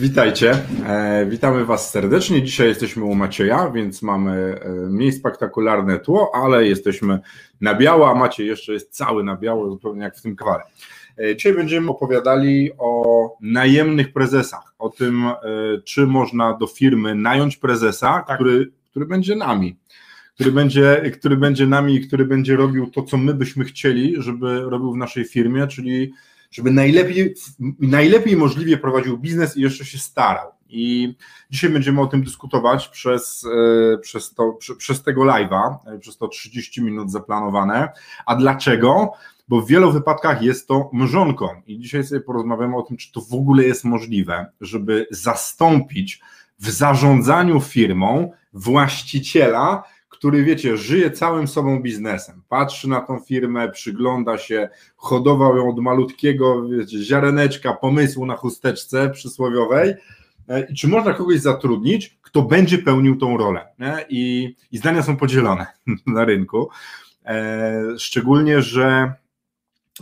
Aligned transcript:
witajcie. 0.00 0.52
E, 0.86 1.26
witamy 1.26 1.64
Was 1.64 1.90
serdecznie. 1.90 2.42
Dzisiaj 2.42 2.68
jesteśmy 2.68 3.04
u 3.04 3.14
Macieja, 3.14 3.70
więc 3.70 4.02
mamy 4.02 4.60
e, 4.60 4.70
mniej 4.70 5.12
spektakularne 5.12 5.98
tło, 5.98 6.30
ale 6.34 6.66
jesteśmy 6.66 7.18
na 7.60 7.74
biało, 7.74 8.10
a 8.10 8.14
Maciej 8.14 8.46
jeszcze 8.46 8.72
jest 8.72 8.90
cały 8.90 9.24
na 9.24 9.36
biało, 9.36 9.70
zupełnie 9.70 10.02
jak 10.02 10.16
w 10.16 10.22
tym 10.22 10.36
kawale. 10.36 10.62
E, 11.18 11.36
dzisiaj 11.36 11.54
będziemy 11.54 11.90
opowiadali 11.90 12.70
o 12.78 13.36
najemnych 13.40 14.12
prezesach, 14.12 14.74
o 14.78 14.88
tym, 14.88 15.24
czy 15.84 16.06
można 16.06 16.56
do 16.56 16.66
firmy 16.66 17.14
nająć 17.14 17.56
prezesa, 17.56 18.24
Tak. 18.26 18.36
który, 18.36 18.72
który 18.90 19.06
będzie 19.06 19.36
nami. 19.36 19.76
Który 20.34 20.52
będzie, 20.52 21.10
który 21.18 21.36
będzie 21.36 21.66
nami 21.66 21.94
i 21.94 22.06
który 22.06 22.24
będzie 22.24 22.56
robił 22.56 22.86
to, 22.86 23.02
co 23.02 23.16
my 23.16 23.34
byśmy 23.34 23.64
chcieli, 23.64 24.14
żeby 24.18 24.60
robił 24.60 24.92
w 24.92 24.96
naszej 24.96 25.24
firmie, 25.24 25.66
czyli 25.66 26.12
żeby 26.50 26.70
najlepiej, 26.70 27.34
najlepiej 27.78 28.36
możliwie 28.36 28.76
prowadził 28.76 29.18
biznes 29.18 29.56
i 29.56 29.60
jeszcze 29.60 29.84
się 29.84 29.98
starał. 29.98 30.50
I 30.68 31.14
dzisiaj 31.50 31.70
będziemy 31.70 32.00
o 32.00 32.06
tym 32.06 32.22
dyskutować 32.22 32.88
przez, 32.88 33.46
e, 33.94 33.98
przez, 33.98 34.34
to, 34.34 34.52
prze- 34.60 34.76
przez 34.76 35.02
tego 35.02 35.22
live'a, 35.22 35.76
e, 35.86 35.98
przez 35.98 36.16
to 36.16 36.28
30 36.28 36.82
minut 36.82 37.10
zaplanowane. 37.10 37.88
A 38.26 38.36
dlaczego? 38.36 39.12
Bo 39.48 39.60
w 39.60 39.68
wielu 39.68 39.92
wypadkach 39.92 40.42
jest 40.42 40.68
to 40.68 40.90
mrzonką. 40.92 41.48
I 41.66 41.78
dzisiaj 41.78 42.04
sobie 42.04 42.20
porozmawiamy 42.20 42.76
o 42.76 42.82
tym, 42.82 42.96
czy 42.96 43.12
to 43.12 43.20
w 43.20 43.34
ogóle 43.34 43.64
jest 43.64 43.84
możliwe, 43.84 44.46
żeby 44.60 45.06
zastąpić 45.10 46.20
w 46.58 46.70
zarządzaniu 46.70 47.60
firmą 47.60 48.32
właściciela, 48.52 49.82
który, 50.20 50.44
wiecie, 50.44 50.76
żyje 50.76 51.10
całym 51.10 51.48
sobą 51.48 51.82
biznesem, 51.82 52.42
patrzy 52.48 52.88
na 52.88 53.00
tą 53.00 53.20
firmę, 53.20 53.70
przygląda 53.70 54.38
się, 54.38 54.68
hodował 54.96 55.56
ją 55.56 55.70
od 55.70 55.78
malutkiego, 55.78 56.68
wiecie, 56.68 56.98
ziareneczka, 56.98 57.72
pomysłu 57.72 58.26
na 58.26 58.36
chusteczce 58.36 59.10
przysłowiowej. 59.10 59.94
E, 60.48 60.66
I 60.70 60.74
czy 60.74 60.88
można 60.88 61.14
kogoś 61.14 61.40
zatrudnić, 61.40 62.18
kto 62.22 62.42
będzie 62.42 62.78
pełnił 62.78 63.16
tą 63.16 63.36
rolę? 63.36 63.66
I, 64.08 64.54
I 64.72 64.78
zdania 64.78 65.02
są 65.02 65.16
podzielone 65.16 65.66
na 66.06 66.24
rynku. 66.24 66.70
E, 67.24 67.82
szczególnie, 67.98 68.62
że 68.62 69.12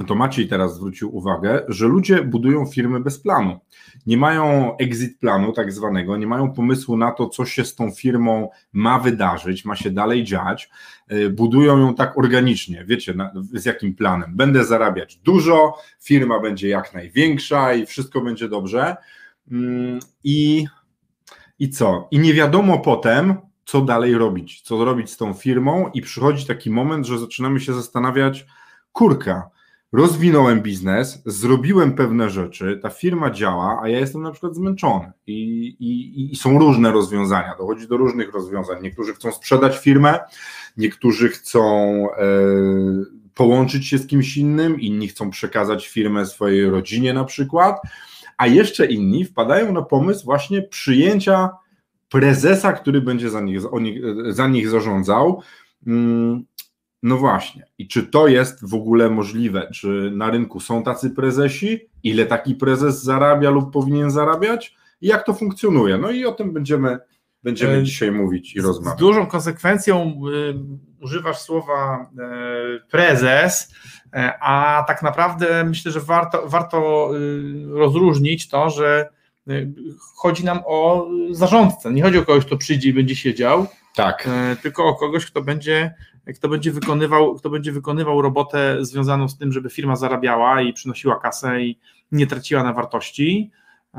to 0.05 0.15
Maciej 0.15 0.49
teraz 0.49 0.75
zwrócił 0.75 1.17
uwagę, 1.17 1.63
że 1.69 1.87
ludzie 1.87 2.23
budują 2.23 2.67
firmy 2.67 3.01
bez 3.01 3.21
planu. 3.21 3.61
Nie 4.07 4.17
mają 4.17 4.77
exit 4.77 5.19
planu, 5.19 5.53
tak 5.53 5.73
zwanego, 5.73 6.17
nie 6.17 6.27
mają 6.27 6.53
pomysłu 6.53 6.97
na 6.97 7.11
to, 7.11 7.29
co 7.29 7.45
się 7.45 7.65
z 7.65 7.75
tą 7.75 7.91
firmą 7.91 8.49
ma 8.73 8.99
wydarzyć, 8.99 9.65
ma 9.65 9.77
się 9.77 9.91
dalej 9.91 10.25
dziać. 10.25 10.71
Y, 11.13 11.31
Budują 11.31 11.79
ją 11.79 11.95
tak 11.95 12.19
organicznie. 12.19 12.85
Wiecie, 12.85 13.15
z 13.53 13.65
jakim 13.65 13.95
planem? 13.95 14.37
Będę 14.37 14.65
zarabiać 14.65 15.17
dużo, 15.17 15.75
firma 16.01 16.41
będzie 16.41 16.69
jak 16.69 16.95
największa 16.95 17.75
i 17.75 17.87
wszystko 17.87 18.21
będzie 18.21 18.49
dobrze. 18.49 18.97
Mm, 19.51 20.01
I, 20.25 20.67
I 21.59 21.71
co? 21.71 22.09
I 22.11 22.19
nie 22.19 22.35
wiadomo 22.35 22.79
potem, 22.79 23.35
co 23.65 23.81
dalej 23.81 24.15
robić, 24.15 24.61
co 24.61 24.85
robić 24.85 25.11
z 25.11 25.17
tą 25.17 25.35
firmą, 25.35 25.91
i 25.95 26.03
przychodzi 26.03 26.47
taki 26.47 26.71
moment, 26.71 27.07
że 27.07 27.19
zaczynamy 27.19 27.61
się 27.61 27.75
zastanawiać, 27.75 28.47
kurka, 28.93 29.51
rozwinąłem 29.93 30.61
biznes, 30.61 31.23
zrobiłem 31.27 31.93
pewne 31.93 32.31
rzeczy, 32.31 32.79
ta 32.83 32.91
firma 32.91 33.31
działa, 33.31 33.81
a 33.83 33.89
ja 33.89 33.99
jestem 33.99 34.23
na 34.23 34.31
przykład 34.31 34.55
zmęczony 34.55 35.13
i, 35.27 35.67
i, 35.81 36.33
i 36.33 36.37
są 36.37 36.59
różne 36.59 36.93
rozwiązania, 36.93 37.55
dochodzi 37.59 37.89
do 37.89 37.97
różnych 37.97 38.33
rozwiązań. 38.33 38.83
Niektórzy 38.83 39.15
chcą 39.15 39.33
sprzedać 39.33 39.79
firmę, 39.79 40.19
niektórzy 40.77 41.29
chcą 41.29 41.63
e, 42.11 42.25
połączyć 43.35 43.87
się 43.87 43.99
z 43.99 44.07
kimś 44.07 44.37
innym, 44.37 44.81
inni 44.81 45.09
chcą 45.09 45.31
przekazać 45.31 45.89
firmę 45.89 46.27
swojej 46.27 46.71
rodzinie 46.71 47.15
na 47.15 47.25
przykład, 47.25 47.77
a 48.37 48.47
jeszcze 48.47 48.87
inni 48.87 49.25
wpadają 49.25 49.73
na 49.73 49.83
pomysł 49.83 50.25
właśnie 50.25 50.63
przyjęcia 50.63 51.51
prezesa, 52.09 52.73
który 52.73 53.01
będzie 53.01 53.31
za 53.31 53.41
nich, 53.41 53.61
za 54.29 54.49
nich 54.49 54.69
zarządzał. 54.69 55.43
Mm, 55.87 56.45
no 57.03 57.17
właśnie. 57.17 57.67
I 57.79 57.89
czy 57.89 58.03
to 58.03 58.29
jest 58.29 58.69
w 58.71 58.75
ogóle 58.75 59.11
możliwe? 59.11 59.69
Czy 59.75 60.11
na 60.15 60.31
rynku 60.31 60.61
są 60.61 60.83
tacy 60.83 61.11
prezesi? 61.11 61.81
Ile 62.03 62.27
taki 62.27 62.55
prezes 62.55 63.03
zarabia 63.03 63.51
lub 63.51 63.73
powinien 63.73 64.11
zarabiać? 64.11 64.75
I 65.01 65.07
jak 65.07 65.27
to 65.27 65.35
funkcjonuje? 65.35 65.99
No 65.99 66.11
i 66.11 66.25
o 66.25 66.33
tym 66.33 66.53
będziemy, 66.53 66.99
będziemy 67.43 67.73
E, 67.77 67.83
dzisiaj 67.83 68.13
mówić 68.13 68.57
i 68.57 68.61
Z 68.61 68.65
rozmawiać. 68.65 68.99
dużą 68.99 69.27
konsekwencją 69.27 70.21
y, 71.01 71.03
używasz 71.05 71.39
słowa 71.39 72.11
y, 72.77 72.89
prezes, 72.91 73.75
y, 74.07 74.09
a 74.41 74.85
tak 74.87 75.03
naprawdę 75.03 75.65
myślę, 75.65 75.93
że 75.93 76.01
warto, 76.01 76.49
warto 76.49 77.11
y, 77.17 77.67
rozróżnić 77.69 78.49
to, 78.49 78.71
że 78.71 79.09
y, 79.51 79.73
chodzi 80.17 80.45
nam 80.45 80.61
o 80.67 81.09
zarządcę. 81.31 81.93
Nie 81.93 82.03
chodzi 82.03 82.19
o 82.19 82.25
kogoś, 82.25 82.45
kto 82.45 82.57
przyjdzie 82.57 82.89
i 82.89 82.93
będzie 82.93 83.17
siedział, 83.17 83.67
Tak. 83.95 84.29
e, 84.29 84.57
tylko 84.57 84.87
o 84.87 84.95
kogoś, 84.95 85.27
kto 85.27 85.43
będzie, 85.43 85.95
kto 86.37 86.49
będzie 86.49 86.73
wykonywał, 86.73 87.35
kto 87.35 87.51
będzie 87.51 87.73
wykonywał 87.73 88.23
robotę 88.23 88.77
związaną 88.81 89.29
z 89.29 89.39
tym, 89.39 89.53
żeby 89.53 89.71
firma 89.71 89.97
zarabiała 89.97 90.63
i 90.63 90.73
przynosiła 90.73 91.19
kasę 91.21 91.63
i 91.63 91.79
nie 92.13 92.27
traciła 92.27 92.63
na 92.63 92.73
wartości. 92.73 93.51
E, 93.95 93.99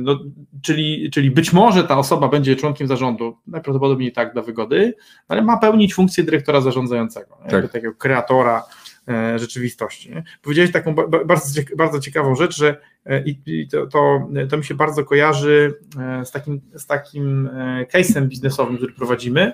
No, 0.00 0.18
czyli, 0.62 1.10
czyli 1.10 1.30
być 1.30 1.52
może 1.52 1.84
ta 1.84 1.98
osoba 1.98 2.28
będzie 2.28 2.56
członkiem 2.56 2.88
zarządu, 2.88 3.38
najprawdopodobniej 3.46 4.12
tak 4.12 4.32
dla 4.32 4.42
wygody, 4.42 4.94
ale 5.28 5.42
ma 5.42 5.56
pełnić 5.56 5.94
funkcję 5.94 6.24
dyrektora 6.24 6.60
zarządzającego, 6.60 7.36
tak. 7.42 7.50
Tak. 7.50 7.72
takiego 7.72 7.94
kreatora 7.94 8.62
rzeczywistości. 9.36 10.10
Nie? 10.10 10.24
Powiedziałeś 10.42 10.72
taką 10.72 10.94
ba- 10.94 11.08
ba- 11.08 11.24
bardzo, 11.24 11.60
bardzo 11.76 12.00
ciekawą 12.00 12.34
rzecz, 12.34 12.56
że 12.56 12.80
e, 13.06 13.22
i, 13.24 13.68
to, 13.68 13.86
to, 13.86 14.28
to 14.50 14.56
mi 14.58 14.64
się 14.64 14.74
bardzo 14.74 15.04
kojarzy 15.04 15.74
e, 16.00 16.24
z 16.24 16.30
takim, 16.30 16.60
z 16.74 16.86
takim 16.86 17.46
e, 17.46 17.86
case'em 17.94 18.26
biznesowym, 18.26 18.76
który 18.76 18.92
prowadzimy, 18.92 19.52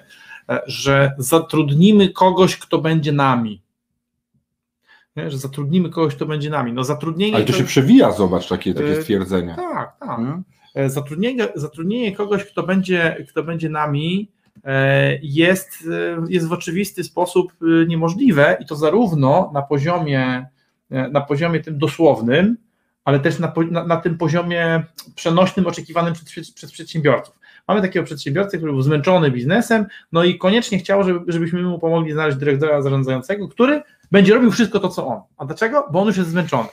e, 0.48 0.60
że 0.66 1.12
zatrudnimy 1.18 2.08
kogoś, 2.08 2.56
kto 2.56 2.78
będzie 2.78 3.12
nami. 3.12 3.62
Nie? 5.16 5.30
Że 5.30 5.38
zatrudnimy 5.38 5.90
kogoś, 5.90 6.14
kto 6.14 6.26
będzie 6.26 6.50
nami. 6.50 6.72
No 6.72 6.84
zatrudnienie 6.84 7.36
Ale 7.36 7.44
to 7.44 7.52
się 7.52 7.64
przewija, 7.64 8.12
zobacz, 8.12 8.48
takie, 8.48 8.74
takie 8.74 8.98
E, 8.98 9.00
stwierdzenie. 9.02 9.54
tak, 9.56 9.96
tak. 10.00 10.08
Hmm? 10.08 10.44
E, 10.74 10.90
Zatrudnienie, 10.90 11.48
zatrudnienie 11.54 12.16
kogoś, 12.16 12.44
kto 12.44 12.62
będzie, 12.62 13.26
kto 13.28 13.42
będzie 13.42 13.68
nami, 13.68 14.30
e, 14.39 14.39
jest, 15.22 15.88
e, 15.92 16.24
jest 16.28 16.48
w 16.48 16.52
oczywisty 16.52 17.04
sposób 17.04 17.52
e, 17.62 17.86
niemożliwe 17.86 18.56
i 18.60 18.66
to 18.66 18.76
zarówno 18.76 19.50
na 19.54 19.62
poziomie, 19.62 20.46
e, 20.90 21.08
na 21.08 21.20
poziomie 21.20 21.60
tym 21.60 21.78
dosłownym, 21.78 22.56
ale 23.04 23.20
też 23.20 23.38
na, 23.38 23.52
na, 23.70 23.86
na 23.86 23.96
tym 23.96 24.18
poziomie 24.18 24.84
przenośnym 25.14 25.66
oczekiwanym 25.66 26.14
przez, 26.14 26.52
przez 26.52 26.72
przedsiębiorców. 26.72 27.40
Mamy 27.68 27.80
takiego 27.80 28.04
przedsiębiorcę, 28.04 28.56
który 28.56 28.72
był 28.72 28.82
zmęczony 28.82 29.30
biznesem, 29.30 29.86
no 30.12 30.24
i 30.24 30.38
koniecznie 30.38 30.78
chciał, 30.78 31.04
żeby, 31.04 31.32
żebyśmy 31.32 31.62
mu 31.62 31.78
pomogli 31.78 32.12
znaleźć 32.12 32.38
dyrektora 32.38 32.82
zarządzającego, 32.82 33.48
który 33.48 33.82
będzie 34.10 34.34
robił 34.34 34.50
wszystko 34.50 34.80
to, 34.80 34.88
co 34.88 35.06
on. 35.06 35.20
A 35.36 35.44
dlaczego? 35.44 35.88
Bo 35.92 36.00
on 36.00 36.06
już 36.06 36.16
jest 36.16 36.30
zmęczony. 36.30 36.68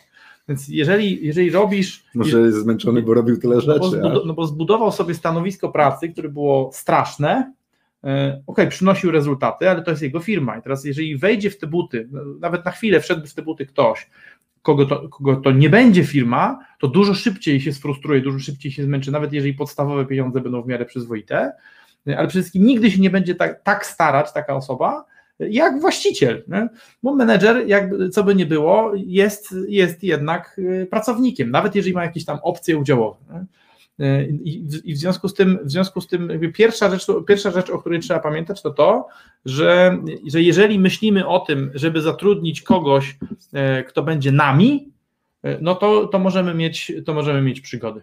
Więc 0.47 0.67
jeżeli, 0.67 1.25
jeżeli 1.25 1.51
robisz. 1.51 2.03
Może 2.15 2.41
jest 2.41 2.57
zmęczony, 2.57 3.01
bo 3.01 3.13
robił 3.13 3.37
tyle 3.37 3.55
No 3.55 3.61
rzeczy. 3.61 4.01
no 4.25 4.33
bo 4.33 4.47
zbudował 4.47 4.91
sobie 4.91 5.13
stanowisko 5.13 5.69
pracy, 5.69 6.09
które 6.09 6.29
było 6.29 6.69
straszne. 6.73 7.53
E, 8.07 8.41
Okej, 8.47 8.67
przynosił 8.67 9.11
rezultaty, 9.11 9.69
ale 9.69 9.81
to 9.81 9.91
jest 9.91 10.03
jego 10.03 10.19
firma. 10.19 10.57
I 10.57 10.61
teraz, 10.61 10.85
jeżeli 10.85 11.17
wejdzie 11.17 11.49
w 11.49 11.57
te 11.57 11.67
buty, 11.67 12.07
no, 12.11 12.21
nawet 12.39 12.65
na 12.65 12.71
chwilę 12.71 12.99
wszedłby 12.99 13.27
w 13.27 13.33
te 13.33 13.41
buty 13.41 13.65
ktoś, 13.65 14.09
kogo 14.61 14.85
to, 14.85 15.09
kogo 15.09 15.35
to 15.35 15.51
nie 15.51 15.69
będzie 15.69 16.03
firma, 16.03 16.59
to 16.79 16.87
dużo 16.87 17.13
szybciej 17.13 17.61
się 17.61 17.73
sfrustruje, 17.73 18.21
dużo 18.21 18.39
szybciej 18.39 18.71
się 18.71 18.83
zmęczy, 18.83 19.11
nawet 19.11 19.33
jeżeli 19.33 19.53
podstawowe 19.53 20.05
pieniądze 20.05 20.41
będą 20.41 20.61
w 20.61 20.67
miarę 20.67 20.85
przyzwoite. 20.85 21.51
E, 22.07 22.17
Ale 22.17 22.27
przede 22.27 22.41
wszystkim 22.41 22.65
nigdy 22.65 22.91
się 22.91 23.01
nie 23.01 23.09
będzie 23.09 23.35
tak, 23.35 23.63
tak 23.63 23.85
starać 23.85 24.33
taka 24.33 24.55
osoba, 24.55 25.05
jak 25.39 25.81
właściciel. 25.81 26.43
Nie? 26.47 26.69
Bo 27.03 27.15
menedżer, 27.15 27.65
co 28.11 28.23
by 28.23 28.35
nie 28.35 28.45
było, 28.45 28.91
jest, 28.95 29.55
jest 29.67 30.03
jednak 30.03 30.59
y, 30.59 30.87
pracownikiem, 30.91 31.51
nawet 31.51 31.75
jeżeli 31.75 31.93
ma 31.93 32.03
jakieś 32.03 32.25
tam 32.25 32.39
opcje 32.43 32.77
udziałowe. 32.77 33.19
Nie? 33.33 33.45
I, 34.43 34.67
I 34.83 34.93
w 34.93 34.97
związku 34.97 35.27
z 35.27 35.33
tym, 35.33 35.59
w 35.63 35.71
związku 35.71 36.01
z 36.01 36.07
tym 36.07 36.29
pierwsza, 36.53 36.89
rzecz, 36.89 37.07
pierwsza 37.27 37.51
rzecz, 37.51 37.69
o 37.69 37.79
której 37.79 37.99
trzeba 37.99 38.19
pamiętać, 38.19 38.61
to 38.61 38.73
to, 38.73 39.07
że, 39.45 39.97
że 40.27 40.41
jeżeli 40.41 40.79
myślimy 40.79 41.27
o 41.27 41.39
tym, 41.39 41.71
żeby 41.73 42.01
zatrudnić 42.01 42.61
kogoś, 42.61 43.17
e, 43.53 43.83
kto 43.83 44.03
będzie 44.03 44.31
nami, 44.31 44.91
e, 45.43 45.57
no 45.61 45.75
to, 45.75 46.07
to, 46.07 46.19
możemy 46.19 46.53
mieć, 46.53 46.91
to 47.05 47.13
możemy 47.13 47.41
mieć 47.41 47.61
przygody. 47.61 48.01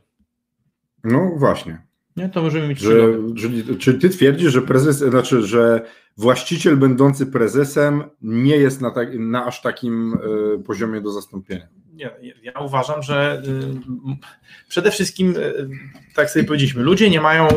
No 1.04 1.30
właśnie. 1.36 1.82
Nie, 2.16 2.28
to 2.28 2.42
możemy 2.42 2.68
mieć 2.68 2.80
że, 2.80 2.94
czyli, 3.36 3.78
Czy 3.78 3.94
ty 3.94 4.08
twierdzisz, 4.08 4.52
że 4.52 4.62
prezes, 4.62 4.96
znaczy, 4.96 5.42
że 5.42 5.86
właściciel 6.16 6.76
będący 6.76 7.26
prezesem 7.26 8.04
nie 8.22 8.56
jest 8.56 8.80
na, 8.80 8.90
tak, 8.90 9.18
na 9.18 9.46
aż 9.46 9.62
takim 9.62 10.14
y, 10.14 10.62
poziomie 10.62 11.00
do 11.00 11.10
zastąpienia? 11.10 11.68
Nie, 11.94 12.10
ja 12.42 12.52
uważam, 12.60 13.02
że 13.02 13.42
y, 13.46 14.68
przede 14.68 14.90
wszystkim, 14.90 15.36
y, 15.36 15.68
tak 16.14 16.30
sobie 16.30 16.44
powiedzieliśmy, 16.44 16.82
ludzie 16.82 17.10
nie 17.10 17.20
mają 17.20 17.48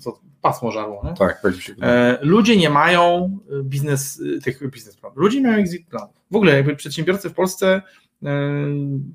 co, 0.00 0.20
pasmo 0.42 0.70
żarło. 0.70 1.02
Nie? 1.04 1.14
Tak, 1.14 1.42
tak 1.42 1.54
się 1.54 1.74
e, 1.82 2.18
Ludzie 2.22 2.56
nie 2.56 2.70
mają 2.70 3.38
biznes, 3.62 4.22
tych 4.44 4.70
biznesplanów. 4.70 5.18
Ludzie 5.18 5.40
mają 5.40 5.58
exit 5.58 5.86
planów. 5.86 6.16
W 6.30 6.36
ogóle 6.36 6.56
jakby 6.56 6.76
przedsiębiorcy 6.76 7.30
w 7.30 7.34
Polsce, 7.34 7.82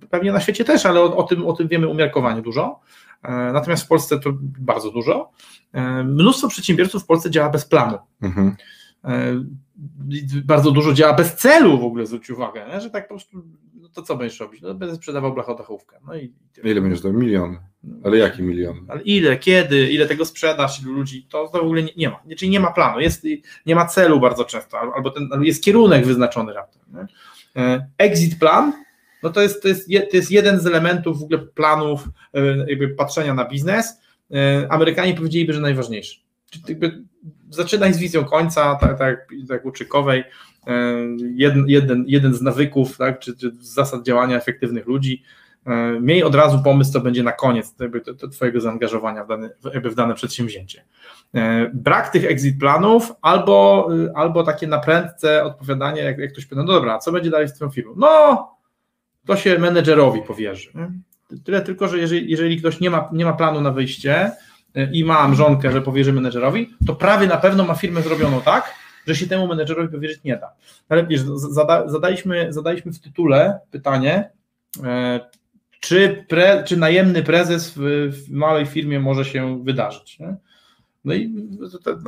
pewnie 0.10 0.32
na 0.32 0.40
świecie 0.40 0.66
też, 0.66 0.86
ale 0.86 1.02
o, 1.02 1.18
o, 1.18 1.24
tym, 1.24 1.48
o 1.48 1.54
tym 1.54 1.68
wiemy 1.68 1.88
umiarkowanie 1.88 2.42
dużo. 2.42 2.80
E, 3.24 3.32
natomiast 3.32 3.84
w 3.84 3.88
Polsce 3.88 4.20
to 4.20 4.30
bardzo 4.60 4.92
dużo. 4.92 5.32
E, 5.74 6.04
mnóstwo 6.04 6.48
przedsiębiorców 6.48 7.04
w 7.04 7.06
Polsce 7.06 7.32
działa 7.32 7.50
bez 7.50 7.66
planu. 7.66 7.98
Mhm. 8.22 8.56
Bardzo 10.46 10.72
dużo 10.72 10.94
działa 10.94 11.14
bez 11.14 11.36
celu 11.36 11.80
w 11.80 11.84
ogóle, 11.84 12.06
zwróć 12.06 12.30
uwagę, 12.30 12.68
nie? 12.74 12.82
że 12.82 12.90
tak 12.90 13.08
po 13.08 13.14
prostu, 13.14 13.44
to 13.94 14.02
co 14.02 14.16
będziesz 14.16 14.40
robić? 14.40 14.62
No 14.62 14.74
będę 14.74 14.96
sprzedawał 14.96 15.34
blachodachówkę. 15.34 15.98
No 16.08 16.16
i 16.16 16.34
ile 16.64 16.82
będziesz 16.82 17.02
dał? 17.02 17.14
Miliony. 17.14 17.58
Ale 18.04 18.18
jaki 18.18 18.44
milion? 18.44 18.86
Ale 18.88 19.02
ile, 19.02 19.38
kiedy, 19.38 19.90
ile 19.90 20.06
tego 20.06 20.26
sprzedasz, 20.26 20.82
ilu 20.82 20.94
ludzi, 20.94 21.28
to, 21.30 21.48
to 21.48 21.60
w 21.60 21.62
ogóle 21.62 21.84
nie, 21.84 21.92
nie, 21.98 22.10
ma. 22.10 22.20
Czyli 22.38 22.52
nie 22.52 22.60
ma 22.60 22.72
planu, 22.72 23.00
jest, 23.00 23.24
nie 23.66 23.76
ma 23.76 23.86
celu 23.86 24.20
bardzo 24.20 24.46
często, 24.46 24.80
albo 24.96 25.10
ten, 25.10 25.30
jest 25.42 25.64
kierunek 25.64 26.06
wyznaczony 26.06 26.54
raptem. 26.54 26.82
Nie? 26.94 27.88
Exit 27.98 28.40
plan 28.40 28.74
no 29.24 29.30
to 29.30 29.42
jest, 29.42 29.62
to, 29.62 29.68
jest, 29.68 29.88
to 30.12 30.18
jest 30.18 30.32
jeden 30.32 30.60
z 30.60 30.66
elementów 30.66 31.20
w 31.20 31.24
ogóle 31.24 31.40
planów 31.40 32.10
e, 32.34 32.58
jakby 32.68 32.90
patrzenia 32.90 33.34
na 33.34 33.46
biznes. 33.46 34.02
E, 34.34 34.68
Amerykanie 34.70 35.14
powiedzieliby, 35.14 35.54
że 35.54 35.62
najważniejszy. 35.62 36.20
Jakby 36.68 37.04
zaczynaj 37.50 37.94
z 37.94 37.98
wizją 37.98 38.26
końca, 38.26 38.76
tak, 38.76 38.98
tak, 38.98 39.28
tak 39.48 39.66
uczykowej, 39.66 40.20
e, 40.20 40.26
jeden, 41.36 41.66
jeden, 41.68 42.04
jeden 42.08 42.34
z 42.34 42.42
nawyków, 42.42 42.98
tak, 42.98 43.20
czy, 43.20 43.38
czy 43.38 43.52
zasad 43.60 44.04
działania 44.04 44.38
efektywnych 44.38 44.88
ludzi, 44.88 45.24
miej 46.02 46.24
od 46.24 46.36
razu 46.36 46.60
pomysł, 46.64 46.92
co 46.92 47.02
będzie 47.02 47.24
na 47.24 47.32
koniec 47.32 47.76
jakby, 47.80 48.02
to, 48.02 48.14
to 48.14 48.28
Twojego 48.28 48.62
zaangażowania 48.62 49.24
w 49.24 49.28
dane, 49.28 49.50
w 49.84 49.96
dane 49.96 50.14
przedsięwzięcie. 50.14 50.84
Brak 51.74 52.10
tych 52.10 52.26
exit 52.26 52.60
planów 52.60 53.14
albo, 53.22 53.90
albo 54.16 54.44
takie 54.44 54.68
naprędce 54.68 55.44
odpowiadanie, 55.44 56.02
jak, 56.02 56.18
jak 56.18 56.32
ktoś 56.32 56.46
pyta, 56.46 56.62
no 56.62 56.74
dobra, 56.74 57.00
co 57.00 57.12
będzie 57.12 57.30
dalej 57.30 57.48
z 57.48 57.54
Twoją 57.54 57.72
firmą? 57.72 57.94
No, 57.98 58.48
to 59.26 59.36
się 59.36 59.60
menedżerowi 59.60 60.22
powierzy. 60.22 60.70
Tyle 61.44 61.62
tylko, 61.62 61.88
że 61.88 61.98
jeżeli, 61.98 62.32
jeżeli 62.32 62.58
ktoś 62.58 62.80
nie 62.80 62.90
ma, 62.90 63.10
nie 63.14 63.26
ma 63.26 63.34
planu 63.34 63.62
na 63.62 63.72
wyjście 63.72 64.32
e, 64.76 64.92
i 64.92 65.04
ma 65.04 65.28
mrzonkę, 65.28 65.72
że 65.72 65.82
powierzy 65.82 66.14
menedżerowi, 66.14 66.70
to 66.88 66.96
prawie 66.96 67.28
na 67.28 67.38
pewno 67.38 67.64
ma 67.64 67.76
firmę 67.76 68.02
zrobioną 68.02 68.42
tak, 68.42 68.74
że 69.08 69.16
się 69.16 69.28
temu 69.28 69.48
menedżerowi 69.48 69.94
powierzyć 69.94 70.24
nie 70.24 70.38
da. 70.38 70.54
Ale 70.90 71.08
wiesz, 71.08 71.22
zada, 71.36 71.88
zadaliśmy, 71.88 72.54
zadaliśmy 72.54 72.94
w 72.94 73.00
tytule 73.00 73.60
pytanie, 73.72 74.30
e, 74.84 75.20
czy, 75.80 76.26
pre, 76.30 76.64
czy 76.64 76.78
najemny 76.78 77.24
prezes 77.24 77.74
w, 77.78 77.82
w, 78.12 78.32
małej 78.32 78.66
firmie 78.66 79.00
może 79.00 79.26
się 79.26 79.64
wydarzyć. 79.64 80.20
Nie? 80.20 80.36
No 81.06 81.14
i 81.14 81.34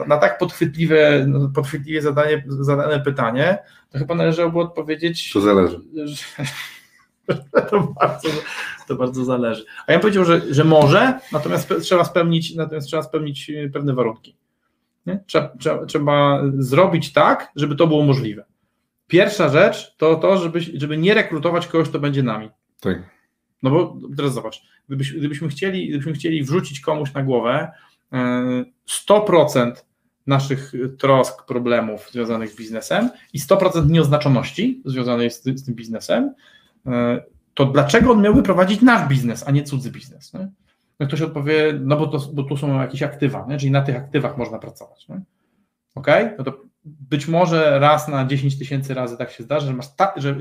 na 0.07 0.17
tak 0.17 0.37
podchwytliwe, 0.37 1.27
podchwytliwie 1.55 2.01
zadanie, 2.01 2.43
zadane 2.47 2.99
pytanie, 2.99 3.57
to 3.89 3.97
chyba 3.99 4.15
należałoby 4.15 4.59
odpowiedzieć. 4.59 5.31
To 5.33 5.41
zależy. 5.41 5.79
Że, 6.03 6.25
to, 7.69 7.93
bardzo, 7.99 8.29
to 8.87 8.95
bardzo 8.95 9.25
zależy. 9.25 9.65
A 9.87 9.91
ja 9.91 9.97
bym 9.97 10.01
powiedział, 10.01 10.25
że, 10.25 10.41
że 10.53 10.63
może, 10.63 11.19
natomiast 11.31 11.73
trzeba 11.81 12.05
spełnić, 12.05 12.55
natomiast 12.55 12.87
trzeba 12.87 13.03
spełnić 13.03 13.49
e, 13.49 13.69
pewne 13.69 13.93
warunki. 13.93 14.35
Trzeba, 15.25 15.49
trzeba, 15.59 15.85
trzeba, 15.85 16.41
zrobić 16.57 17.13
tak, 17.13 17.51
żeby 17.55 17.75
to 17.75 17.87
było 17.87 18.03
możliwe. 18.03 18.45
Pierwsza 19.07 19.49
rzecz 19.49 19.95
to 19.97 20.15
to, 20.15 20.37
żeby, 20.37 20.59
żeby 20.61 20.97
nie 20.97 21.13
rekrutować 21.13 21.67
kogoś, 21.67 21.89
kto 21.89 21.99
będzie 21.99 22.23
nami. 22.23 22.49
Tak. 22.79 23.09
No 23.63 23.69
bo 23.69 23.97
teraz 24.17 24.33
zobacz, 24.33 24.63
gdybyś, 24.87 25.13
gdybyśmy, 25.13 25.47
chcieli, 25.47 25.89
gdybyśmy 25.89 26.13
chcieli 26.13 26.43
wrzucić 26.43 26.79
komuś 26.79 27.13
na 27.13 27.23
głowę 27.23 27.71
100% 29.07 29.67
e, 29.67 29.73
naszych 30.27 30.73
trosk, 30.99 31.45
problemów 31.45 32.09
związanych 32.11 32.49
z 32.49 32.57
biznesem 32.57 33.09
i 33.33 33.39
100% 33.39 33.89
nieoznaczoności 33.89 34.81
związanej 34.85 35.31
z, 35.31 35.43
z 35.43 35.65
tym 35.65 35.75
biznesem, 35.75 36.33
E, 36.85 37.23
to 37.53 37.65
dlaczego 37.65 38.11
on 38.11 38.21
miałby 38.21 38.43
prowadzić 38.43 38.81
nasz 38.81 39.09
biznes, 39.09 39.47
a 39.47 39.51
nie 39.51 39.63
cudzy 39.63 39.91
biznes? 39.91 40.33
Nie? 40.33 40.51
No 40.99 41.07
ktoś 41.07 41.21
odpowie, 41.21 41.79
no 41.81 41.97
bo, 41.97 42.07
to, 42.07 42.19
bo 42.33 42.43
tu 42.43 42.57
są 42.57 42.81
jakieś 42.81 43.03
aktywa, 43.03 43.45
nie? 43.49 43.57
czyli 43.57 43.71
na 43.71 43.81
tych 43.81 43.95
aktywach 43.95 44.37
można 44.37 44.59
pracować. 44.59 45.07
Nie? 45.07 45.21
Ok? 45.95 46.07
No 46.37 46.43
to 46.43 46.61
być 46.85 47.27
może 47.27 47.79
raz 47.79 48.07
na 48.07 48.25
10 48.25 48.59
tysięcy 48.59 48.93
razy 48.93 49.17
tak 49.17 49.31
się 49.31 49.43
zdarzy, 49.43 49.67
że, 49.67 49.73
masz 49.73 49.95
ta, 49.95 50.13
że, 50.15 50.35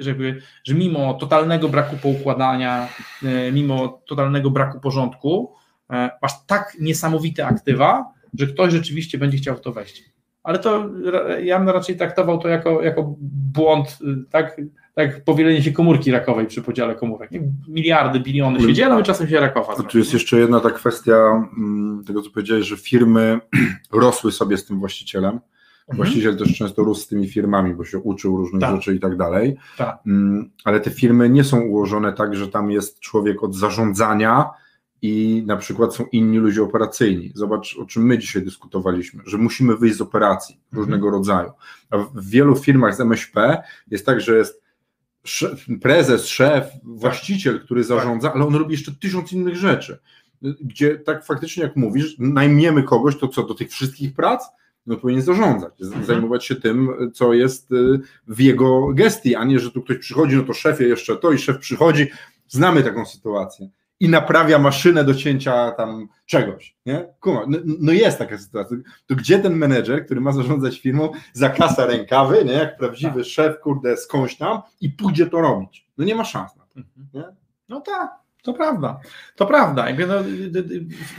że 0.65 0.75
mimo 0.75 1.15
totalnego 1.15 1.69
braku 1.69 1.97
poukładania, 1.97 2.89
e, 3.23 3.53
mimo 3.53 4.03
totalnego 4.07 4.51
braku 4.51 4.81
porządku, 4.81 5.55
e, 5.91 6.11
masz 6.23 6.47
tak 6.47 6.77
niesamowite 6.81 7.47
aktywa, 7.47 8.13
że 8.39 8.47
ktoś 8.47 8.73
rzeczywiście 8.73 9.19
będzie 9.19 9.39
chciał 9.39 9.57
w 9.57 9.61
to 9.61 9.73
wejść. 9.73 10.13
Ale 10.43 10.59
to 10.59 10.91
ja 11.43 11.59
bym 11.59 11.69
raczej 11.69 11.97
traktował 11.97 12.39
to 12.39 12.49
jako, 12.49 12.83
jako 12.83 13.15
błąd, 13.53 13.99
tak? 14.31 14.61
Tak 14.94 15.25
powielenie 15.25 15.62
się 15.62 15.73
komórki 15.73 16.11
rakowej 16.11 16.47
przy 16.47 16.62
podziale 16.62 16.94
komórek. 16.94 17.31
Miliardy, 17.69 18.21
biliony 18.21 18.61
się 18.61 18.73
dzielą 18.73 19.00
i 19.00 19.03
czasem 19.03 19.29
się 19.29 19.41
rakowa. 19.41 19.75
Tu 19.75 19.99
jest 19.99 20.12
jeszcze 20.12 20.39
jedna 20.39 20.61
ta 20.61 20.71
kwestia 20.71 21.49
mm, 21.59 22.05
tego, 22.06 22.23
co 22.23 22.31
powiedziałeś, 22.31 22.67
że 22.67 22.77
firmy 22.77 23.41
rosły 23.93 24.33
sobie 24.33 24.56
z 24.56 24.65
tym 24.65 24.79
właścicielem. 24.79 25.31
Mhm. 25.31 25.97
Właściciel 25.97 26.37
też 26.37 26.59
często 26.59 26.83
rósł 26.83 27.03
z 27.03 27.09
tymi 27.09 27.29
firmami, 27.29 27.75
bo 27.75 27.85
się 27.85 27.99
uczył 27.99 28.37
różnych 28.37 28.61
tak. 28.61 28.75
rzeczy 28.75 28.94
i 28.94 29.00
tak 29.00 29.17
dalej. 29.17 29.56
Tak. 29.77 29.99
Mm, 30.06 30.50
ale 30.65 30.81
te 30.81 30.91
firmy 30.91 31.31
nie 31.31 31.44
są 31.44 31.61
ułożone 31.61 32.12
tak, 32.12 32.37
że 32.37 32.49
tam 32.49 32.71
jest 32.71 33.00
człowiek 33.00 33.43
od 33.43 33.55
zarządzania 33.55 34.50
i 35.03 35.43
na 35.47 35.56
przykład 35.56 35.94
są 35.94 36.05
inni 36.12 36.39
ludzie 36.39 36.62
operacyjni. 36.62 37.33
Zobacz, 37.35 37.77
o 37.77 37.87
czym 37.87 38.06
my 38.06 38.19
dzisiaj 38.19 38.43
dyskutowaliśmy, 38.43 39.23
że 39.27 39.39
musimy 39.39 39.77
wyjść 39.77 39.97
z 39.97 40.00
operacji 40.00 40.55
mhm. 40.55 40.81
różnego 40.83 41.11
rodzaju. 41.11 41.50
A 41.91 41.99
w 41.99 42.27
wielu 42.27 42.56
firmach 42.56 42.97
z 42.97 43.00
MŚP 43.00 43.62
jest 43.91 44.06
tak, 44.06 44.21
że 44.21 44.37
jest 44.37 44.62
prezes, 45.83 46.27
szef, 46.27 46.67
właściciel, 46.83 47.61
który 47.61 47.85
zarządza, 47.85 48.33
ale 48.33 48.47
on 48.47 48.55
robi 48.55 48.73
jeszcze 48.73 48.93
tysiąc 48.93 49.33
innych 49.33 49.57
rzeczy. 49.57 49.99
Gdzie 50.43 50.99
tak 50.99 51.25
faktycznie, 51.25 51.63
jak 51.63 51.77
mówisz, 51.77 52.17
najmiemy 52.19 52.83
kogoś, 52.83 53.17
to 53.17 53.29
co 53.29 53.43
do 53.43 53.55
tych 53.55 53.71
wszystkich 53.71 54.15
prac, 54.15 54.44
no 54.87 54.96
powinien 54.96 55.23
zarządzać, 55.23 55.73
mhm. 55.82 56.05
zajmować 56.05 56.44
się 56.44 56.56
tym, 56.56 56.89
co 57.15 57.35
jest 57.35 57.73
y, 57.73 58.01
w 58.29 58.41
jego 58.41 58.89
gestii, 58.94 59.35
a 59.35 59.44
nie, 59.44 59.58
że 59.58 59.70
tu 59.70 59.82
ktoś 59.82 59.99
przychodzi, 59.99 60.37
no 60.37 60.43
to 60.43 60.53
szefie 60.53 60.85
jeszcze 60.85 61.17
to 61.17 61.32
i 61.32 61.39
szef 61.39 61.58
przychodzi. 61.58 62.06
Znamy 62.49 62.82
taką 62.82 63.06
sytuację 63.06 63.69
i 64.03 64.09
naprawia 64.09 64.59
maszynę 64.59 65.05
do 65.05 65.15
cięcia 65.15 65.71
tam 65.71 66.09
czegoś, 66.27 66.77
nie? 66.87 67.15
Kuma, 67.21 67.44
no, 67.49 67.59
no, 67.65 67.93
jest 67.93 68.19
taka 68.19 68.39
sytuacja. 68.39 68.77
To 69.06 69.15
gdzie 69.15 69.39
ten 69.39 69.56
menedżer, 69.56 70.05
który 70.05 70.21
ma 70.21 70.32
zarządzać 70.32 70.81
firmą, 70.81 71.13
zakasa 71.32 71.87
rękawy, 71.87 72.44
nie? 72.44 72.53
Jak 72.53 72.79
prawdziwy 72.79 73.23
tak. 73.23 73.32
szef, 73.32 73.61
kurde, 73.61 73.97
skądś 73.97 74.37
tam 74.37 74.63
i 74.81 74.91
pójdzie 74.91 75.27
to 75.27 75.41
robić. 75.41 75.89
No 75.99 76.05
nie 76.05 76.15
ma 76.15 76.25
szans 76.25 76.56
na 76.56 76.67
to, 76.67 76.81
mhm. 76.81 77.09
nie? 77.15 77.37
No 77.69 77.81
tak. 77.81 78.23
To 78.43 78.53
prawda, 78.53 79.01
to 79.37 79.47
prawda. 79.47 79.87
No, 80.09 80.15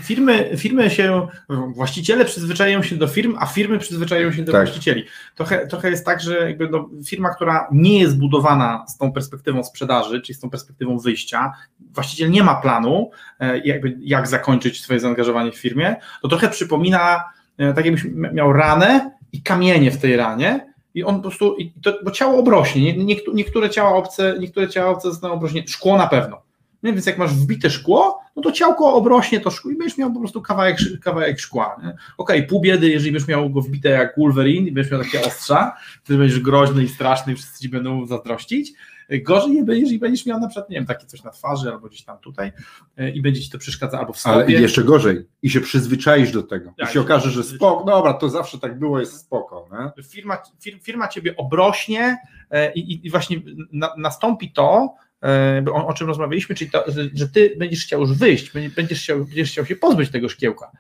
firmy, 0.02 0.58
firmy 0.58 0.90
się, 0.90 1.28
właściciele 1.76 2.26
przyzwyczajają 2.26 2.84
się 2.84 2.96
do 2.96 3.08
firm, 3.08 3.36
a 3.40 3.46
firmy 3.46 3.80
przyzwyczajają 3.80 4.32
się 4.32 4.44
do 4.44 4.52
tak. 4.52 4.66
właścicieli. 4.66 5.06
Trochę, 5.36 5.68
trochę 5.68 5.90
jest 5.90 6.06
tak, 6.06 6.22
że 6.22 6.38
jakby 6.38 6.70
no, 6.70 6.90
firma, 7.06 7.36
która 7.36 7.68
nie 7.72 8.00
jest 8.00 8.20
budowana 8.20 8.86
z 8.88 8.98
tą 8.98 9.12
perspektywą 9.12 9.64
sprzedaży, 9.64 10.22
czyli 10.22 10.36
z 10.36 10.40
tą 10.40 10.50
perspektywą 10.50 11.00
wyjścia, 11.00 11.52
właściciel 11.94 12.32
nie 12.32 12.44
ma 12.44 12.56
planu, 12.56 13.12
e, 13.40 13.58
jakby 13.58 13.98
jak 14.02 14.28
zakończyć 14.28 14.82
swoje 14.82 15.00
zaangażowanie 15.00 15.52
w 15.52 15.58
firmie, 15.58 15.96
to 16.22 16.28
trochę 16.28 16.50
przypomina, 16.50 17.24
e, 17.58 17.74
tak 17.74 17.86
jakbyś 17.86 18.06
miał 18.14 18.54
ranę 18.54 19.12
i 19.32 19.42
kamienie 19.42 19.92
w 19.92 19.98
tej 19.98 20.16
ranie, 20.16 20.74
i 20.96 21.04
on 21.04 21.16
po 21.16 21.22
prostu, 21.22 21.56
to, 21.84 21.94
bo 22.04 22.12
ciało 22.12 22.40
obrośnie, 22.40 22.98
niektóre 23.34 23.70
ciała 23.70 23.96
obce, 23.96 24.36
niektóre 24.40 24.70
ciała 24.70 24.92
obce 24.92 25.10
zostaną 25.10 25.34
obrośnie, 25.34 25.64
szkło 25.68 25.98
na 25.98 26.08
pewno, 26.08 26.42
nie? 26.84 26.94
Więc 26.94 27.06
jak 27.06 27.18
masz 27.18 27.34
wbite 27.34 27.70
szkło, 27.70 28.20
no 28.36 28.42
to 28.42 28.52
ciałko 28.52 28.94
obrośnie 28.94 29.40
to 29.40 29.52
szkło 29.52 29.72
i 29.72 29.76
będziesz 29.76 29.98
miał 29.98 30.14
po 30.14 30.20
prostu 30.20 30.42
kawałek, 30.42 30.78
kawałek 31.02 31.40
szkła. 31.40 31.76
Okej, 31.76 31.94
okay, 32.18 32.44
pół 32.44 32.62
biedy, 32.62 32.90
jeżeli 32.90 33.12
będziesz 33.12 33.28
miał 33.28 33.50
go 33.50 33.62
wbite 33.62 33.90
jak 33.90 34.18
Wolverine 34.18 34.68
i 34.68 34.72
będziesz 34.72 34.92
miał 34.92 35.04
takie 35.04 35.22
ostrza, 35.26 35.76
wtedy 36.04 36.20
będziesz 36.20 36.40
groźny 36.40 36.84
i 36.84 36.90
straszny 36.90 37.34
i 37.34 37.36
wszyscy 37.36 37.60
ci 37.60 37.70
będą 37.70 38.06
zazdrościć. 38.06 38.74
Gorzej 39.10 39.64
jeżeli 39.68 40.00
będziesz 40.00 40.26
miał 40.26 40.40
na 40.40 40.48
przykład, 40.48 40.70
nie 40.70 40.76
wiem, 40.76 40.86
takie 40.86 41.06
coś 41.06 41.24
na 41.24 41.32
twarzy 41.32 41.70
albo 41.70 41.88
gdzieś 41.88 42.04
tam 42.04 42.18
tutaj 42.18 42.52
e, 42.98 43.10
i 43.10 43.22
będzie 43.22 43.42
ci 43.42 43.50
to 43.50 43.58
przeszkadza 43.58 44.00
albo 44.00 44.14
w 44.14 44.20
stopie. 44.20 44.36
Ale 44.36 44.52
jeszcze 44.52 44.84
gorzej 44.84 45.28
i 45.42 45.50
się 45.50 45.62
przyzwyczaisz 45.62 46.32
do 46.32 46.44
tego 46.44 46.74
ja, 46.78 46.90
i 46.90 46.94
się 46.94 47.02
okaże, 47.02 47.30
że 47.30 47.44
spoko, 47.44 47.84
dobra, 47.86 48.14
to 48.14 48.30
zawsze 48.30 48.60
tak 48.60 48.80
było, 48.80 49.00
jest 49.00 49.20
spoko. 49.20 49.70
Nie? 49.72 50.04
Firma, 50.04 50.38
firma 50.82 51.08
ciebie 51.08 51.36
obrośnie 51.36 52.18
e, 52.52 52.74
i, 52.74 53.08
i 53.08 53.10
właśnie 53.10 53.42
na, 53.72 53.94
nastąpi 53.98 54.52
to, 54.52 54.96
e, 55.24 55.66
o, 55.74 55.88
o 55.88 55.94
czym 55.94 56.08
rozmawialiśmy, 56.08 56.56
czyli 56.56 56.72
to, 56.72 56.86
że, 57.14 57.28
ty 57.28 57.56
będziesz 57.58 57.84
chciał 57.84 58.02
już 58.02 58.14
wyjść, 58.14 58.52
będziesz 58.76 59.04
chciał, 59.04 59.20
będziesz 59.20 59.52
chciał 59.52 59.66
się 59.66 59.76
pozbyć 59.76 60.12
tego 60.12 60.30
szkiełka, 60.30 60.72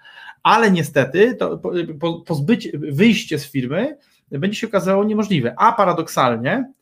ale 0.43 0.71
niestety 0.71 1.35
to 1.35 1.61
pozbyć, 2.25 2.69
wyjście 2.73 3.39
z 3.39 3.51
firmy 3.51 3.97
będzie 4.31 4.59
się 4.59 4.67
okazało 4.67 5.03
niemożliwe, 5.03 5.55
a 5.57 5.73
paradoksalnie 5.73 6.73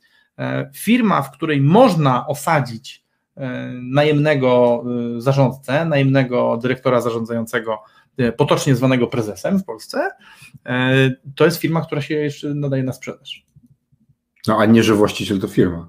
firma, 0.75 1.21
w 1.21 1.31
której 1.31 1.62
można 1.62 2.27
osadzić 2.27 3.03
e, 3.36 3.71
najemnego 3.74 4.83
zarządcę, 5.17 5.86
najemnego 5.86 6.60
dyrektora 6.62 7.01
zarządzającego, 7.01 7.79
potocznie 8.38 8.75
zwanego 8.75 9.07
prezesem 9.07 9.60
w 9.60 9.63
Polsce, 9.63 10.10
to 11.36 11.45
jest 11.45 11.57
firma, 11.57 11.81
która 11.81 12.01
się 12.01 12.15
jeszcze 12.15 12.53
nadaje 12.53 12.83
na 12.83 12.93
sprzedaż. 12.93 13.45
No 14.48 14.57
a 14.57 14.65
nie, 14.65 14.83
że 14.83 14.93
właściciel 14.93 15.39
to 15.39 15.48
firma. 15.48 15.88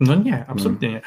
No 0.00 0.14
nie, 0.14 0.44
absolutnie 0.48 0.88
nie. 0.88 1.00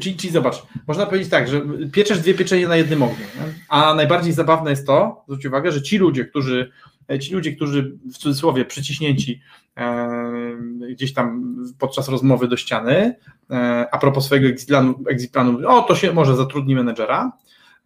Czyli, 0.00 0.16
czyli 0.16 0.32
zobacz, 0.32 0.62
można 0.86 1.06
powiedzieć 1.06 1.28
tak, 1.28 1.48
że 1.48 1.62
pieczesz 1.92 2.20
dwie 2.20 2.34
pieczenie 2.34 2.68
na 2.68 2.76
jednym 2.76 3.02
ogniu, 3.02 3.24
nie? 3.36 3.54
a 3.68 3.94
najbardziej 3.94 4.32
zabawne 4.32 4.70
jest 4.70 4.86
to, 4.86 5.24
zwróć 5.28 5.46
uwagę, 5.46 5.72
że 5.72 5.82
ci 5.82 5.98
ludzie, 5.98 6.24
którzy 6.24 6.70
ci 7.18 7.34
ludzie, 7.34 7.52
którzy 7.52 7.98
w 8.12 8.18
cudzysłowie 8.18 8.64
przyciśnięci 8.64 9.40
e, 9.76 10.08
gdzieś 10.90 11.12
tam 11.12 11.56
podczas 11.78 12.08
rozmowy 12.08 12.48
do 12.48 12.56
ściany, 12.56 13.16
e, 13.50 13.86
a 13.92 13.98
propos 13.98 14.24
swojego 14.24 14.48
exit 15.08 15.32
planu, 15.32 15.68
o 15.68 15.82
to 15.82 15.94
się 15.94 16.12
może 16.12 16.36
zatrudni 16.36 16.74
menedżera, 16.74 17.32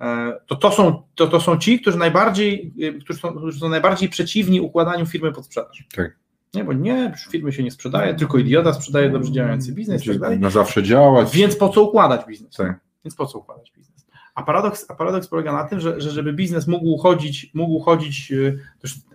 e, 0.00 0.32
to, 0.46 0.56
to, 0.56 0.70
są, 0.70 1.02
to, 1.14 1.26
to 1.26 1.40
są 1.40 1.58
ci, 1.58 1.80
którzy 1.80 1.98
najbardziej, 1.98 2.74
którzy 3.00 3.18
są, 3.18 3.32
którzy 3.32 3.58
są 3.58 3.68
najbardziej 3.68 4.08
przeciwni 4.08 4.60
układaniu 4.60 5.06
firmy 5.06 5.32
pod 5.32 5.44
sprzedaż. 5.46 5.84
Tak. 5.96 6.16
Nie, 6.54 6.64
bo 6.64 6.72
nie, 6.72 7.12
firmy 7.30 7.52
się 7.52 7.62
nie 7.62 7.70
sprzedaje, 7.70 8.14
tylko 8.14 8.38
idiota 8.38 8.72
sprzedaje 8.72 9.10
dobrze 9.10 9.32
działający 9.32 9.72
biznes 9.72 10.04
i 10.04 10.08
tak 10.08 10.18
dalej. 10.18 10.38
Na 10.38 10.50
zawsze 10.50 10.82
działać. 10.82 11.36
Więc 11.36 11.56
po 11.56 11.68
co 11.68 11.82
układać 11.82 12.26
biznes? 12.26 12.56
Tak. 12.56 12.80
Więc 13.04 13.14
po 13.14 13.26
co 13.26 13.38
układać 13.38 13.72
biznes? 13.76 13.95
A 14.36 14.42
paradoks, 14.42 14.86
a 14.88 14.94
paradoks 14.94 15.28
polega 15.28 15.52
na 15.52 15.64
tym, 15.64 15.80
że, 15.80 16.00
że 16.00 16.10
żeby 16.10 16.32
biznes 16.32 16.66
mógł 16.66 16.98
chodzić, 16.98 17.50
mógł 17.54 17.80
chodzić, 17.80 18.32
y, 18.32 18.58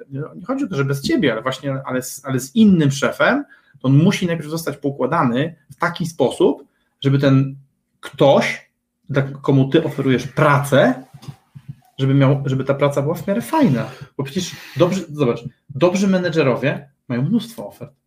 nie 0.09 0.45
chodzi 0.45 0.65
o 0.65 0.67
to, 0.67 0.75
że 0.75 0.85
bez 0.85 1.01
ciebie, 1.01 1.31
ale 1.31 1.41
właśnie 1.41 1.81
ale 1.85 2.01
z, 2.01 2.25
ale 2.25 2.39
z 2.39 2.55
innym 2.55 2.91
szefem, 2.91 3.43
to 3.79 3.87
on 3.87 3.97
musi 3.97 4.27
najpierw 4.27 4.49
zostać 4.49 4.77
poukładany 4.77 5.55
w 5.71 5.75
taki 5.75 6.05
sposób, 6.05 6.65
żeby 7.01 7.19
ten 7.19 7.55
ktoś, 7.99 8.71
komu 9.41 9.69
ty 9.69 9.83
oferujesz 9.83 10.27
pracę, 10.27 11.03
żeby, 11.97 12.13
miał, 12.13 12.43
żeby 12.45 12.63
ta 12.63 12.73
praca 12.73 13.01
była 13.01 13.15
w 13.15 13.27
miarę 13.27 13.41
fajna. 13.41 13.89
Bo 14.17 14.23
przecież 14.23 14.55
zobacz, 15.11 15.39
dobrzy 15.69 16.07
menedżerowie 16.07 16.89
mają 17.07 17.21
mnóstwo 17.21 17.67
ofert. 17.67 18.00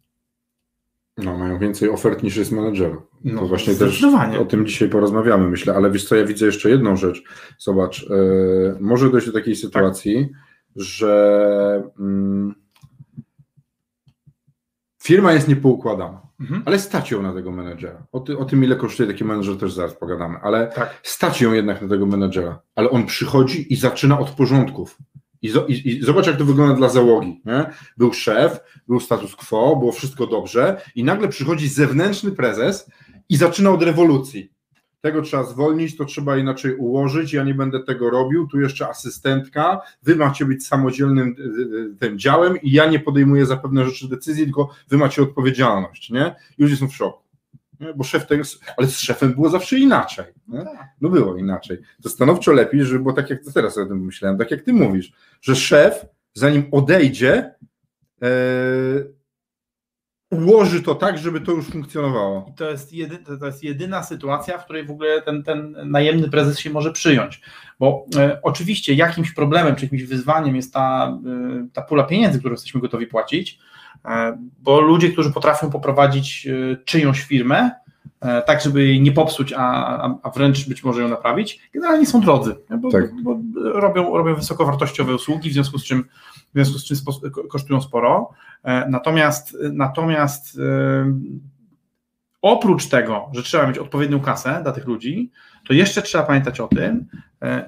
No, 1.18 1.38
mają 1.38 1.58
więcej 1.58 1.88
ofert 1.88 2.22
niż 2.22 2.36
jest 2.36 2.52
menedżerów. 2.52 3.02
No, 3.24 3.40
to 3.40 3.48
właśnie 3.48 3.74
też 3.74 4.04
o 4.40 4.44
tym 4.44 4.66
dzisiaj 4.66 4.88
porozmawiamy, 4.88 5.48
myślę. 5.48 5.74
Ale 5.74 5.90
wiesz 5.90 6.04
co, 6.04 6.16
ja 6.16 6.24
widzę 6.24 6.46
jeszcze 6.46 6.70
jedną 6.70 6.96
rzecz. 6.96 7.22
Zobacz, 7.58 8.02
yy, 8.02 8.76
może 8.80 9.10
dojść 9.10 9.26
do 9.26 9.32
takiej 9.32 9.56
sytuacji, 9.56 10.28
tak. 10.28 10.38
że 10.76 11.82
yy, 11.98 12.54
firma 15.02 15.32
jest 15.32 15.48
niepoukładana, 15.48 16.22
mhm. 16.40 16.62
ale 16.66 16.78
stać 16.78 17.10
ją 17.10 17.22
na 17.22 17.32
tego 17.32 17.50
menedżera. 17.50 18.06
O, 18.12 18.20
ty, 18.20 18.38
o, 18.38 18.44
tym, 18.44 18.64
ile 18.64 18.76
kosztuje 18.76 19.08
taki 19.08 19.24
menedżer, 19.24 19.58
też 19.58 19.72
zaraz 19.72 19.94
pogadamy, 19.94 20.38
ale 20.42 20.66
tak. 20.66 21.00
stać 21.02 21.40
ją 21.40 21.52
jednak 21.52 21.82
na 21.82 21.88
tego 21.88 22.06
menedżera. 22.06 22.60
Ale 22.74 22.90
on 22.90 23.06
przychodzi 23.06 23.72
i 23.72 23.76
zaczyna 23.76 24.18
od 24.18 24.30
porządków. 24.30 24.98
I, 25.44 25.88
i, 25.88 26.02
zobacz, 26.02 26.26
jak 26.26 26.36
to 26.36 26.44
wygląda 26.44 26.74
dla 26.74 26.88
załogi. 26.88 27.40
Nie? 27.44 27.66
Był 27.96 28.12
szef, 28.12 28.60
był 28.88 29.00
status 29.00 29.36
quo, 29.36 29.76
było 29.76 29.92
wszystko 29.92 30.26
dobrze, 30.26 30.80
i 30.94 31.04
nagle 31.04 31.28
przychodzi 31.28 31.68
zewnętrzny 31.68 32.32
prezes 32.32 32.90
i 33.28 33.36
zaczyna 33.36 33.70
od 33.70 33.82
rewolucji. 33.82 34.54
Tego 35.00 35.22
trzeba 35.22 35.44
zwolnić, 35.44 35.96
to 35.96 36.04
trzeba 36.04 36.36
inaczej 36.36 36.74
ułożyć. 36.74 37.32
Ja 37.32 37.44
nie 37.44 37.54
będę 37.54 37.80
tego 37.80 38.10
robił. 38.10 38.46
Tu 38.46 38.60
jeszcze 38.60 38.88
asystentka. 38.88 39.80
Wy 40.02 40.16
macie 40.16 40.44
być 40.44 40.66
samodzielnym 40.66 41.36
y, 41.38 41.42
y, 41.42 41.96
tym 42.00 42.18
działem, 42.18 42.62
i 42.62 42.72
ja 42.72 42.86
nie 42.86 43.00
podejmuję 43.00 43.46
za 43.46 43.56
pewne 43.56 43.84
rzeczy 43.84 44.08
decyzji, 44.08 44.44
tylko 44.44 44.70
wy 44.88 44.98
macie 44.98 45.22
odpowiedzialność. 45.22 46.10
Nie? 46.10 46.34
I 46.58 46.62
ludzie 46.62 46.76
są 46.76 46.88
w 46.88 46.96
szoku 46.96 47.23
nie? 47.84 47.94
bo 47.94 48.04
szef 48.04 48.26
tego, 48.26 48.44
ale 48.76 48.86
z 48.86 48.98
szefem 48.98 49.34
było 49.34 49.48
zawsze 49.48 49.78
inaczej. 49.78 50.24
Nie? 50.48 50.64
No 51.00 51.08
było 51.08 51.36
inaczej. 51.36 51.78
To 52.02 52.08
stanowczo 52.08 52.52
lepiej, 52.52 52.84
żeby 52.84 53.00
było 53.00 53.14
tak, 53.14 53.30
jak 53.30 53.40
teraz 53.54 53.78
o 53.78 53.86
tym 53.86 54.04
myślałem, 54.04 54.38
tak 54.38 54.50
jak 54.50 54.62
ty 54.62 54.72
mówisz, 54.72 55.12
że 55.42 55.56
szef, 55.56 56.06
zanim 56.34 56.68
odejdzie, 56.72 57.54
e, 58.22 58.28
ułoży 60.30 60.82
to 60.82 60.94
tak, 60.94 61.18
żeby 61.18 61.40
to 61.40 61.52
już 61.52 61.66
funkcjonowało. 61.66 62.46
I 62.50 62.54
to 62.54 62.70
jest, 62.70 62.92
jedy, 62.92 63.18
to 63.40 63.46
jest 63.46 63.64
jedyna 63.64 64.02
sytuacja, 64.02 64.58
w 64.58 64.64
której 64.64 64.84
w 64.84 64.90
ogóle 64.90 65.22
ten, 65.22 65.42
ten 65.42 65.76
najemny 65.84 66.30
prezes 66.30 66.58
się 66.58 66.70
może 66.70 66.92
przyjąć. 66.92 67.40
Bo 67.78 68.06
e, 68.16 68.38
oczywiście 68.42 68.94
jakimś 68.94 69.32
problemem, 69.32 69.76
czy 69.76 69.84
jakimś 69.84 70.02
wyzwaniem 70.02 70.56
jest 70.56 70.72
ta, 70.72 71.18
e, 71.26 71.68
ta 71.72 71.82
pula 71.82 72.04
pieniędzy, 72.04 72.38
którą 72.38 72.52
jesteśmy 72.52 72.80
gotowi 72.80 73.06
płacić, 73.06 73.58
bo 74.62 74.80
ludzie, 74.80 75.12
którzy 75.12 75.32
potrafią 75.32 75.70
poprowadzić 75.70 76.46
e, 76.46 76.76
czyjąś 76.84 77.22
firmę, 77.22 77.70
e, 78.20 78.42
tak, 78.42 78.62
żeby 78.62 78.84
jej 78.84 79.00
nie 79.00 79.12
popsuć, 79.12 79.52
a, 79.56 80.18
a 80.22 80.30
wręcz 80.30 80.68
być 80.68 80.84
może 80.84 81.02
ją 81.02 81.08
naprawić, 81.08 81.70
generalnie 81.74 82.06
są 82.06 82.20
drodzy, 82.20 82.56
bo, 82.78 82.90
tak. 82.90 83.22
bo 83.22 83.38
robią, 83.62 84.16
robią 84.16 84.34
wysokowartościowe 84.34 85.14
usługi, 85.14 85.50
w 85.50 85.52
związku 85.52 85.78
z 85.78 85.84
czym, 85.84 86.04
w 86.34 86.54
związku 86.54 86.78
z 86.78 86.84
czym 86.84 86.96
kosztują 87.50 87.80
sporo. 87.80 88.30
Natomiast, 88.88 89.56
natomiast 89.72 90.58
oprócz 92.42 92.86
tego, 92.86 93.30
że 93.32 93.42
trzeba 93.42 93.66
mieć 93.66 93.78
odpowiednią 93.78 94.20
kasę 94.20 94.60
dla 94.62 94.72
tych 94.72 94.86
ludzi, 94.86 95.30
to 95.66 95.72
jeszcze 95.72 96.02
trzeba 96.02 96.24
pamiętać 96.24 96.60
o 96.60 96.68
tym, 96.68 97.06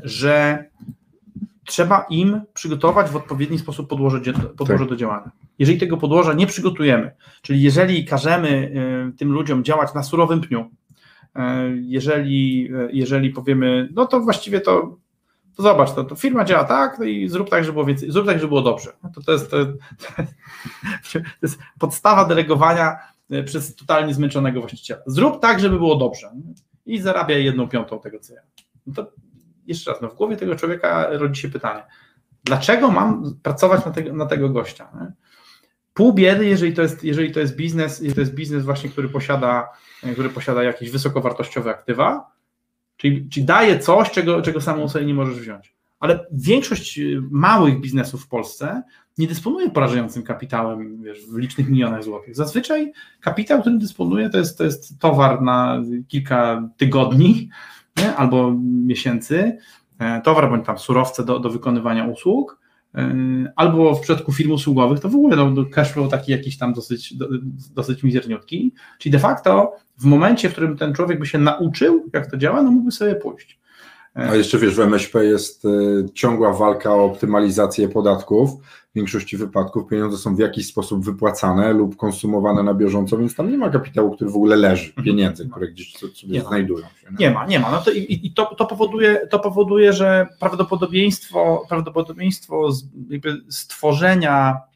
że 0.02 0.64
trzeba 1.66 2.06
im 2.10 2.40
przygotować 2.54 3.10
w 3.10 3.16
odpowiedni 3.16 3.58
sposób 3.58 3.88
podłoże, 3.88 4.20
podłoże 4.56 4.84
tak. 4.84 4.88
do 4.88 4.96
działania. 4.96 5.30
Jeżeli 5.58 5.78
tego 5.78 5.96
podłoża 5.96 6.32
nie 6.32 6.46
przygotujemy, 6.46 7.14
czyli 7.42 7.62
jeżeli 7.62 8.04
każemy 8.04 8.48
y, 9.14 9.16
tym 9.18 9.32
ludziom 9.32 9.64
działać 9.64 9.94
na 9.94 10.02
surowym 10.02 10.40
pniu, 10.40 10.70
y, 11.36 11.40
jeżeli, 11.82 12.68
y, 12.74 12.88
jeżeli 12.92 13.30
powiemy, 13.30 13.88
no 13.94 14.06
to 14.06 14.20
właściwie 14.20 14.60
to, 14.60 14.96
to 15.56 15.62
zobacz, 15.62 15.92
to, 15.92 16.04
to 16.04 16.16
firma 16.16 16.44
działa 16.44 16.64
tak 16.64 16.98
no 16.98 17.04
i 17.04 17.28
zrób 17.28 17.50
tak, 17.50 17.64
żeby 17.64 17.72
było 17.72 17.84
więcej, 17.84 18.10
zrób 18.10 18.26
tak, 18.26 18.36
żeby 18.36 18.48
było 18.48 18.62
dobrze. 18.62 18.92
No 19.02 19.10
to, 19.14 19.22
to, 19.22 19.32
jest, 19.32 19.50
to, 19.50 19.56
to 21.12 21.18
jest 21.42 21.58
podstawa 21.78 22.24
delegowania 22.24 22.96
przez 23.44 23.76
totalnie 23.76 24.14
zmęczonego 24.14 24.60
właściciela. 24.60 25.00
Zrób 25.06 25.42
tak, 25.42 25.60
żeby 25.60 25.76
było 25.76 25.96
dobrze 25.96 26.30
i 26.86 27.00
zarabiaj 27.00 27.44
jedną 27.44 27.68
piątą 27.68 28.00
tego, 28.00 28.18
co 28.18 28.34
ja. 28.34 28.40
No 28.86 28.94
to 28.94 29.12
jeszcze 29.66 29.90
raz, 29.90 30.00
no 30.02 30.08
w 30.08 30.14
głowie 30.14 30.36
tego 30.36 30.56
człowieka 30.56 31.06
rodzi 31.10 31.42
się 31.42 31.48
pytanie, 31.48 31.82
dlaczego 32.44 32.90
mam 32.90 33.34
pracować 33.42 33.84
na 33.84 33.92
tego, 33.92 34.12
na 34.12 34.26
tego 34.26 34.48
gościa? 34.48 34.88
Nie? 35.00 35.12
Pół 35.94 36.12
biedy, 36.12 36.46
jeżeli 36.46 36.74
to 36.74 36.82
jest, 36.82 37.04
jeżeli 37.04 37.32
to 37.32 37.40
jest 37.40 37.56
biznes, 37.56 38.02
to 38.14 38.20
jest 38.20 38.34
biznes 38.34 38.64
właśnie, 38.64 38.90
który 38.90 39.08
posiada, 39.08 39.68
który 40.12 40.30
posiada 40.30 40.62
jakieś 40.62 40.90
wysokowartościowe 40.90 41.70
aktywa, 41.70 42.30
czyli, 42.96 43.28
czyli 43.28 43.46
daje 43.46 43.78
coś, 43.78 44.10
czego, 44.10 44.42
czego 44.42 44.60
samą 44.60 44.88
sobie 44.88 45.04
nie 45.04 45.14
możesz 45.14 45.38
wziąć. 45.40 45.76
Ale 46.00 46.26
większość 46.32 47.00
małych 47.30 47.80
biznesów 47.80 48.24
w 48.24 48.28
Polsce 48.28 48.82
nie 49.18 49.26
dysponuje 49.26 49.70
porażającym 49.70 50.22
kapitałem 50.22 51.02
wiesz, 51.02 51.26
w 51.26 51.36
licznych 51.36 51.68
milionach 51.68 52.04
złotych. 52.04 52.36
Zazwyczaj 52.36 52.92
kapitał, 53.20 53.60
którym 53.60 53.78
dysponuje, 53.78 54.30
to 54.30 54.38
jest, 54.38 54.58
to 54.58 54.64
jest 54.64 55.00
towar 55.00 55.42
na 55.42 55.82
kilka 56.08 56.68
tygodni, 56.76 57.50
nie? 57.98 58.16
albo 58.16 58.54
miesięcy, 58.62 59.58
e, 59.98 60.20
towar 60.20 60.50
bądź 60.50 60.66
tam 60.66 60.78
surowce 60.78 61.24
do, 61.24 61.38
do 61.38 61.50
wykonywania 61.50 62.04
usług, 62.04 62.60
e, 62.94 63.14
albo 63.56 63.94
w 63.94 64.00
przypadku 64.00 64.32
firm 64.32 64.50
usługowych 64.50 65.00
to 65.00 65.08
w 65.08 65.14
ogóle 65.14 65.36
no, 65.36 65.64
cashflow 65.64 66.10
taki 66.10 66.32
jakiś 66.32 66.58
tam 66.58 66.72
dosyć, 66.72 67.14
dosyć 67.74 68.02
mizerniutki, 68.02 68.72
czyli 68.98 69.12
de 69.12 69.18
facto 69.18 69.72
w 69.98 70.04
momencie, 70.04 70.48
w 70.48 70.52
którym 70.52 70.76
ten 70.76 70.94
człowiek 70.94 71.18
by 71.18 71.26
się 71.26 71.38
nauczył, 71.38 72.10
jak 72.12 72.30
to 72.30 72.36
działa, 72.36 72.62
no 72.62 72.70
mógłby 72.70 72.90
sobie 72.90 73.14
pójść. 73.14 73.58
A 74.16 74.34
jeszcze 74.34 74.58
wiesz, 74.58 74.74
w 74.74 74.80
MŚP 74.80 75.24
jest 75.24 75.64
y, 75.64 75.68
ciągła 76.14 76.52
walka 76.52 76.94
o 76.94 77.04
optymalizację 77.04 77.88
podatków. 77.88 78.50
W 78.62 78.94
większości 78.94 79.36
wypadków 79.36 79.88
pieniądze 79.88 80.18
są 80.18 80.36
w 80.36 80.38
jakiś 80.38 80.66
sposób 80.66 81.04
wypłacane 81.04 81.72
lub 81.72 81.96
konsumowane 81.96 82.62
na 82.62 82.74
bieżąco, 82.74 83.18
więc 83.18 83.34
tam 83.34 83.50
nie 83.50 83.58
ma 83.58 83.70
kapitału, 83.70 84.10
który 84.10 84.30
w 84.30 84.36
ogóle 84.36 84.56
leży, 84.56 84.88
mhm. 84.88 85.04
pieniędzy, 85.04 85.48
które 85.48 85.68
gdzieś 85.68 85.92
sobie 85.92 86.12
nie 86.28 86.40
znajdują 86.40 86.86
się. 86.86 87.06
Nie, 87.10 87.16
nie 87.18 87.30
ma, 87.30 87.46
nie 87.46 87.60
ma. 87.60 87.70
No 87.70 87.78
to, 87.82 87.90
I 87.90 88.26
i 88.26 88.34
to, 88.34 88.54
to, 88.54 88.66
powoduje, 88.66 89.26
to 89.30 89.38
powoduje, 89.38 89.92
że 89.92 90.26
prawdopodobieństwo, 90.40 91.66
prawdopodobieństwo 91.68 92.70
stworzenia 93.48 94.54
Mm, 94.54 94.75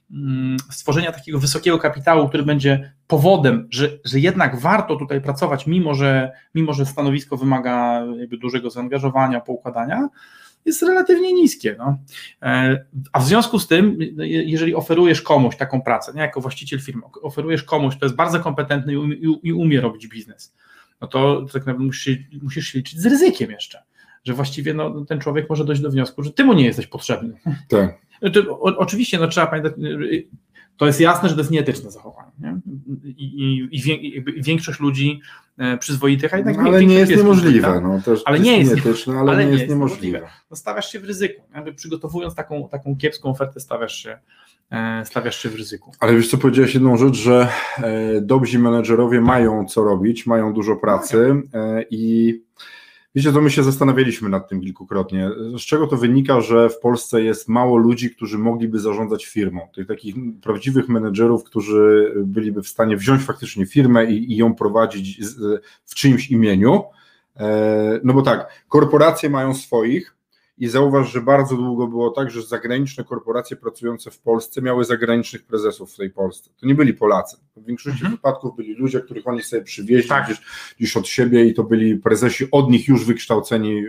stworzenia 0.71 1.13
takiego 1.13 1.39
wysokiego 1.39 1.79
kapitału, 1.79 2.29
który 2.29 2.43
będzie 2.43 2.93
powodem, 3.07 3.69
że, 3.71 3.89
że 4.05 4.21
jednak 4.21 4.61
warto 4.61 4.97
tutaj 4.97 5.21
pracować, 5.21 5.67
mimo 5.67 5.95
że, 5.95 6.33
mimo 6.55 6.73
że 6.73 6.87
stanowisko 6.87 7.37
wymaga 7.37 8.03
dużego 8.41 8.71
zaangażowania, 8.71 9.41
poukładania, 9.41 10.09
jest 10.65 10.83
relatywnie 10.83 11.33
niskie. 11.33 11.77
No. 11.79 11.99
E, 12.43 12.85
a 13.13 13.21
w 13.21 13.27
związku 13.27 13.59
z 13.59 13.67
tym, 13.67 13.99
jeżeli 14.19 14.75
oferujesz 14.75 15.23
komuś 15.23 15.57
taką 15.57 15.83
pracę, 15.83 16.13
nie 16.15 16.21
jako 16.21 16.41
właściciel 16.41 16.81
firmy, 16.81 17.03
oferujesz 17.23 17.63
komuś, 17.63 17.97
kto 17.97 18.07
jest 18.07 18.17
bardzo 18.17 18.41
kompetentny 18.41 18.93
i 18.93 18.97
umie, 18.97 19.17
i 19.43 19.53
umie 19.53 19.81
robić 19.81 20.09
biznes, 20.09 20.55
no 21.01 21.09
to 21.09 21.43
tak 21.43 21.55
naprawdę 21.55 21.85
musisz, 21.85 22.19
musisz 22.43 22.67
się 22.67 22.79
liczyć 22.79 23.01
z 23.01 23.07
ryzykiem 23.07 23.51
jeszcze, 23.51 23.83
że 24.25 24.35
właściwie 24.35 24.75
no, 24.75 25.05
ten 25.05 25.21
człowiek 25.21 25.51
może 25.51 25.65
dojść 25.65 25.83
do 25.83 25.91
wniosku, 25.91 26.23
że 26.23 26.33
ty 26.33 26.45
mu 26.45 26.53
nie 26.53 26.65
jesteś 26.65 26.87
potrzebny. 26.87 27.35
Tak. 27.69 27.99
To, 28.33 28.61
o, 28.61 28.77
oczywiście, 28.79 29.19
no 29.19 29.29
trzeba 29.29 29.47
pamiętać, 29.47 29.73
to 30.81 30.87
jest 30.87 31.01
jasne, 31.01 31.29
że 31.29 31.35
to 31.35 31.41
jest 31.41 31.51
nieetyczne 31.51 31.91
zachowanie. 31.91 32.31
Nie? 32.39 32.61
I, 33.05 33.69
i, 33.73 34.17
i, 34.17 34.43
większość 34.43 34.81
ludzi 34.81 35.21
e, 35.59 35.79
przyzwoitych, 35.79 36.35
a 36.35 36.37
jednak 36.37 36.57
no, 36.57 36.63
ale 36.63 36.85
nie 36.85 36.95
jest 36.95 37.17
niemożliwe. 37.17 37.67
Tak? 37.67 37.83
No, 37.83 38.01
też 38.03 38.23
ale 38.25 38.41
nie 38.41 38.59
jest 38.59 38.75
nieetyczne, 38.75 39.19
ale, 39.19 39.33
ale 39.33 39.47
nie, 39.47 39.53
jest, 39.53 39.69
niemożliwe. 39.69 40.29
No, 40.51 40.57
stawiasz 40.57 40.93
się 40.93 41.01
w 41.01 41.05
ryzyku. 41.05 41.43
Jakby 41.55 41.75
przygotowując 41.75 42.35
taką, 42.35 42.69
taką 42.69 42.97
kiepską 42.97 43.31
ofertę, 43.31 43.61
stawiasz 43.61 43.97
się, 43.97 44.19
e, 44.71 45.03
stawiasz 45.05 45.43
się 45.43 45.49
w 45.49 45.55
ryzyku. 45.55 45.93
Ale 46.01 46.17
wiesz 46.17 46.31
co, 46.31 46.39
powiedziałeś 46.39 46.75
jedną 46.75 46.97
rzecz, 46.97 47.15
że 47.15 47.49
e, 47.79 48.21
dobrzy 48.21 48.59
menedżerowie 48.59 49.21
mają 49.21 49.67
co 49.67 49.85
robić, 49.85 50.27
mają 50.27 50.53
dużo 50.53 50.77
pracy 50.77 51.35
i 51.91 52.35
Wiecie, 53.15 53.33
to 53.33 53.41
my 53.41 53.51
się 53.51 53.63
zastanawialiśmy 53.63 54.29
nad 54.29 54.49
tym 54.49 54.61
kilkukrotnie. 54.61 55.31
Z 55.59 55.61
czego 55.61 55.87
to 55.87 55.97
wynika, 55.97 56.41
że 56.41 56.69
w 56.69 56.79
Polsce 56.79 57.23
jest 57.23 57.49
mało 57.49 57.77
ludzi, 57.77 58.11
którzy 58.11 58.39
mogliby 58.39 58.79
zarządzać 58.79 59.27
firmą? 59.27 59.69
Tych 59.75 59.87
takich 59.87 60.15
prawdziwych 60.43 60.89
menedżerów, 60.89 61.45
którzy 61.45 62.15
byliby 62.17 62.63
w 62.63 62.69
stanie 62.69 62.97
wziąć 62.97 63.23
faktycznie 63.23 63.67
firmę 63.67 64.05
i, 64.05 64.33
i 64.33 64.37
ją 64.37 64.55
prowadzić 64.55 65.21
w 65.85 65.95
czyimś 65.95 66.31
imieniu. 66.31 66.83
E, 67.37 68.01
no 68.05 68.15
bo 68.15 68.23
tak, 68.23 68.65
korporacje 68.69 69.31
mają 69.31 69.55
swoich, 69.55 70.17
i 70.61 70.69
zauważ, 70.69 71.13
że 71.13 71.21
bardzo 71.21 71.57
długo 71.57 71.87
było 71.87 72.11
tak, 72.11 72.31
że 72.31 72.43
zagraniczne 72.43 73.05
korporacje 73.05 73.57
pracujące 73.57 74.11
w 74.11 74.19
Polsce 74.19 74.63
miały 74.63 74.85
zagranicznych 74.85 75.43
prezesów 75.43 75.93
w 75.93 75.97
tej 75.97 76.11
Polsce. 76.11 76.51
To 76.61 76.67
nie 76.67 76.75
byli 76.75 76.95
Polacy. 76.95 77.37
W 77.57 77.65
większości 77.65 78.01
mhm. 78.01 78.17
wypadków 78.17 78.57
byli 78.57 78.75
ludzie, 78.75 79.01
których 79.01 79.27
oni 79.27 79.43
sobie 79.43 79.63
przywieźli 79.63 80.09
tak. 80.09 80.25
gdzieś, 80.25 80.41
gdzieś 80.79 80.97
od 80.97 81.09
siebie 81.09 81.45
i 81.45 81.55
to 81.55 81.65
byli 81.65 81.97
prezesi 81.97 82.51
od 82.51 82.71
nich 82.71 82.89
już 82.89 83.05
wykształceni 83.05 83.83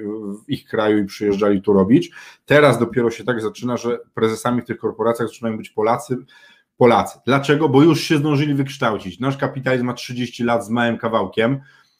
w 0.45 0.49
ich 0.49 0.65
kraju 0.65 0.97
i 0.97 1.05
przyjeżdżali 1.05 1.61
tu 1.61 1.73
robić. 1.73 2.11
Teraz 2.45 2.79
dopiero 2.79 3.11
się 3.11 3.23
tak 3.23 3.41
zaczyna, 3.41 3.77
że 3.77 3.99
prezesami 4.13 4.61
w 4.61 4.65
tych 4.65 4.77
korporacjach 4.77 5.27
zaczynają 5.27 5.57
być 5.57 5.69
Polacy. 5.69 6.17
Polacy. 6.77 7.19
Dlaczego? 7.25 7.69
Bo 7.69 7.81
już 7.81 8.01
się 8.01 8.17
zdążyli 8.17 8.53
wykształcić. 8.53 9.19
Nasz 9.19 9.37
kapitalizm 9.37 9.85
ma 9.85 9.93
30 9.93 10.43
lat 10.43 10.65
z 10.65 10.69
małym 10.69 10.97
kawałkiem. 10.97 11.59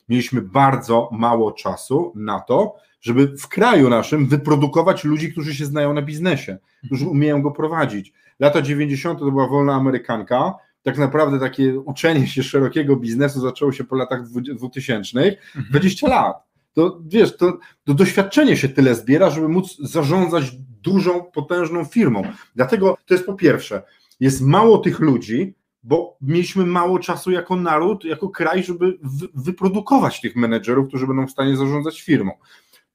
Mieliśmy 0.10 0.42
bardzo 0.42 1.10
mało 1.12 1.52
czasu 1.52 2.14
na 2.16 2.40
to, 2.40 2.76
żeby 3.02 3.38
w 3.38 3.48
kraju 3.48 3.90
naszym 3.90 4.28
wyprodukować 4.28 5.04
ludzi, 5.04 5.32
którzy 5.32 5.56
się 5.56 5.66
znają 5.66 5.94
na 5.94 6.02
biznesie, 6.02 6.58
którzy 6.86 7.08
umieją 7.08 7.42
go 7.42 7.52
prowadzić. 7.52 8.14
Lata 8.40 8.62
90. 8.62 9.20
to 9.20 9.32
była 9.32 9.48
wolna 9.48 9.74
Amerykanka, 9.74 10.54
tak 10.84 10.98
naprawdę 10.98 11.40
takie 11.40 11.80
uczenie 11.80 12.28
się 12.28 12.44
szerokiego 12.44 12.96
biznesu 12.96 13.40
zaczęło 13.42 13.72
się 13.72 13.84
po 13.84 13.96
latach 13.96 14.28
2000, 14.56 15.38
20 15.70 16.08
mhm. 16.08 16.24
lat. 16.24 16.36
To 16.74 17.02
wiesz, 17.06 17.38
to, 17.38 17.58
to 17.84 17.94
doświadczenie 17.94 18.58
się 18.58 18.70
tyle 18.70 18.96
zbiera, 18.96 19.30
żeby 19.30 19.50
móc 19.50 19.78
zarządzać 19.80 20.52
dużą, 20.82 21.24
potężną 21.24 21.86
firmą. 21.86 22.24
Dlatego 22.56 22.98
to 23.06 23.14
jest 23.14 23.26
po 23.26 23.34
pierwsze, 23.34 23.84
jest 24.20 24.42
mało 24.42 24.78
tych 24.78 25.00
ludzi, 25.00 25.56
bo 25.84 26.18
mieliśmy 26.22 26.66
mało 26.66 27.00
czasu 27.00 27.32
jako 27.32 27.56
naród, 27.56 28.06
jako 28.06 28.30
kraj, 28.30 28.64
żeby 28.64 28.98
wyprodukować 29.36 30.22
tych 30.22 30.36
menedżerów, 30.36 30.88
którzy 30.88 31.08
będą 31.08 31.28
w 31.28 31.32
stanie 31.32 31.58
zarządzać 31.58 32.02
firmą. 32.02 32.32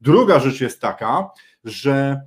Druga 0.00 0.40
rzecz 0.40 0.60
jest 0.60 0.80
taka, 0.80 1.30
że 1.64 2.20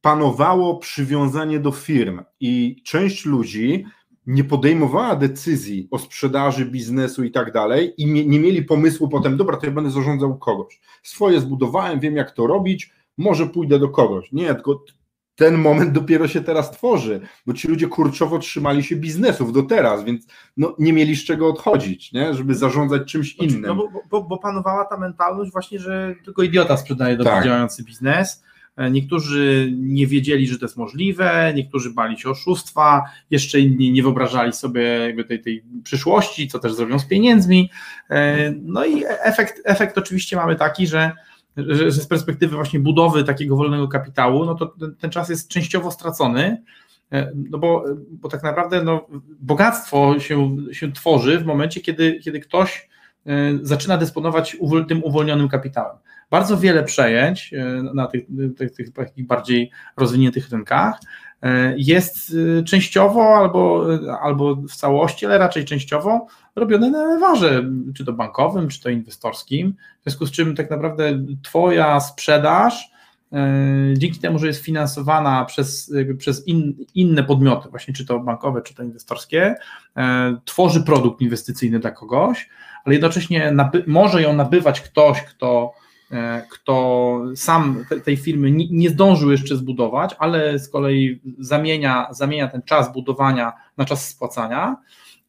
panowało 0.00 0.78
przywiązanie 0.78 1.60
do 1.60 1.72
firm 1.72 2.22
i 2.40 2.82
część 2.84 3.24
ludzi 3.24 3.84
nie 4.26 4.44
podejmowała 4.44 5.16
decyzji 5.16 5.88
o 5.90 5.98
sprzedaży 5.98 6.64
biznesu 6.64 7.24
i 7.24 7.30
tak 7.30 7.52
dalej 7.52 7.94
i 7.96 8.06
nie, 8.06 8.26
nie 8.26 8.40
mieli 8.40 8.62
pomysłu 8.62 9.08
potem, 9.08 9.36
dobra, 9.36 9.56
to 9.56 9.66
ja 9.66 9.72
będę 9.72 9.90
zarządzał 9.90 10.38
kogoś. 10.38 10.80
Swoje 11.02 11.40
zbudowałem, 11.40 12.00
wiem 12.00 12.16
jak 12.16 12.30
to 12.30 12.46
robić, 12.46 12.92
może 13.18 13.46
pójdę 13.46 13.78
do 13.78 13.88
kogoś. 13.88 14.32
Nie, 14.32 14.54
tylko 14.54 14.84
ten 15.34 15.58
moment 15.58 15.92
dopiero 15.92 16.28
się 16.28 16.40
teraz 16.40 16.70
tworzy, 16.70 17.20
bo 17.46 17.54
ci 17.54 17.68
ludzie 17.68 17.88
kurczowo 17.88 18.38
trzymali 18.38 18.84
się 18.84 18.96
biznesów 18.96 19.52
do 19.52 19.62
teraz, 19.62 20.04
więc 20.04 20.26
no, 20.56 20.76
nie 20.78 20.92
mieli 20.92 21.16
z 21.16 21.24
czego 21.24 21.48
odchodzić, 21.48 22.12
nie? 22.12 22.34
żeby 22.34 22.54
zarządzać 22.54 23.12
czymś 23.12 23.36
znaczy, 23.36 23.52
innym. 23.52 23.62
No 23.62 23.74
bo, 23.74 23.88
bo, 24.10 24.22
bo 24.22 24.38
panowała 24.38 24.84
ta 24.84 24.96
mentalność 24.96 25.52
właśnie, 25.52 25.78
że 25.78 26.14
tylko 26.24 26.42
idiota 26.42 26.76
sprzedaje 26.76 27.16
dobrze 27.16 27.32
tak. 27.32 27.44
działający 27.44 27.84
biznes. 27.84 28.42
E, 28.76 28.90
niektórzy 28.90 29.72
nie 29.76 30.06
wiedzieli, 30.06 30.46
że 30.46 30.58
to 30.58 30.64
jest 30.64 30.76
możliwe, 30.76 31.52
niektórzy 31.54 31.90
bali 31.90 32.18
się 32.18 32.30
oszustwa, 32.30 33.02
jeszcze 33.30 33.60
inni 33.60 33.92
nie 33.92 34.02
wyobrażali 34.02 34.52
sobie 34.52 34.82
jakby 34.82 35.24
tej, 35.24 35.40
tej 35.40 35.64
przyszłości, 35.84 36.48
co 36.48 36.58
też 36.58 36.74
zrobią 36.74 36.98
z 36.98 37.04
pieniędzmi. 37.04 37.70
E, 38.10 38.52
no 38.62 38.84
i 38.84 39.04
efekt, 39.06 39.60
efekt 39.64 39.98
oczywiście 39.98 40.36
mamy 40.36 40.56
taki, 40.56 40.86
że 40.86 41.12
że, 41.56 41.90
że 41.90 42.00
z 42.00 42.06
perspektywy 42.06 42.56
właśnie 42.56 42.80
budowy 42.80 43.24
takiego 43.24 43.56
wolnego 43.56 43.88
kapitału, 43.88 44.44
no 44.44 44.54
to 44.54 44.66
ten, 44.66 44.94
ten 44.94 45.10
czas 45.10 45.28
jest 45.28 45.48
częściowo 45.48 45.90
stracony, 45.90 46.62
e, 47.12 47.32
no 47.50 47.58
bo, 47.58 47.84
bo 48.10 48.28
tak 48.28 48.42
naprawdę 48.42 48.82
no, 48.82 49.06
bogactwo 49.40 50.20
się, 50.20 50.56
się 50.72 50.92
tworzy 50.92 51.38
w 51.38 51.44
momencie, 51.44 51.80
kiedy, 51.80 52.18
kiedy 52.18 52.40
ktoś 52.40 52.88
e, 53.26 53.32
zaczyna 53.62 53.98
dysponować 53.98 54.56
tym 54.88 55.04
uwolnionym 55.04 55.48
kapitałem. 55.48 55.96
Bardzo 56.30 56.56
wiele 56.56 56.84
przejęć 56.84 57.54
e, 57.54 57.64
na 57.94 58.06
tych, 58.06 58.24
tych, 58.56 58.72
tych 58.72 59.26
bardziej 59.26 59.70
rozwiniętych 59.96 60.50
rynkach 60.50 61.00
jest 61.76 62.36
częściowo 62.66 63.36
albo, 63.36 63.86
albo 64.20 64.56
w 64.56 64.76
całości, 64.76 65.26
ale 65.26 65.38
raczej 65.38 65.64
częściowo 65.64 66.26
robione 66.56 66.90
na 66.90 67.06
lewarze, 67.06 67.64
czy 67.94 68.04
to 68.04 68.12
bankowym, 68.12 68.68
czy 68.68 68.82
to 68.82 68.90
inwestorskim, 68.90 69.74
w 70.00 70.02
związku 70.02 70.26
z 70.26 70.30
czym 70.30 70.56
tak 70.56 70.70
naprawdę 70.70 71.24
Twoja 71.42 72.00
sprzedaż 72.00 72.90
e, 73.32 73.38
dzięki 73.96 74.20
temu, 74.20 74.38
że 74.38 74.46
jest 74.46 74.64
finansowana 74.64 75.44
przez, 75.44 75.92
przez 76.18 76.48
in, 76.48 76.74
inne 76.94 77.24
podmioty, 77.24 77.68
właśnie 77.68 77.94
czy 77.94 78.06
to 78.06 78.20
bankowe, 78.20 78.62
czy 78.62 78.74
to 78.74 78.82
inwestorskie, 78.82 79.54
e, 79.96 80.36
tworzy 80.44 80.82
produkt 80.82 81.20
inwestycyjny 81.20 81.78
dla 81.78 81.90
kogoś, 81.90 82.48
ale 82.84 82.94
jednocześnie 82.94 83.52
naby, 83.52 83.84
może 83.86 84.22
ją 84.22 84.32
nabywać 84.32 84.80
ktoś, 84.80 85.22
kto, 85.22 85.72
e, 85.76 85.81
kto 86.50 87.20
sam 87.36 87.84
tej 88.04 88.16
firmy 88.16 88.50
nie, 88.50 88.90
zdążył 88.90 89.30
jeszcze 89.30 89.56
zbudować, 89.56 90.14
ale 90.18 90.58
z 90.58 90.68
kolei 90.68 91.20
zamienia, 91.38 92.08
zamienia 92.10 92.48
ten 92.48 92.62
czas 92.62 92.92
budowania 92.92 93.52
na 93.76 93.84
czas 93.84 94.08
spłacania 94.08 94.76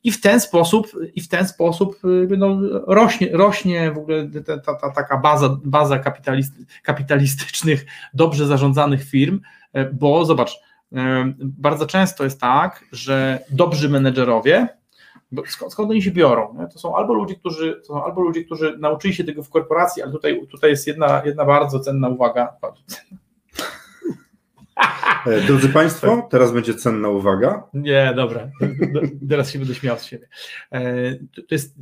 i 0.04 0.12
w 0.12 0.22
ten 0.22 0.40
sposób, 0.40 0.88
i 1.16 1.22
w 1.22 1.28
ten 1.28 1.48
sposób 1.48 2.00
no, 2.38 2.58
rośnie, 2.88 3.30
rośnie 3.32 3.92
w 3.92 3.98
ogóle 3.98 4.30
ta, 4.46 4.58
ta, 4.58 4.76
ta 4.76 4.90
taka 4.90 5.18
baza, 5.18 5.58
baza 5.64 6.00
kapitalist, 6.00 6.54
kapitalistycznych, 6.84 7.86
dobrze 8.14 8.48
zarządzanych 8.48 9.04
firm, 9.04 9.40
e, 9.74 9.86
bo 9.86 10.26
zobacz, 10.26 10.60
e, 10.96 11.34
bardzo 11.40 11.86
często 11.86 12.24
jest 12.24 12.40
tak, 12.40 12.86
że 12.92 13.40
dobrzy 13.52 13.90
menedżerowie, 13.90 14.68
skąd, 15.48 15.72
skąd 15.72 15.92
oni 15.92 16.02
się 16.02 16.12
biorą? 16.12 16.56
Nie? 16.60 16.68
To 16.68 16.80
są 16.80 16.96
albo 16.96 17.14
ludzie, 17.14 17.36
którzy, 17.36 17.76
to 17.76 17.86
są 17.86 18.04
albo 18.04 18.22
ludzie, 18.22 18.44
którzy 18.44 18.78
nauczyli 18.78 19.14
się 19.14 19.24
tego 19.24 19.44
w 19.44 19.50
korporacji, 19.50 20.04
ale 20.04 20.12
tutaj, 20.12 20.48
tutaj 20.48 20.70
jest 20.70 20.88
jedna, 20.88 21.22
jedna 21.26 21.46
bardzo 21.46 21.80
cenna 21.80 22.10
uwaga, 22.10 22.58
E, 25.26 25.42
drodzy 25.42 25.70
Państwo, 25.70 26.28
teraz 26.30 26.52
będzie 26.52 26.74
cenna 26.74 27.10
uwaga. 27.10 27.64
Nie, 27.74 28.14
dobra, 28.16 28.50
teraz 29.30 29.52
się 29.52 29.60
będę 29.60 29.76
śmiał 29.76 30.00
z 30.00 30.06
siebie. 30.06 30.28
E, 30.72 31.16
to 31.36 31.56
jest 31.56 31.76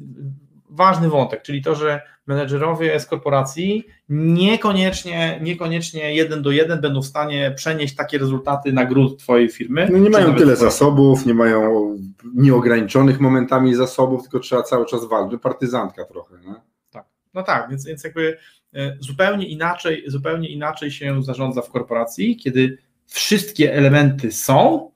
ważny 0.72 1.10
wątek, 1.10 1.42
czyli 1.42 1.62
to, 1.62 1.76
że 1.76 2.02
menedżerowie 2.28 3.00
z 3.00 3.06
korporacji 3.06 3.88
niekoniecznie, 4.10 5.40
niekoniecznie 5.44 6.16
jeden 6.16 6.42
do 6.42 6.52
jeden 6.52 6.82
będą 6.82 7.02
w 7.02 7.06
stanie 7.06 7.54
przenieść 7.56 7.96
takie 7.96 8.18
rezultaty 8.18 8.74
na 8.74 8.86
grunt 8.86 9.20
Twojej 9.20 9.50
firmy. 9.50 9.88
No 9.92 9.98
nie 9.98 10.10
mają 10.10 10.36
tyle 10.36 10.56
zasobów, 10.56 11.26
nie 11.26 11.34
mają 11.34 11.96
nieograniczonych 12.36 13.20
momentami 13.20 13.76
zasobów, 13.76 14.22
tylko 14.22 14.40
trzeba 14.40 14.64
cały 14.64 14.86
czas 14.86 15.06
walczyć, 15.06 15.42
partyzantka 15.42 16.06
trochę. 16.06 16.36
Nie? 16.46 16.56
Tak, 16.92 17.06
no 17.34 17.44
tak, 17.44 17.70
więc, 17.70 17.86
więc 17.86 18.04
jakby 18.04 18.38
e, 18.74 18.98
zupełnie 19.00 19.48
inaczej, 19.48 20.04
zupełnie 20.08 20.50
inaczej 20.50 20.92
się 20.92 21.24
zarządza 21.24 21.62
w 21.62 21.70
korporacji, 21.70 22.38
kiedy 22.38 22.78
wszystkie 23.08 23.74
elementy 23.74 24.32
są, 24.32 24.91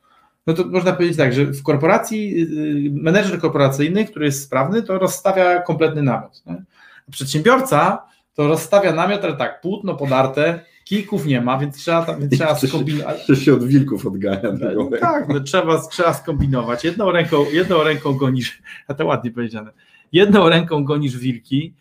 no 0.48 0.54
to 0.54 0.66
można 0.66 0.94
powiedzieć 0.94 1.18
tak, 1.18 1.34
że 1.34 1.46
w 1.46 1.64
korporacji 1.64 2.42
y, 2.88 2.92
menedżer 2.92 3.40
korporacyjny, 3.40 4.06
który 4.06 4.26
jest 4.26 4.44
sprawny, 4.44 4.84
to 4.84 5.00
rozstawia 5.00 5.62
kompletny 5.62 6.04
namiot. 6.04 6.44
Nie? 6.46 6.64
Przedsiębiorca 7.12 8.06
to 8.34 8.48
rozstawia 8.48 8.94
namiot, 8.94 9.24
ale 9.24 9.38
tak, 9.38 9.62
płótno 9.62 9.96
podarte, 9.96 10.60
kijków 10.84 11.26
nie 11.26 11.42
ma, 11.42 11.58
więc 11.58 11.78
trzeba, 11.78 12.18
więc 12.18 12.34
trzeba 12.34 12.56
skombinować. 12.56 13.26
To 13.28 13.36
się 13.36 13.54
od 13.54 13.64
wilków 13.64 14.08
odgania. 14.08 14.52
No, 14.76 14.90
tak, 15.00 15.28
no, 15.30 15.40
trzeba, 15.40 15.82
trzeba 15.88 16.14
skombinować. 16.14 16.84
Jedną 16.84 17.12
ręką, 17.12 17.46
jedną 17.52 17.84
ręką 17.84 18.14
gonisz, 18.14 18.62
a 18.88 18.94
to 18.94 19.06
ładnie 19.06 19.32
powiedziane, 19.32 19.72
jedną 20.12 20.50
ręką 20.50 20.84
gonisz 20.84 21.18
wilki, 21.18 21.74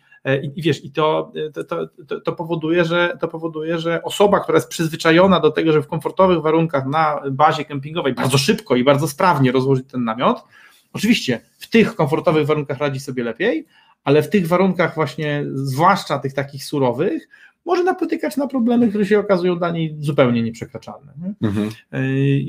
I, 0.42 0.52
i 0.58 0.62
wiesz, 0.62 0.84
i 0.84 0.90
to, 0.90 1.32
to, 1.54 1.64
to, 1.64 2.20
to, 2.20 2.32
powoduje, 2.32 2.84
że, 2.84 3.16
to 3.20 3.28
powoduje, 3.28 3.78
że 3.78 4.02
osoba, 4.02 4.40
która 4.40 4.56
jest 4.56 4.68
przyzwyczajona 4.68 5.40
do 5.40 5.50
tego, 5.50 5.72
że 5.72 5.82
w 5.82 5.86
komfortowych 5.86 6.42
warunkach 6.42 6.86
na 6.86 7.20
bazie 7.30 7.64
kempingowej 7.64 8.14
bardzo 8.14 8.38
szybko 8.38 8.76
i 8.76 8.84
bardzo 8.84 9.08
sprawnie 9.08 9.52
rozłożyć 9.52 9.86
ten 9.90 10.04
namiot, 10.04 10.44
oczywiście 10.92 11.40
w 11.58 11.68
tych 11.68 11.94
komfortowych 11.94 12.46
warunkach 12.46 12.78
radzi 12.78 13.00
sobie 13.00 13.24
lepiej, 13.24 13.66
ale 14.04 14.22
w 14.22 14.30
tych 14.30 14.48
warunkach 14.48 14.94
właśnie, 14.94 15.44
zwłaszcza 15.54 16.18
tych 16.18 16.34
takich 16.34 16.64
surowych, 16.64 17.28
może 17.66 17.84
napotykać 17.84 18.36
na 18.36 18.46
problemy, 18.46 18.88
które 18.88 19.06
się 19.06 19.18
okazują 19.18 19.58
dla 19.58 19.70
niej 19.70 19.96
zupełnie 20.00 20.42
nieprzekraczalne. 20.42 21.12
Nie? 21.22 21.48
Mhm. 21.48 21.70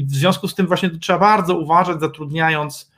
W 0.07 0.15
związku 0.15 0.47
z 0.47 0.55
tym 0.55 0.67
właśnie 0.67 0.89
trzeba 0.89 1.19
bardzo 1.19 1.59
uważać, 1.59 1.99
zatrudniając, 1.99 2.91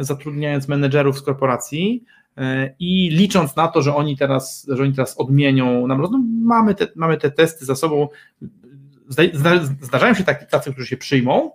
zatrudniając 0.00 0.68
menedżerów 0.68 1.18
z 1.18 1.22
korporacji, 1.22 2.04
i 2.78 3.10
licząc 3.10 3.56
na 3.56 3.68
to, 3.68 3.82
że 3.82 3.94
oni 3.94 4.16
teraz, 4.16 4.66
że 4.68 4.82
oni 4.82 4.92
teraz 4.92 5.18
odmienią 5.18 5.86
nam, 5.86 6.00
no 6.00 6.20
mamy, 6.42 6.74
te, 6.74 6.88
mamy 6.96 7.16
te 7.16 7.30
testy 7.30 7.64
za 7.64 7.76
sobą, 7.76 8.08
zdarzają 9.80 10.14
się 10.14 10.24
takie, 10.24 10.46
tacy, 10.46 10.72
którzy 10.72 10.86
się 10.86 10.96
przyjmą, 10.96 11.50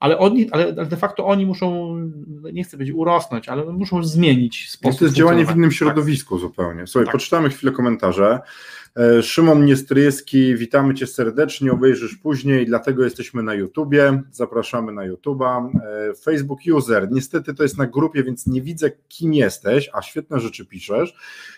ale, 0.00 0.18
oni, 0.18 0.50
ale 0.50 0.72
de 0.72 0.96
facto 0.96 1.26
oni 1.26 1.46
muszą, 1.46 1.96
nie 2.52 2.64
chcę 2.64 2.76
powiedzieć 2.76 2.94
urosnąć, 2.96 3.48
ale 3.48 3.64
muszą 3.64 4.04
zmienić 4.04 4.70
sposób. 4.70 4.98
To 4.98 5.04
jest 5.04 5.16
działanie 5.16 5.46
w 5.46 5.56
innym 5.56 5.70
tak. 5.70 5.76
środowisku 5.78 6.34
tak. 6.34 6.40
zupełnie. 6.40 6.86
Słuchaj, 6.86 7.06
tak. 7.06 7.12
poczytamy 7.12 7.50
chwilę 7.50 7.72
komentarze. 7.72 8.40
E, 8.96 9.22
Szymon 9.22 9.64
Niestryjski, 9.64 10.56
witamy 10.56 10.94
Cię 10.94 11.06
serdecznie, 11.06 11.72
obejrzysz 11.72 12.16
później, 12.16 12.66
dlatego 12.66 13.04
jesteśmy 13.04 13.42
na 13.42 13.54
YouTubie, 13.54 14.22
zapraszamy 14.32 14.92
na 14.92 15.04
YouTuba. 15.04 15.70
E, 16.10 16.14
Facebook 16.14 16.58
User, 16.74 17.08
niestety 17.12 17.54
to 17.54 17.62
jest 17.62 17.78
na 17.78 17.86
grupie, 17.86 18.22
więc 18.22 18.46
nie 18.46 18.62
widzę 18.62 18.90
kim 19.08 19.34
jesteś, 19.34 19.90
a 19.92 20.02
świetne 20.02 20.40
rzeczy 20.40 20.66
piszesz. 20.66 21.14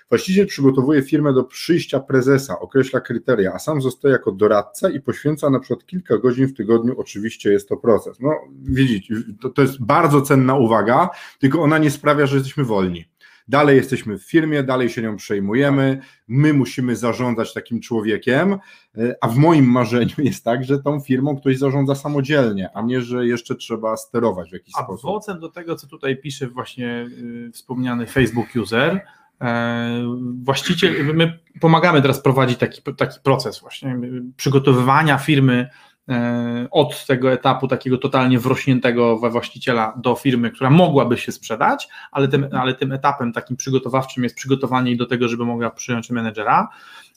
Właściciel 0.09 0.47
przygotowuje 0.47 1.03
firmę 1.03 1.33
do 1.33 1.45
przyjścia 1.45 2.01
prezesa, 2.01 2.61
określa 2.61 3.01
kryteria, 3.01 3.53
a 3.55 3.59
sam 3.59 3.83
zostaje 3.83 4.13
jako 4.13 4.33
doradca 4.33 4.91
i 4.91 5.01
poświęca 5.01 5.51
na 5.51 5.61
przykład 5.61 5.87
kilka 5.87 6.19
godzin 6.19 6.47
w 6.47 6.55
tygodniu, 6.55 6.95
oczywiście 7.01 7.53
jest 7.53 7.69
to 7.69 7.77
proces. 7.77 8.21
No 8.21 8.31
widzicie, 8.63 9.15
to, 9.41 9.49
to 9.51 9.63
jest 9.63 9.85
bardzo 9.85 10.23
cenna 10.23 10.57
uwaga, 10.57 11.11
tylko 11.39 11.63
ona 11.63 11.79
nie 11.79 11.91
sprawia, 11.91 12.27
że 12.27 12.37
jesteśmy 12.37 12.65
wolni 12.65 13.14
dalej 13.49 13.77
jesteśmy 13.77 14.19
w 14.19 14.25
firmie, 14.25 14.63
dalej 14.63 14.89
się 14.89 15.03
nią 15.03 15.17
przejmujemy, 15.17 16.01
my 16.29 16.53
musimy 16.53 16.97
zarządzać 16.97 17.53
takim 17.53 17.81
człowiekiem, 17.81 18.53
e, 18.99 19.15
a 19.21 19.29
w 19.29 19.37
moim 19.37 19.65
marzeniu 19.65 20.15
jest 20.19 20.45
tak, 20.45 20.65
że 20.65 20.83
tą 20.83 21.01
firmą 21.01 21.37
ktoś 21.37 21.59
zarządza 21.59 21.95
samodzielnie, 21.95 22.69
a 22.75 22.83
nie, 22.83 23.03
że 23.03 23.27
jeszcze 23.27 23.55
trzeba 23.55 23.97
sterować 23.97 24.51
w 24.51 24.53
jakiś 24.53 24.75
a 24.79 24.85
sposób. 24.85 25.11
Owocem 25.11 25.41
do 25.41 25.49
tego, 25.49 25.77
co 25.77 25.87
tutaj 25.87 26.17
pisze 26.17 26.49
właśnie 26.49 27.09
y, 27.47 27.51
wspomniany 27.53 28.07
Facebook 28.07 28.47
user, 28.57 29.01
e, 29.41 30.05
właściciel, 30.43 31.15
my 31.15 31.39
pomagamy 31.61 32.03
teraz 32.03 32.21
prowadzić 32.21 32.59
taki, 32.59 32.83
taki 32.97 33.21
proces 33.23 33.61
właśnie 33.61 33.99
przygotowywania 34.37 35.19
firmy 35.19 35.69
od 36.71 37.07
tego 37.07 37.33
etapu 37.33 37.69
takiego 37.69 37.99
totalnie 37.99 38.39
wrośniętego 38.39 39.19
we 39.19 39.31
właściciela 39.31 39.95
do 39.97 40.15
firmy, 40.15 40.51
która 40.51 40.71
mogłaby 40.71 41.19
się 41.19 41.33
sprzedać, 41.33 41.89
ale 42.13 42.29
tym, 42.29 42.49
ale 42.53 42.75
tym 42.75 42.93
etapem 42.93 43.33
takim 43.33 43.57
przygotowawczym 43.57 44.25
jest 44.25 44.37
przygotowanie 44.37 44.97
do 44.97 45.07
tego, 45.07 45.29
żeby 45.29 45.45
mogła 45.45 45.71
przyjąć 45.71 46.11
menedżera. 46.11 46.69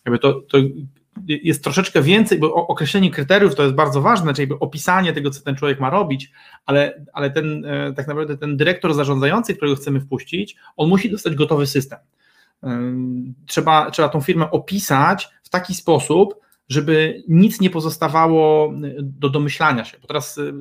Jakby 0.05 0.19
to, 0.19 0.33
to 0.33 0.57
jest 1.27 1.63
troszeczkę 1.63 2.01
więcej, 2.01 2.39
bo 2.39 2.53
określenie 2.67 3.11
kryteriów 3.11 3.55
to 3.55 3.63
jest 3.63 3.75
bardzo 3.75 4.01
ważne, 4.01 4.33
czyli 4.33 4.53
opisanie 4.59 5.13
tego, 5.13 5.29
co 5.29 5.43
ten 5.43 5.55
człowiek 5.55 5.79
ma 5.79 5.89
robić, 5.89 6.31
ale, 6.65 7.05
ale 7.13 7.31
ten, 7.31 7.65
e, 7.65 7.93
tak 7.93 8.07
naprawdę 8.07 8.37
ten 8.37 8.57
dyrektor 8.57 8.93
zarządzający, 8.93 9.55
którego 9.55 9.75
chcemy 9.75 9.99
wpuścić, 9.99 10.55
on 10.77 10.89
musi 10.89 11.11
dostać 11.11 11.35
gotowy 11.35 11.67
system. 11.67 11.99
E, 12.63 12.79
trzeba, 13.45 13.91
trzeba 13.91 14.09
tą 14.09 14.21
firmę 14.21 14.51
opisać 14.51 15.29
w 15.43 15.49
taki 15.49 15.75
sposób, 15.75 16.46
żeby 16.69 17.23
nic 17.27 17.61
nie 17.61 17.69
pozostawało 17.69 18.73
y, 18.73 18.95
do 18.99 19.29
domyślania 19.29 19.85
się, 19.85 19.97
bo 20.01 20.07
teraz 20.07 20.37
y, 20.37 20.53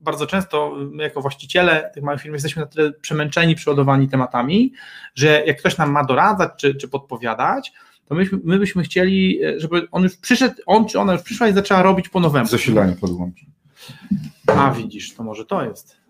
bardzo 0.00 0.26
często 0.26 0.76
my 0.92 1.02
jako 1.02 1.20
właściciele 1.20 1.90
tych 1.94 2.02
małych 2.02 2.20
firm 2.20 2.34
jesteśmy 2.34 2.62
na 2.62 2.66
tyle 2.66 2.92
przemęczeni, 2.92 3.54
przeładowani 3.54 4.08
tematami, 4.08 4.72
że 5.14 5.42
jak 5.46 5.58
ktoś 5.58 5.76
nam 5.76 5.90
ma 5.90 6.04
doradzać 6.04 6.50
czy, 6.56 6.74
czy 6.74 6.88
podpowiadać, 6.88 7.72
to 8.06 8.14
my, 8.14 8.24
my 8.44 8.58
byśmy 8.58 8.82
chcieli, 8.82 9.44
y, 9.44 9.60
żeby 9.60 9.88
on 9.90 10.02
już 10.02 10.16
przyszedł, 10.16 10.54
on 10.66 10.86
czy 10.86 11.00
ona 11.00 11.12
już 11.12 11.22
przyszła 11.22 11.48
i 11.48 11.52
zaczęła 11.52 11.82
robić 11.82 12.08
po 12.08 12.20
nowemu. 12.20 12.48
Zasilanie 12.48 12.96
podłączy. 12.96 13.46
A 14.46 14.70
widzisz, 14.70 15.14
to 15.14 15.22
może 15.22 15.44
to 15.44 15.64
jest. 15.64 16.00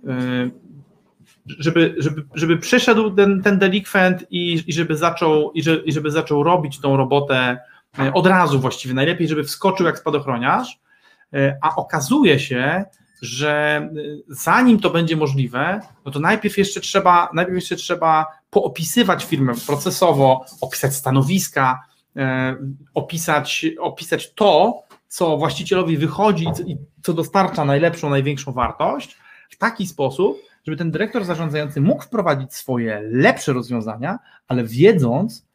Żeby, 1.46 1.94
żeby, 1.98 2.24
żeby 2.34 2.58
przyszedł 2.58 3.10
ten, 3.10 3.42
ten 3.42 3.58
delikwent 3.58 4.26
i, 4.30 4.62
i, 4.66 4.72
żeby 4.72 4.96
zaczął, 4.96 5.52
i, 5.52 5.62
że, 5.62 5.76
i 5.76 5.92
żeby 5.92 6.10
zaczął 6.10 6.42
robić 6.42 6.80
tą 6.80 6.96
robotę 6.96 7.58
od 8.14 8.26
razu 8.26 8.60
właściwie, 8.60 8.94
najlepiej, 8.94 9.28
żeby 9.28 9.44
wskoczył 9.44 9.86
jak 9.86 9.98
spadochroniarz, 9.98 10.80
e, 11.34 11.58
a 11.62 11.76
okazuje 11.76 12.40
się, 12.40 12.84
że 13.22 13.50
e, 13.56 13.90
zanim 14.28 14.80
to 14.80 14.90
będzie 14.90 15.16
możliwe, 15.16 15.80
no 16.04 16.12
to 16.12 16.20
najpierw 16.20 16.58
jeszcze 16.58 16.80
trzeba, 16.80 17.30
najpierw 17.34 17.56
jeszcze 17.56 17.76
trzeba 17.76 18.26
poopisywać 18.50 19.24
firmę 19.24 19.52
procesowo, 19.66 20.44
opisać 20.60 20.94
stanowiska, 20.94 21.82
opisać, 22.94 23.66
opisać 23.80 24.34
to, 24.34 24.82
co 25.08 25.36
właścicielowi 25.36 25.96
wychodzi 25.96 26.46
i 26.66 26.76
co 27.02 27.12
dostarcza 27.12 27.64
najlepszą, 27.64 28.10
największą 28.10 28.52
wartość, 28.52 29.16
w 29.50 29.56
taki 29.56 29.86
sposób, 29.86 30.38
żeby 30.66 30.76
ten 30.76 30.90
dyrektor 30.90 31.24
zarządzający 31.24 31.80
mógł 31.80 32.02
wprowadzić 32.02 32.54
swoje 32.54 33.00
lepsze 33.10 33.52
rozwiązania, 33.52 34.18
ale 34.48 34.64
wiedząc, 34.64 35.46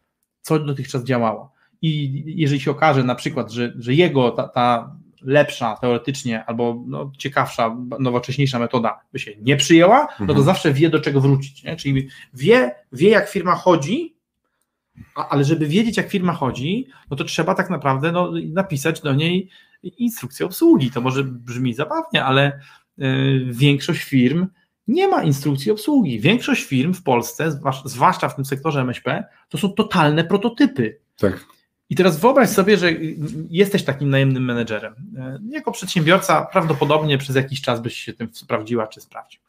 co 0.41 0.60
dotychczas 0.60 1.03
działało 1.03 1.53
i 1.84 2.24
jeżeli 2.26 2.62
się 2.62 2.72
okaże 2.72 3.04
na 3.04 3.15
przykład, 3.15 3.52
że, 3.52 3.74
że 3.80 3.93
jego 3.93 4.32
ta, 4.32 4.48
ta 4.48 4.96
lepsza 5.22 5.78
teoretycznie 5.82 6.46
albo 6.46 6.84
no, 6.88 7.12
ciekawsza, 7.17 7.78
nowocześniejsza 8.00 8.60
metoda 8.60 9.00
by 9.13 9.19
się 9.19 9.32
nie 9.41 9.58
przyjęła, 9.58 10.08
no 10.19 10.26
to 10.26 10.34
mhm. 10.34 10.43
zawsze 10.43 10.74
wie 10.74 10.89
do 10.89 11.00
czego 11.00 11.22
wrócić. 11.22 11.63
Nie? 11.63 11.76
Czyli 11.76 12.08
wie, 12.34 12.76
wie 12.91 13.10
jak 13.10 13.30
firma 13.30 13.56
chodzi, 13.56 14.15
a, 15.15 15.30
ale 15.30 15.43
żeby 15.43 15.67
wiedzieć 15.67 15.98
jak 15.98 16.10
firma 16.10 16.34
chodzi, 16.34 16.88
no 17.12 17.17
to 17.17 17.24
trzeba 17.24 17.56
tak 17.56 17.69
naprawdę 17.69 18.12
no, 18.12 18.32
napisać 18.48 19.02
do 19.02 19.13
niej 19.13 19.50
instrukcję 19.84 20.46
obsługi. 20.46 20.91
To 20.91 21.02
może 21.02 21.24
brzmi 21.24 21.74
zabawnie, 21.74 22.24
ale 22.24 22.60
y, 23.00 23.46
większość 23.50 24.04
firm 24.04 24.48
nie 24.88 25.08
ma 25.08 25.24
instrukcji 25.24 25.72
obsługi. 25.72 26.19
Większość 26.19 26.63
firm 26.63 26.93
w 26.93 27.04
Polsce, 27.04 27.60
zwłaszcza 27.86 28.30
w 28.30 28.36
tym 28.36 28.46
sektorze 28.46 28.82
MŚP, 28.82 29.24
to 29.50 29.58
są 29.58 29.69
totalne 29.69 30.24
prototypy. 30.24 31.00
Tak. 31.17 31.46
I 31.89 31.96
teraz 31.96 32.19
wyobraź 32.19 32.50
sobie, 32.50 32.78
że 32.78 32.91
jesteś 33.50 33.84
takim 33.84 34.10
najemnym 34.10 34.46
menedżerem. 34.46 34.96
Jako 35.50 35.72
przedsiębiorca 35.72 36.46
prawdopodobnie 36.46 37.17
przez 37.17 37.36
jakiś 37.36 37.62
czas 37.62 37.82
byś 37.82 37.98
się 37.98 38.13
tym 38.13 38.30
sprawdziła 38.34 38.88
czy 38.88 39.02
sprawdził. 39.02 39.41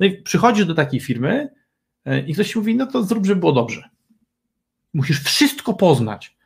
No 0.00 0.06
i 0.06 0.22
przychodzisz 0.22 0.66
do 0.66 0.74
takiej 0.74 1.00
firmy 1.00 1.48
e, 2.04 2.20
i 2.20 2.34
ktoś 2.34 2.52
ci 2.52 2.58
mówi, 2.58 2.76
no 2.76 2.86
to 2.86 3.02
zrób, 3.02 3.26
żeby 3.26 3.40
było 3.40 3.52
dobrze. 3.52 3.88
Musisz 4.94 5.22
wszystko 5.22 5.74
poznać. 5.74 6.38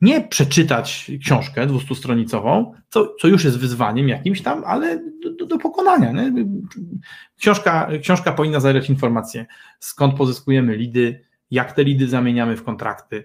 Nie 0.00 0.20
przeczytać 0.20 1.10
książkę 1.20 1.66
dwustustronicową, 1.66 2.74
co, 2.88 3.14
co 3.20 3.28
już 3.28 3.44
jest 3.44 3.58
wyzwaniem 3.58 4.08
jakimś 4.08 4.42
tam, 4.42 4.64
ale 4.66 5.00
do, 5.38 5.46
do, 5.46 5.58
pokonania. 5.58 6.12
Nie? 6.12 6.32
Książka, 7.38 7.88
książka 8.02 8.32
powinna 8.32 8.60
zawierać 8.60 8.90
informacje, 8.90 9.46
skąd 9.80 10.14
pozyskujemy 10.14 10.76
lidy, 10.76 11.24
jak 11.50 11.72
te 11.72 11.84
lidy 11.84 12.08
zamieniamy 12.08 12.56
w 12.56 12.64
kontrakty, 12.64 13.24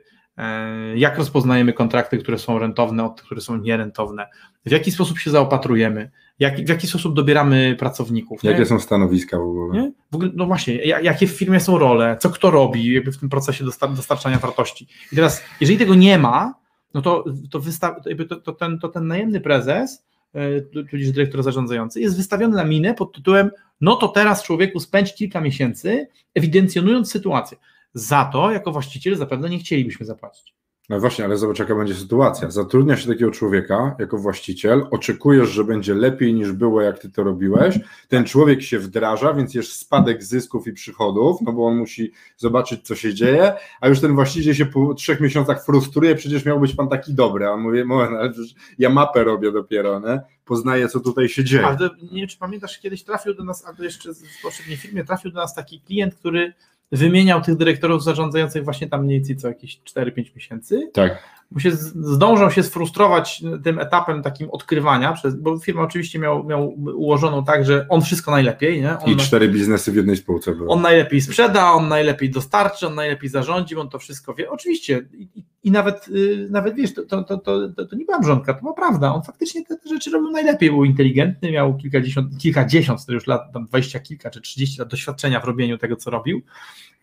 jak 0.96 1.18
rozpoznajemy 1.18 1.74
kontrakty, 1.74 2.18
które 2.18 2.38
są 2.38 2.60
rentowne 2.60 3.06
od 3.06 3.16
tych, 3.16 3.26
które 3.26 3.42
są 3.42 3.58
nierentowne, 3.58 4.28
w 4.66 4.72
jaki 4.72 4.92
sposób 4.92 5.20
się 5.20 5.32
zaopatrujemy, 5.32 6.12
jak, 6.40 6.66
w 6.66 6.70
jaki 6.70 6.88
sposób 6.88 7.16
dobieramy 7.16 7.76
pracowników. 7.80 8.44
Jakie 8.44 8.60
nie? 8.60 8.66
są 8.66 8.80
stanowiska 8.80 9.38
w 9.38 9.42
ogóle? 9.42 9.82
Nie? 9.82 9.92
w 10.12 10.16
ogóle? 10.16 10.32
No 10.34 10.46
właśnie, 10.46 10.76
jakie 10.76 11.28
w 11.28 11.32
firmie 11.32 11.60
są 11.60 11.80
role, 11.80 12.18
co 12.20 12.30
kto 12.30 12.52
robi 12.52 12.94
jakby 12.94 13.12
w 13.12 13.18
tym 13.18 13.30
procesie 13.30 13.66
dostarczania 13.96 14.38
wartości. 14.38 14.88
I 15.12 15.16
teraz, 15.16 15.44
jeżeli 15.60 15.80
tego 15.80 15.96
nie 15.96 16.18
ma, 16.18 16.54
no 16.94 17.02
to, 17.02 17.26
to, 17.52 17.60
wysta- 17.60 17.96
to, 18.30 18.36
to, 18.36 18.52
ten, 18.52 18.80
to 18.80 18.90
ten 18.90 19.08
najemny 19.08 19.42
prezes, 19.42 20.06
e, 20.34 20.62
tudzież 20.62 21.12
dyrektor 21.12 21.44
zarządzający, 21.44 22.02
jest 22.02 22.18
wystawiony 22.18 22.56
na 22.56 22.66
minę 22.66 22.94
pod 22.94 23.14
tytułem 23.14 23.50
no 23.82 23.96
to 23.96 24.08
teraz 24.08 24.44
człowieku 24.44 24.80
spędź 24.80 25.16
kilka 25.16 25.42
miesięcy 25.42 26.08
ewidencjonując 26.36 27.12
sytuację. 27.12 27.58
Za 27.96 28.26
to 28.26 28.52
jako 28.52 28.72
właściciel 28.72 29.16
zapewne 29.16 29.50
nie 29.50 29.60
chcielibyśmy 29.60 30.06
zapłacić. 30.06 30.56
No 30.90 31.00
właśnie, 31.00 31.26
ale 31.26 31.38
zobacz, 31.38 31.60
jaka 31.60 31.76
będzie 31.76 31.96
sytuacja. 31.96 32.52
Zatrudnia 32.52 32.98
się 32.98 33.08
takiego 33.08 33.32
człowieka 33.32 33.96
jako 34.00 34.18
właściciel, 34.18 34.88
oczekujesz, 34.92 35.50
że 35.50 35.64
będzie 35.64 35.94
lepiej 35.94 36.34
niż 36.34 36.52
było, 36.52 36.82
jak 36.82 37.00
ty 37.00 37.10
to 37.10 37.24
robiłeś. 37.24 37.80
Ten 38.08 38.26
człowiek 38.26 38.62
się 38.62 38.80
wdraża, 38.80 39.34
więc 39.34 39.54
jest 39.54 39.72
spadek 39.72 40.24
zysków 40.24 40.68
i 40.68 40.74
przychodów, 40.74 41.42
no 41.42 41.54
bo 41.54 41.68
on 41.68 41.78
musi 41.78 42.12
zobaczyć, 42.38 42.88
co 42.88 42.96
się 42.96 43.14
dzieje, 43.14 43.54
a 43.82 43.88
już 43.88 44.02
ten 44.02 44.16
właściciel 44.16 44.54
się 44.54 44.66
po 44.66 44.94
trzech 44.94 45.20
miesiącach 45.20 45.66
frustruje, 45.66 46.16
przecież 46.16 46.46
miał 46.46 46.60
być 46.60 46.76
pan 46.76 46.90
taki 46.90 47.14
dobry. 47.14 47.46
A 47.46 47.52
on 47.52 47.62
mówi, 47.62 47.84
moment, 47.84 48.12
ale 48.12 48.34
ja 48.80 48.90
mapę 48.90 49.24
robię 49.24 49.52
dopiero, 49.52 50.00
nie? 50.00 50.22
poznaję, 50.46 50.88
co 50.88 51.00
tutaj 51.00 51.30
się 51.30 51.44
dzieje. 51.44 51.68
Ale 51.68 51.90
nie 52.12 52.20
wiem, 52.20 52.28
czy 52.28 52.38
pamiętasz, 52.38 52.80
kiedyś 52.80 53.04
trafił 53.04 53.34
do 53.34 53.44
nas, 53.44 53.66
albo 53.66 53.84
jeszcze 53.84 54.14
w 54.14 54.42
poprzedniej 54.44 54.78
firmie 54.78 55.04
trafił 55.06 55.32
do 55.32 55.40
nas 55.40 55.56
taki 55.56 55.82
klient, 55.82 56.16
który 56.16 56.54
wymieniał 56.92 57.42
tych 57.42 57.56
dyrektorów 57.56 58.04
zarządzających 58.04 58.64
właśnie 58.64 58.88
tam 58.88 59.04
mniej 59.04 59.18
więcej 59.18 59.36
co 59.36 59.48
jakieś 59.48 59.82
4-5 59.82 60.36
miesięcy. 60.36 60.90
Tak. 60.94 61.24
Bo 61.52 61.60
się 61.60 61.72
z- 61.72 61.94
zdążał 61.96 62.52
się 62.52 62.64
sfrustrować 62.64 63.44
tym 63.64 63.80
etapem 63.80 64.24
takim 64.24 64.50
odkrywania, 64.50 65.14
przez, 65.14 65.36
bo 65.36 65.60
firma 65.60 65.82
oczywiście 65.82 66.20
miał, 66.20 66.44
miał 66.44 66.70
ułożoną 66.80 67.44
tak, 67.46 67.66
że 67.66 67.86
on 67.90 68.02
wszystko 68.02 68.32
najlepiej, 68.32 68.82
nie? 68.82 69.00
On, 69.00 69.12
I 69.12 69.16
cztery 69.16 69.50
biznesy 69.50 69.92
w 69.92 69.96
jednej 69.96 70.18
spółce 70.18 70.56
były. 70.56 70.70
on 70.70 70.82
najlepiej 70.82 71.22
sprzeda, 71.22 71.72
on 71.72 71.88
najlepiej 71.88 72.30
dostarczy, 72.30 72.88
on 72.88 72.96
najlepiej 72.96 73.30
zarządzi, 73.30 73.76
on 73.76 73.90
to 73.90 74.00
wszystko 74.00 74.34
wie. 74.34 74.50
Oczywiście 74.50 75.06
i, 75.14 75.30
i- 75.64 75.72
nawet, 75.72 76.08
y, 76.08 76.48
nawet 76.52 76.76
wiesz, 76.76 76.94
to, 76.94 77.04
to, 77.04 77.24
to, 77.24 77.38
to, 77.38 77.86
to, 77.86 77.96
nie 77.96 78.06
była 78.06 78.20
brzonka, 78.20 78.54
to 78.54 78.60
była 78.62 78.74
prawda. 78.74 79.14
On 79.14 79.24
faktycznie 79.24 79.66
te, 79.66 79.78
te 79.78 79.90
rzeczy 79.90 80.12
robił 80.12 80.32
najlepiej, 80.32 80.70
był 80.70 80.86
inteligentny, 80.86 81.52
miał 81.52 81.78
kilkadziesiąt, 81.78 82.38
kilkadziesiąt 82.38 83.06
to 83.06 83.14
już 83.14 83.28
lat, 83.28 83.54
tam 83.54 83.66
dwadzieścia 83.66 84.00
kilka 84.00 84.30
czy 84.30 84.42
trzydzieści 84.42 84.80
lat 84.80 84.88
doświadczenia 84.90 85.40
w 85.40 85.46
robieniu 85.46 85.78
tego, 85.78 85.96
co 85.96 86.10
robił. 86.12 86.42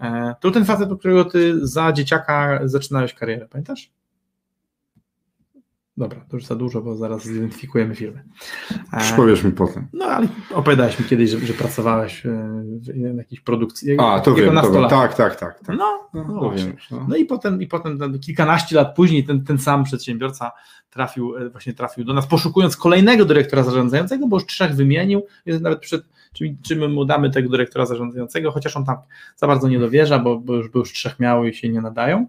E, 0.01 0.35
To 0.41 0.51
ten 0.51 0.65
facet, 0.65 0.93
u 0.93 0.97
którego 0.99 1.25
ty 1.25 1.67
za 1.67 1.93
dzieciaka 1.93 2.61
zaczynałeś 2.65 3.15
karierę, 3.15 3.49
pamiętasz? 3.51 3.91
Dobra, 5.97 6.25
to 6.31 6.37
już 6.37 6.47
za 6.47 6.55
dużo, 6.57 6.81
bo 6.83 6.97
zaraz 6.97 7.25
zidentyfikujemy 7.25 7.95
firmę. 7.95 8.23
E, 8.93 9.01
Przypowiesz 9.01 9.45
mi 9.45 9.53
potem. 9.53 9.87
no 9.93 10.05
ale 10.05 10.29
opowiadałeś 10.55 10.99
mi 11.01 11.07
kiedyś, 11.07 11.31
że, 11.31 11.39
że 11.39 11.53
pracowałeś 11.53 12.27
e, 12.27 12.63
w 13.15 13.17
jakiejś 13.17 13.41
produkcji. 13.41 13.97
A, 14.01 14.21
to 14.21 14.35
wiem, 14.35 14.55
to 14.57 14.73
wiem. 14.73 14.89
Tak, 14.89 15.15
tak, 15.15 15.37
tak. 15.37 15.61
tak. 15.67 15.77
No, 15.79 16.09
No, 16.15 16.25
no 16.29 16.41
właśnie. 16.41 16.65
wiem. 16.67 16.77
No. 16.91 17.07
No 17.09 17.17
i 17.17 17.25
potem, 17.25 17.63
i 17.63 17.67
potem 17.67 18.21
kilkanaście 18.21 18.77
lat 18.77 18.95
później 18.97 19.25
ten, 19.25 19.45
ten 19.45 19.59
sam 19.59 19.85
przedsiębiorca 19.85 20.53
trafił, 20.91 21.37
e, 21.37 21.51
właśnie 21.51 21.73
trafił 21.73 22.05
do 22.05 22.15
nas, 22.15 22.27
poszukując 22.27 22.77
kolejnego 22.77 23.25
dyrektora 23.25 23.63
zarządzającego, 23.63 24.29
bo 24.29 24.37
już 24.37 24.47
trzech 24.47 24.73
wymienił, 24.75 25.27
więc 25.47 25.63
nawet 25.63 25.81
przed, 25.81 26.03
czy, 26.33 26.57
czy 26.63 26.77
my 26.77 26.89
mu 26.89 27.05
damy 27.05 27.31
tego 27.31 27.49
dyrektora 27.49 27.87
zarządzającego, 27.87 28.51
chociaż 28.51 28.77
on 28.77 28.85
tam 28.85 28.97
za 29.37 29.47
bardzo 29.47 29.69
nie 29.69 29.79
dowierza, 29.79 30.19
bo, 30.19 30.39
bo, 30.39 30.55
już, 30.55 30.69
bo 30.69 30.79
już 30.79 30.93
trzech 30.93 31.21
miało 31.21 31.45
i 31.45 31.55
się 31.55 31.69
nie 31.69 31.81
nadają. 31.81 32.27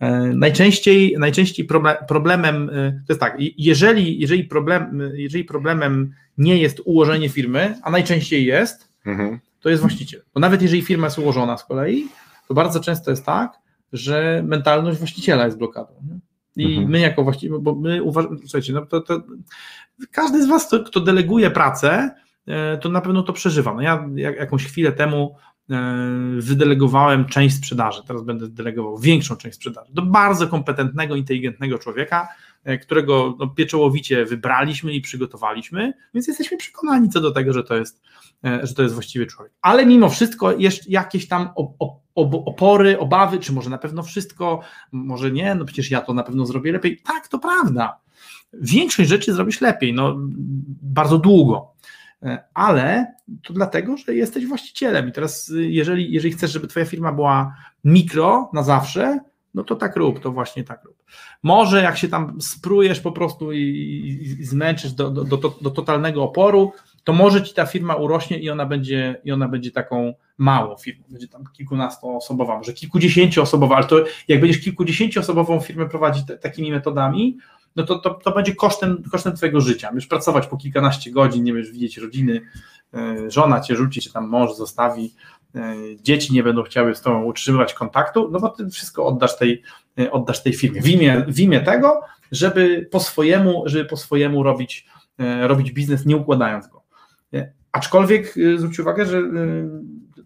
E, 0.00 0.20
Najczęściej, 0.20 1.16
najczęściej 1.18 1.66
proble- 1.66 2.06
problemem, 2.08 2.70
e, 2.72 2.92
to 3.06 3.12
jest 3.12 3.20
tak, 3.20 3.36
jeżeli, 3.58 4.20
jeżeli, 4.20 4.44
problem, 4.44 5.00
jeżeli 5.14 5.44
problemem 5.44 6.14
nie 6.38 6.56
jest 6.56 6.80
ułożenie 6.84 7.28
firmy, 7.28 7.78
a 7.82 7.90
najczęściej 7.90 8.46
jest, 8.46 8.88
Mhm. 9.06 9.38
to 9.60 9.70
jest 9.70 9.82
właściciel. 9.82 10.22
Bo 10.34 10.40
nawet 10.40 10.62
jeżeli 10.62 10.82
firma 10.82 11.06
jest 11.06 11.18
ułożona 11.18 11.56
z 11.56 11.64
kolei, 11.64 12.08
to 12.48 12.54
bardzo 12.54 12.80
często 12.80 13.10
jest 13.10 13.26
tak, 13.26 13.52
że 13.92 14.42
mentalność 14.46 14.98
właściciela 14.98 15.44
jest 15.44 15.58
blokadą. 15.58 15.92
I 16.56 16.64
Mhm. 16.66 16.88
my 16.90 16.98
jako 17.00 17.24
właściciel, 17.24 17.58
bo 17.60 17.74
my 17.74 18.02
uważamy, 18.02 18.36
słuchajcie, 18.40 18.72
no 18.72 18.86
to, 18.86 19.00
to 19.00 19.22
każdy 20.10 20.42
z 20.42 20.46
was, 20.46 20.68
kto, 20.86 21.00
deleguje 21.00 21.50
pracę, 21.50 22.10
e, 22.46 22.78
to 22.78 22.88
na 22.88 23.00
pewno 23.00 23.22
to 23.22 23.32
przeżywa. 23.32 23.74
No 23.74 23.80
ja 23.80 24.08
jak, 24.14 24.36
jakąś 24.36 24.66
chwilę 24.66 24.92
temu 24.92 25.36
wydelegowałem 26.38 27.24
część 27.24 27.56
sprzedaży, 27.56 28.02
teraz 28.06 28.22
będę 28.22 28.48
delegował 28.48 28.98
większą 28.98 29.36
część 29.36 29.56
sprzedaży 29.56 29.92
do 29.92 30.02
bardzo 30.02 30.48
kompetentnego, 30.48 31.16
inteligentnego 31.16 31.78
człowieka, 31.78 32.28
e, 32.64 32.78
którego 32.78 33.36
no, 33.38 33.46
pieczołowicie 33.46 34.24
wybraliśmy 34.24 34.92
i 34.92 35.00
przygotowaliśmy, 35.00 35.92
więc 36.14 36.28
jesteśmy 36.28 36.56
przekonani 36.56 37.08
co 37.08 37.20
do 37.20 37.30
tego, 37.30 37.52
że 37.52 37.64
to 37.64 37.76
jest, 37.76 38.02
e, 38.44 38.66
że 38.66 38.74
to 38.74 38.82
jest 38.82 38.94
właściwy 38.94 39.26
człowiek. 39.26 39.52
Ale 39.62 39.86
mimo 39.86 40.08
wszystko 40.08 40.52
jeszcze 40.52 40.84
jakieś 40.88 41.28
tam 41.28 41.48
opory, 42.14 42.98
obawy, 42.98 43.38
czy 43.38 43.52
może 43.52 43.70
na 43.70 43.78
pewno 43.78 44.02
wszystko, 44.02 44.60
może 44.92 45.30
nie, 45.30 45.54
no 45.54 45.64
przecież 45.64 45.90
ja 45.90 46.00
to 46.00 46.14
na 46.14 46.22
pewno 46.22 46.46
zrobię 46.46 46.72
lepiej. 46.72 47.00
Tak, 47.04 47.28
to 47.28 47.38
prawda. 47.38 48.00
Większość 48.52 49.08
rzeczy 49.08 49.34
zrobisz 49.34 49.60
lepiej, 49.60 49.92
no 49.92 50.16
bardzo 50.82 51.18
długo. 51.18 51.74
E, 52.24 52.44
Ale 52.54 53.14
to 53.42 53.52
dlatego, 53.52 53.96
że 53.96 54.14
jesteś 54.14 54.46
właścicielem. 54.46 55.08
I 55.08 55.12
teraz, 55.12 55.48
y, 55.48 55.70
jeżeli, 55.70 56.12
jeżeli 56.12 56.34
chcesz, 56.34 56.52
żeby 56.52 56.66
Twoja 56.66 56.86
firma 56.86 57.12
była 57.12 57.56
mikro 57.84 58.50
na 58.52 58.62
zawsze, 58.62 59.20
no 59.54 59.64
to 59.64 59.76
tak 59.76 59.96
rób, 59.96 60.20
to 60.20 60.32
właśnie 60.32 60.64
tak 60.64 60.84
rób. 60.84 61.04
Może 61.42 61.82
jak 61.82 61.98
się 61.98 62.08
tam 62.08 62.40
sprujesz 62.40 63.00
po 63.00 63.12
prostu 63.12 63.52
i, 63.52 63.58
i, 63.58 64.22
i 64.40 64.44
zmęczysz 64.44 64.92
do, 64.92 65.10
do, 65.10 65.24
do, 65.24 65.58
do 65.60 65.70
totalnego 65.70 66.22
oporu, 66.22 66.72
to 67.04 67.12
może 67.12 67.42
ci 67.42 67.54
ta 67.54 67.66
firma 67.66 67.94
urośnie 67.94 68.38
i 68.38 68.50
ona 68.50 68.66
będzie, 68.66 69.20
i 69.24 69.32
ona 69.32 69.48
będzie 69.48 69.70
taką 69.70 70.14
małą 70.38 70.76
firmą, 70.76 71.04
będzie 71.08 71.28
tam 71.28 71.44
kilkunastoosobowa, 71.52 72.56
może 72.56 72.72
kilkudziesięcioosobowa, 72.72 73.76
ale 73.76 73.86
to 73.86 74.04
jak 74.28 74.40
będziesz 74.40 74.60
kilkudziesięcioosobową 74.60 75.60
firmę 75.60 75.88
prowadzić 75.88 76.26
te, 76.26 76.38
takimi 76.38 76.70
metodami, 76.70 77.38
no 77.76 77.84
to, 77.84 77.98
to, 77.98 78.14
to 78.14 78.32
będzie 78.32 78.54
kosztem, 78.54 79.02
kosztem 79.12 79.36
twojego 79.36 79.60
życia. 79.60 79.88
Będziesz 79.88 80.08
pracować 80.08 80.46
po 80.46 80.56
kilkanaście 80.56 81.10
godzin, 81.10 81.44
nie 81.44 81.52
będziesz 81.52 81.72
widzieć 81.72 81.98
rodziny, 81.98 82.40
e, 82.94 83.30
żona 83.30 83.60
cię 83.60 83.76
rzuci, 83.76 84.00
czy 84.00 84.12
tam 84.12 84.28
mąż 84.28 84.54
zostawi, 84.54 85.14
e, 85.54 85.74
dzieci 86.00 86.32
nie 86.32 86.42
będą 86.42 86.62
chciały 86.62 86.94
z 86.94 87.00
tobą 87.00 87.24
utrzymywać 87.24 87.74
kontaktu, 87.74 88.28
no 88.32 88.40
bo 88.40 88.48
ty 88.48 88.70
wszystko 88.70 89.06
oddasz 89.06 89.38
tej, 89.38 89.62
e, 89.98 90.10
oddasz 90.10 90.42
tej 90.42 90.52
firmie. 90.52 90.82
W 90.82 90.88
imię, 90.88 91.24
w 91.28 91.40
imię 91.40 91.60
tego, 91.60 92.00
żeby 92.32 92.88
po 92.90 93.00
swojemu, 93.00 93.62
żeby 93.66 93.84
po 93.84 93.96
swojemu 93.96 94.42
robić, 94.42 94.86
robić 95.42 95.72
biznes, 95.72 96.06
nie 96.06 96.16
układając 96.16 96.68
go. 96.68 96.82
Aczkolwiek 97.72 98.34
zwróć 98.56 98.78
uwagę, 98.78 99.06
że 99.06 99.22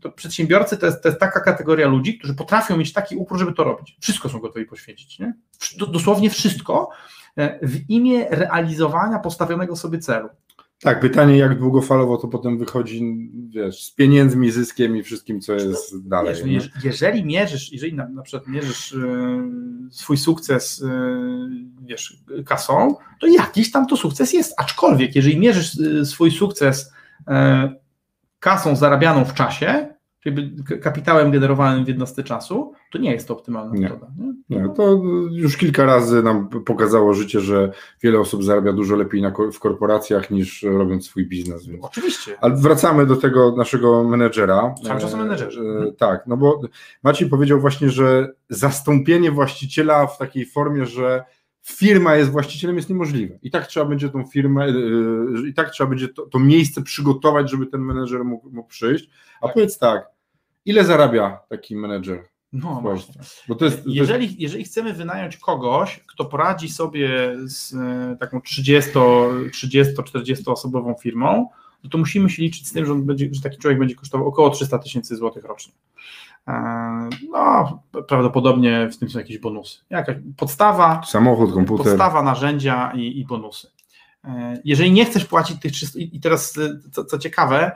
to 0.01 0.13
przedsiębiorcy 0.13 0.77
to 0.77 0.87
jest, 0.87 1.03
to 1.03 1.09
jest 1.09 1.21
taka 1.21 1.41
kategoria 1.41 1.89
ludzi, 1.89 2.19
którzy 2.19 2.35
potrafią 2.35 2.77
mieć 2.77 2.93
taki 2.93 3.17
upór, 3.17 3.39
żeby 3.39 3.53
to 3.53 3.65
robić. 3.65 3.97
Wszystko 4.01 4.29
są 4.29 4.39
gotowi 4.39 4.65
poświęcić. 4.65 5.19
Nie? 5.19 5.35
Dosłownie 5.93 6.31
wszystko 6.31 6.91
w 7.62 7.91
imię 7.91 8.27
realizowania 8.31 9.19
postawionego 9.19 9.77
sobie 9.77 9.99
celu. 9.99 10.29
Tak, 10.83 11.01
pytanie, 11.01 11.37
jak 11.37 11.59
długofalowo 11.59 12.17
to 12.17 12.29
potem 12.29 12.59
wychodzi, 12.59 13.31
wiesz, 13.49 13.85
z 13.85 13.95
pieniędzmi, 13.95 14.51
zyskiem 14.51 14.97
i 14.97 15.03
wszystkim, 15.03 15.41
co 15.41 15.53
jest 15.53 16.09
dalej. 16.09 16.35
Wiesz, 16.45 16.71
jeżeli 16.85 17.25
mierzysz, 17.25 17.73
jeżeli 17.73 17.95
na, 17.95 18.09
na 18.09 18.23
przykład 18.23 18.49
mierzysz 18.49 18.93
e, 18.93 18.99
swój 19.91 20.17
sukces 20.17 20.83
e, 20.83 20.88
wiesz, 21.83 22.17
kasą, 22.47 22.95
to 23.21 23.27
jakiś 23.27 23.71
tam 23.71 23.87
to 23.87 23.97
sukces 23.97 24.33
jest. 24.33 24.55
Aczkolwiek, 24.57 25.17
jeżeli 25.17 25.38
mierzysz 25.38 25.81
e, 25.81 26.05
swój 26.05 26.31
sukces 26.31 26.93
e, 27.29 27.75
kasą 28.41 28.77
zarabianą 28.77 29.25
w 29.25 29.35
czasie, 29.35 29.95
czyli 30.21 30.57
kapitałem 30.83 31.31
generowanym 31.31 31.85
w 31.85 31.89
jednostce 31.89 32.25
czasu, 32.25 32.73
to 32.93 32.99
nie 32.99 33.13
jest 33.13 33.29
to 33.29 33.35
optymalna 33.35 33.75
Nie. 33.75 33.81
metoda. 33.81 34.07
Nie? 34.19 34.59
Nie, 34.59 34.69
to 34.69 35.01
już 35.31 35.57
kilka 35.57 35.85
razy 35.85 36.23
nam 36.23 36.49
pokazało 36.49 37.15
życie, 37.15 37.41
że 37.41 37.73
wiele 38.03 38.21
osób 38.21 38.45
zarabia 38.45 38.73
dużo 38.73 38.97
lepiej 38.97 39.23
na, 39.23 39.33
w 39.53 39.59
korporacjach 39.59 40.31
niż 40.31 40.63
robiąc 40.63 41.07
swój 41.07 41.27
biznes. 41.27 41.67
Więc. 41.67 41.85
Oczywiście. 41.85 42.37
Ale 42.41 42.57
wracamy 42.57 43.07
do 43.07 43.17
tego 43.17 43.57
naszego 43.57 44.05
menedżera. 44.05 44.75
Cały 44.85 45.01
czas 45.01 45.15
o 45.15 45.17
menedżerze. 45.17 45.61
E, 45.61 45.89
e, 45.89 45.93
tak, 45.93 46.27
no 46.27 46.37
bo 46.37 46.61
Maciej 47.03 47.29
powiedział 47.29 47.61
właśnie, 47.61 47.91
że 47.91 48.33
zastąpienie 48.49 49.31
właściciela 49.31 50.07
w 50.07 50.19
takiej 50.19 50.47
formie, 50.47 50.87
że 50.87 51.25
firma 51.69 52.17
jest 52.17 52.31
właścicielem 52.31 52.77
jest 52.77 52.89
niemożliwe. 52.89 53.39
I 53.43 53.51
tak 53.51 53.67
trzeba 53.67 53.87
będzie 53.87 54.09
tą 54.09 54.25
firmę, 54.25 54.65
e, 54.65 54.69
e, 54.69 55.49
i 55.49 55.55
tak 55.55 55.71
trzeba 55.71 55.91
będzie 55.91 56.09
to, 56.09 56.27
to 56.27 56.39
miejsce 56.39 56.83
przygotować, 56.83 57.51
żeby 57.51 57.67
ten 57.67 57.81
menedżer 57.81 58.25
mógł, 58.25 58.51
mógł 58.51 58.69
przyjść. 58.69 59.09
A 59.41 59.47
Tak. 59.47 59.55
powiedz 59.55 59.79
tak, 59.79 60.07
ile 60.65 60.85
zarabia 60.85 61.39
taki 61.49 61.77
menedżer? 61.77 62.25
No, 62.53 62.79
właśnie. 62.83 63.15
Bo 63.49 63.55
to 63.55 63.65
jest, 63.65 63.77
to 63.77 63.83
jest 63.89 63.97
Jeżeli, 63.97 64.37
jeżeli 64.39 64.65
chcemy 64.65 64.93
wynająć 64.93 65.37
kogoś, 65.37 66.01
kto 66.07 66.25
poradzi 66.25 66.69
sobie 66.69 67.37
z 67.45 67.75
e, 67.75 68.17
taką 68.21 68.39
30-40 68.39 70.53
osobową 70.53 70.95
firmą, 70.95 71.49
no 71.85 71.91
to 71.91 71.99
musimy 71.99 72.31
się 72.31 72.43
liczyć 72.43 72.69
z 72.69 72.73
tym, 72.73 72.87
że, 72.87 72.95
będzie, 72.95 73.29
że 73.33 73.43
taki 73.43 73.59
człowiek 73.59 73.79
będzie 73.79 73.95
kosztował 73.95 74.29
około 74.29 74.51
300 74.51 74.79
tysięcy 74.79 75.17
złotych 75.17 75.45
rocznie. 75.45 75.73
E, 76.49 77.09
No, 77.33 77.83
prawdopodobnie 78.09 78.89
w 78.93 78.99
tym 78.99 79.11
są 79.11 79.19
jakieś 79.19 79.39
bonusy. 79.39 79.81
Jakaś 79.91 80.17
podstawa, 80.37 81.03
samochód, 81.07 81.55
komputer. 81.55 81.87
podstawa, 81.87 82.23
narzędzia 82.23 82.93
i, 82.95 83.19
i 83.21 83.25
bonusy. 83.27 83.69
E, 84.25 84.55
Jeżeli 84.65 84.93
nie 84.93 85.05
chcesz 85.05 85.25
płacić 85.25 85.61
tych 85.61 85.73
300, 85.73 85.99
i 85.99 86.21
teraz 86.21 86.59
e, 86.59 86.91
co, 86.93 87.05
co 87.05 87.19
ciekawe, 87.19 87.73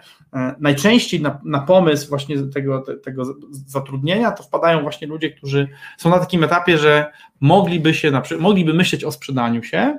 najczęściej 0.61 1.21
na, 1.21 1.41
na 1.45 1.61
pomysł 1.61 2.09
właśnie 2.09 2.43
tego, 2.43 2.81
te- 2.81 2.97
tego 2.97 3.23
zatrudnienia 3.53 4.31
to 4.33 4.43
wpadają 4.43 4.83
właśnie 4.83 5.07
ludzie, 5.07 5.31
którzy 5.31 5.69
są 5.99 6.11
na 6.11 6.19
takim 6.19 6.45
etapie, 6.45 6.79
że 6.79 7.13
mogliby 7.41 7.95
się, 7.95 8.13
mogliby 8.41 8.75
myśleć 8.75 9.05
o 9.05 9.13
sprzedaniu 9.13 9.63
się, 9.63 9.99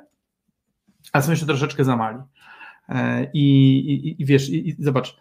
ale 1.13 1.23
są 1.23 1.31
jeszcze 1.31 1.45
troszeczkę 1.45 1.83
za 1.83 1.95
mali. 1.97 2.17
I, 3.33 3.75
i, 3.77 4.21
i 4.21 4.25
wiesz, 4.25 4.49
i, 4.49 4.69
i 4.69 4.75
zobacz, 4.79 5.17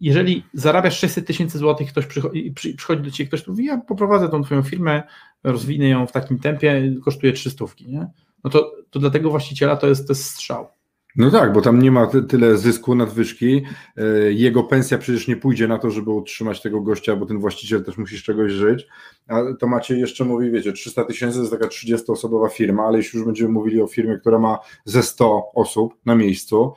jeżeli 0.00 0.44
zarabiasz 0.52 0.98
600 0.98 1.26
tysięcy 1.26 1.58
złotych, 1.58 1.88
ktoś 1.88 2.06
przychodzi, 2.06 2.52
przy, 2.52 2.74
przychodzi 2.74 3.02
do 3.02 3.10
ciebie, 3.10 3.28
ktoś 3.28 3.46
mówi, 3.46 3.64
ja 3.64 3.78
poprowadzę 3.78 4.28
tą 4.28 4.42
twoją 4.42 4.62
firmę, 4.62 5.02
rozwinę 5.44 5.88
ją 5.88 6.06
w 6.06 6.12
takim 6.12 6.38
tempie, 6.38 6.94
kosztuje 7.04 7.32
300, 7.32 7.64
nie? 7.86 8.06
No 8.44 8.50
to, 8.50 8.72
to 8.90 8.98
dla 8.98 9.10
tego 9.10 9.30
właściciela 9.30 9.76
to 9.76 9.86
jest, 9.86 10.06
to 10.06 10.12
jest 10.12 10.24
strzał. 10.24 10.66
No 11.16 11.30
tak, 11.30 11.52
bo 11.52 11.60
tam 11.60 11.82
nie 11.82 11.90
ma 11.90 12.06
ty, 12.06 12.22
tyle 12.22 12.56
zysku, 12.56 12.94
nadwyżki. 12.94 13.62
E, 13.96 14.32
Jego 14.32 14.62
pensja 14.62 14.98
przecież 14.98 15.28
nie 15.28 15.36
pójdzie 15.36 15.68
na 15.68 15.78
to, 15.78 15.90
żeby 15.90 16.10
utrzymać 16.10 16.62
tego 16.62 16.80
gościa, 16.80 17.16
bo 17.16 17.26
ten 17.26 17.38
właściciel 17.38 17.84
też 17.84 17.98
musi 17.98 18.18
z 18.18 18.22
czegoś 18.22 18.52
żyć. 18.52 18.86
A 19.28 19.42
to 19.60 19.66
macie 19.66 19.98
jeszcze 19.98 20.24
mówi, 20.24 20.50
wiecie, 20.50 20.72
300 20.72 21.04
tysięcy 21.04 21.36
to 21.36 21.40
jest 21.40 21.52
taka 21.52 21.66
30-osobowa 21.66 22.48
firma, 22.48 22.84
ale 22.84 22.98
jeśli 22.98 23.16
już 23.16 23.26
będziemy 23.26 23.50
mówili 23.50 23.82
o 23.82 23.86
firmie, 23.86 24.18
która 24.18 24.38
ma 24.38 24.58
ze 24.84 25.02
100 25.02 25.52
osób 25.54 25.94
na 26.06 26.14
miejscu, 26.14 26.72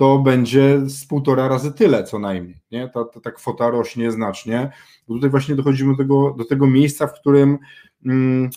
to 0.00 0.18
będzie 0.18 0.80
z 0.86 1.06
półtora 1.06 1.48
razy 1.48 1.72
tyle 1.72 2.04
co 2.04 2.18
najmniej. 2.18 2.60
Nie? 2.70 2.88
Ta, 2.88 3.04
ta, 3.04 3.20
ta 3.20 3.30
kwota 3.30 3.70
rośnie 3.70 4.12
znacznie. 4.12 4.72
Bo 5.08 5.14
tutaj 5.14 5.30
właśnie 5.30 5.54
dochodzimy 5.54 5.92
do 5.92 5.98
tego, 5.98 6.34
do 6.38 6.44
tego 6.44 6.66
miejsca, 6.66 7.06
w 7.06 7.20
którym 7.20 7.58
mm, 8.06 8.50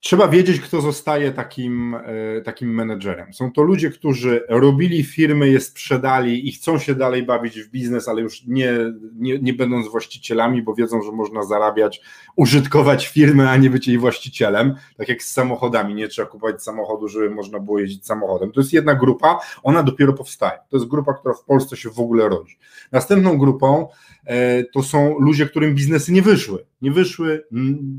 Trzeba 0.00 0.28
wiedzieć, 0.28 0.60
kto 0.60 0.80
zostaje 0.80 1.32
takim, 1.32 1.94
e, 1.94 2.40
takim 2.40 2.74
menedżerem. 2.74 3.32
Są 3.32 3.52
to 3.52 3.62
ludzie, 3.62 3.90
którzy 3.90 4.44
robili 4.48 5.04
firmy, 5.04 5.48
je 5.48 5.60
sprzedali 5.60 6.48
i 6.48 6.52
chcą 6.52 6.78
się 6.78 6.94
dalej 6.94 7.22
bawić 7.22 7.60
w 7.60 7.70
biznes, 7.70 8.08
ale 8.08 8.22
już 8.22 8.44
nie, 8.46 8.72
nie, 9.14 9.38
nie 9.38 9.52
będąc 9.52 9.88
właścicielami, 9.88 10.62
bo 10.62 10.74
wiedzą, 10.74 11.02
że 11.02 11.12
można 11.12 11.42
zarabiać, 11.42 12.00
użytkować 12.36 13.06
firmę, 13.06 13.50
a 13.50 13.56
nie 13.56 13.70
być 13.70 13.88
jej 13.88 13.98
właścicielem. 13.98 14.74
Tak 14.96 15.08
jak 15.08 15.22
z 15.22 15.32
samochodami, 15.32 15.94
nie 15.94 16.08
trzeba 16.08 16.28
kupować 16.28 16.62
samochodu, 16.62 17.08
żeby 17.08 17.30
można 17.30 17.60
było 17.60 17.78
jeździć 17.78 18.06
samochodem. 18.06 18.52
To 18.52 18.60
jest 18.60 18.72
jedna 18.72 18.94
grupa, 18.94 19.38
ona 19.62 19.82
dopiero 19.82 20.12
powstaje. 20.12 20.58
To 20.68 20.76
jest 20.76 20.88
grupa, 20.88 21.14
która 21.14 21.34
w 21.34 21.44
Polsce 21.44 21.76
się 21.76 21.90
w 21.90 22.00
ogóle 22.00 22.28
rodzi. 22.28 22.58
Następną 22.92 23.38
grupą 23.38 23.88
e, 24.24 24.64
to 24.64 24.82
są 24.82 25.18
ludzie, 25.18 25.46
którym 25.46 25.74
biznesy 25.74 26.12
nie 26.12 26.22
wyszły. 26.22 26.67
Nie 26.82 26.90
wyszły, 26.90 27.44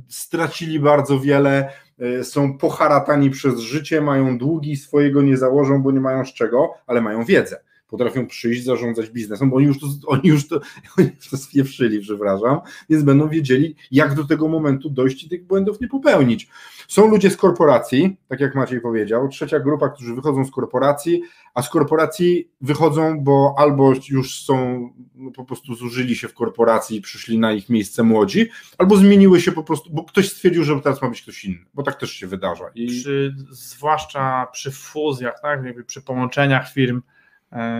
stracili 0.07 0.79
bardzo 0.79 1.19
wiele 1.19 1.71
E, 1.99 2.23
są 2.23 2.57
poharatani 2.57 3.29
przez 3.29 3.59
życie, 3.59 4.01
mają 4.01 4.37
długi, 4.37 4.75
swojego 4.75 5.21
nie 5.21 5.37
założą, 5.37 5.81
bo 5.81 5.91
nie 5.91 5.99
mają 5.99 6.25
z 6.25 6.33
czego, 6.33 6.73
ale 6.87 7.01
mają 7.01 7.25
wiedzę. 7.25 7.61
Potrafią 7.89 8.27
przyjść, 8.27 8.63
zarządzać 8.63 9.09
biznesem, 9.09 9.49
bo 9.49 9.55
oni 9.55 9.65
już 9.65 9.79
to, 9.79 9.87
oni 10.07 10.29
już 10.29 10.47
to, 10.47 10.59
oni 10.97 11.09
już 11.15 11.29
to 11.29 11.37
spieprzyli, 11.37 11.99
przepraszam, 11.99 12.59
więc 12.89 13.03
będą 13.03 13.29
wiedzieli, 13.29 13.75
jak 13.91 14.15
do 14.15 14.23
tego 14.23 14.47
momentu 14.47 14.89
dojść 14.89 15.23
i 15.23 15.29
tych 15.29 15.47
błędów 15.47 15.81
nie 15.81 15.87
popełnić. 15.87 16.49
Są 16.87 17.07
ludzie 17.07 17.29
z 17.29 17.37
korporacji, 17.37 18.17
tak 18.27 18.39
jak 18.39 18.55
Maciej 18.55 18.81
powiedział, 18.81 19.27
trzecia 19.27 19.59
grupa, 19.59 19.89
którzy 19.89 20.15
wychodzą 20.15 20.45
z 20.45 20.51
korporacji, 20.51 21.21
a 21.53 21.61
z 21.61 21.69
korporacji 21.69 22.49
wychodzą, 22.61 23.19
bo 23.23 23.55
albo 23.57 23.93
już 24.09 24.43
są, 24.43 24.89
no 25.15 25.31
po 25.31 25.45
prostu 25.45 25.75
zużyli 25.75 26.15
się 26.15 26.27
w 26.27 26.33
korporacji 26.33 26.97
i 26.97 27.01
przyszli 27.01 27.39
na 27.39 27.51
ich 27.51 27.69
miejsce 27.69 28.03
młodzi, 28.03 28.49
albo 28.77 28.97
zmieniły 28.97 29.41
się 29.41 29.51
po 29.51 29.63
prostu, 29.63 29.89
bo 29.93 30.03
ktoś 30.03 30.29
stwierdził, 30.29 30.63
że 30.63 30.81
teraz 30.81 31.01
ma 31.01 31.09
być 31.09 31.21
ktoś 31.21 31.45
inny, 31.45 31.65
bo 31.73 31.83
tak 31.83 31.95
też 31.95 32.11
się 32.11 32.27
wydarza. 32.27 32.65
I... 32.75 32.87
Przy, 32.87 33.35
zwłaszcza 33.51 34.47
przy 34.51 34.71
fuzjach, 34.71 35.41
tak, 35.41 35.63
jakby 35.63 35.83
przy 35.83 36.01
połączeniach 36.01 36.73
firm, 36.73 37.01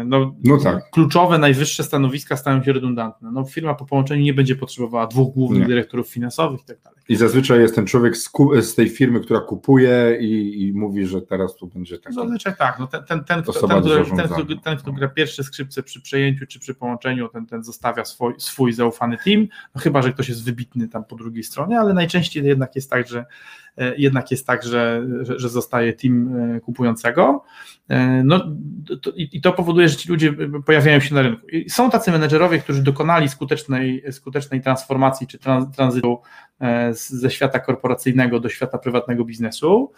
no, 0.06 0.36
no 0.44 0.58
tak. 0.58 0.90
kluczowe, 0.92 1.38
najwyższe 1.38 1.84
stanowiska 1.84 2.38
stają 2.38 2.64
się 2.64 2.74
redundantne. 2.74 3.32
No, 3.32 3.46
firma 3.46 3.74
po 3.74 3.86
połączeniu 3.86 4.24
nie 4.24 4.34
będzie 4.34 4.56
potrzebowała 4.56 5.08
dwóch 5.08 5.34
głównych 5.34 5.62
nie. 5.62 5.68
dyrektorów 5.68 6.08
finansowych 6.10 6.62
i 6.62 6.66
tak 6.66 6.80
dalej. 6.82 7.00
I 7.10 7.16
zazwyczaj 7.16 7.60
jest 7.60 7.76
ten 7.76 7.86
człowiek 7.86 8.18
z, 8.18 8.32
z 8.62 8.76
tej 8.76 8.90
firmy, 8.90 9.20
która 9.20 9.40
kupuje 9.40 10.18
i, 10.20 10.64
i, 10.68 10.74
mówi, 10.74 11.06
że 11.06 11.22
teraz 11.22 11.56
tu 11.56 11.68
będzie 11.68 12.00
tak. 12.00 12.14
Zazwyczaj 12.14 12.54
tak. 12.58 12.80
No, 12.80 12.88
ten, 12.88 13.04
ten, 13.04 13.24
ten, 13.24 13.44
kto, 13.44 13.68
ten, 13.68 13.84
ten, 14.18 14.28
kto, 14.28 14.46
ten, 14.64 14.78
kto 14.78 14.92
gra 14.92 15.08
pierwsze 15.08 15.44
skrzypce 15.44 15.84
przy 15.84 16.02
przejęciu 16.02 16.46
czy 16.48 16.60
przy 16.60 16.76
połączeniu, 16.76 17.30
ten, 17.30 17.46
ten 17.46 17.64
zostawia 17.64 18.06
swój, 18.06 18.34
swój 18.38 18.74
zaufany 18.74 19.18
team, 19.26 19.48
no, 19.76 19.82
chyba, 19.82 20.02
że 20.02 20.14
ktoś 20.14 20.30
jest 20.30 20.46
wybitny 20.46 20.88
tam 20.88 21.04
po 21.04 21.16
drugiej 21.16 21.44
stronie, 21.44 21.80
ale 21.80 21.94
najczęściej 21.94 22.46
jednak 22.46 22.76
jest 22.76 22.90
tak, 22.90 23.08
że 23.08 23.26
E, 23.69 23.69
jednak 23.98 24.32
jest 24.32 24.48
tak, 24.48 24.64
że, 24.64 25.06
że, 25.22 25.50
zostaje 25.50 25.94
team 25.94 26.36
e, 26.36 26.60
kupującego. 26.60 27.44
E, 27.90 28.24
no, 28.24 28.40
to, 29.02 29.12
I 29.16 29.42
to 29.42 29.54
powoduje, 29.54 29.90
że 29.90 29.96
ci 29.96 30.10
ludzie 30.10 30.34
pojawiają 30.66 31.00
się 31.00 31.16
na 31.16 31.22
rynku. 31.22 31.48
Są 31.68 31.90
tacy 31.90 32.12
menedżerowie, 32.12 32.60
którzy 32.60 32.84
dokonali 32.84 33.30
skutecznej, 33.30 34.04
skutecznej 34.12 34.62
transformacji 34.62 35.28
czy 35.28 35.40
trans, 35.40 35.76
tranzytu 35.76 36.20
ze 36.92 37.32
świata 37.32 37.60
korporacyjnego 37.60 38.40
do 38.40 38.50
świata 38.50 38.78
prywatnego 38.78 39.26
biznesu 39.26 39.92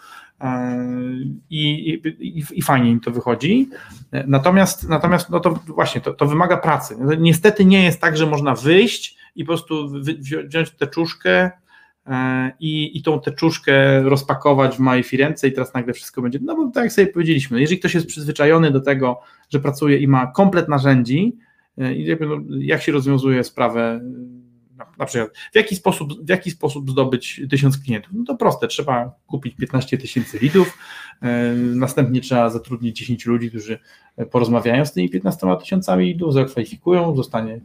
i, 1.50 2.00
i, 2.20 2.42
i, 2.58 2.62
fajnie 2.62 2.90
im 2.90 3.00
to 3.00 3.10
wychodzi. 3.10 3.68
Natomiast, 4.26 4.88
natomiast 4.88 5.30
no 5.30 5.40
to 5.40 5.50
właśnie 5.66 6.00
to, 6.00 6.12
to 6.12 6.26
wymaga 6.26 6.56
pracy. 6.56 6.96
Niestety 7.18 7.64
nie 7.64 7.84
jest 7.84 8.00
tak, 8.00 8.16
że 8.16 8.26
można 8.26 8.54
wyjść 8.54 9.16
i 9.36 9.44
po 9.44 9.48
prostu 9.48 9.88
wziąć 10.48 10.70
tę 10.70 10.86
czuszkę, 10.86 11.50
E, 11.52 11.61
i, 12.60 12.98
i 12.98 13.02
tą 13.02 13.20
teczuszkę 13.20 14.02
rozpakować 14.02 14.76
w 14.76 14.78
małej 14.78 15.02
Firence 15.02 15.48
i 15.48 15.52
teraz 15.52 15.74
nagle 15.74 15.92
wszystko 15.92 16.22
będzie, 16.22 16.38
no 16.42 16.56
bo 16.56 16.70
tak 16.70 16.84
jak 16.84 16.92
sobie 16.92 17.06
powiedzieliśmy, 17.06 17.60
jeżeli 17.60 17.78
ktoś 17.78 17.94
jest 17.94 18.06
przyzwyczajony 18.06 18.70
do 18.70 18.80
tego, 18.80 19.20
że 19.50 19.60
pracuje 19.60 19.98
i 19.98 20.08
ma 20.08 20.26
komplet 20.26 20.68
narzędzi, 20.68 21.36
e, 21.78 22.16
no, 22.26 22.38
jak 22.58 22.82
się 22.82 22.92
rozwiązuje 22.92 23.44
sprawę, 23.44 24.00
na 24.98 25.06
przykład 25.06 25.30
w 25.52 25.56
jaki 25.56 25.76
sposób, 25.76 26.26
w 26.26 26.28
jaki 26.28 26.50
sposób 26.50 26.90
zdobyć 26.90 27.40
tysiąc 27.50 27.78
klientów, 27.78 28.12
no 28.14 28.24
to 28.24 28.36
proste, 28.36 28.68
trzeba 28.68 29.12
kupić 29.26 29.56
15 29.56 29.98
tysięcy 29.98 30.38
lidów, 30.38 30.78
e, 31.22 31.52
następnie 31.54 32.20
trzeba 32.20 32.50
zatrudnić 32.50 32.98
10 32.98 33.26
ludzi, 33.26 33.48
którzy 33.48 33.78
porozmawiają 34.30 34.86
z 34.86 34.92
tymi 34.92 35.10
15 35.10 35.56
tysiącami 35.60 36.04
lidów, 36.04 36.34
zakwalifikują, 36.34 37.16
zostanie 37.16 37.60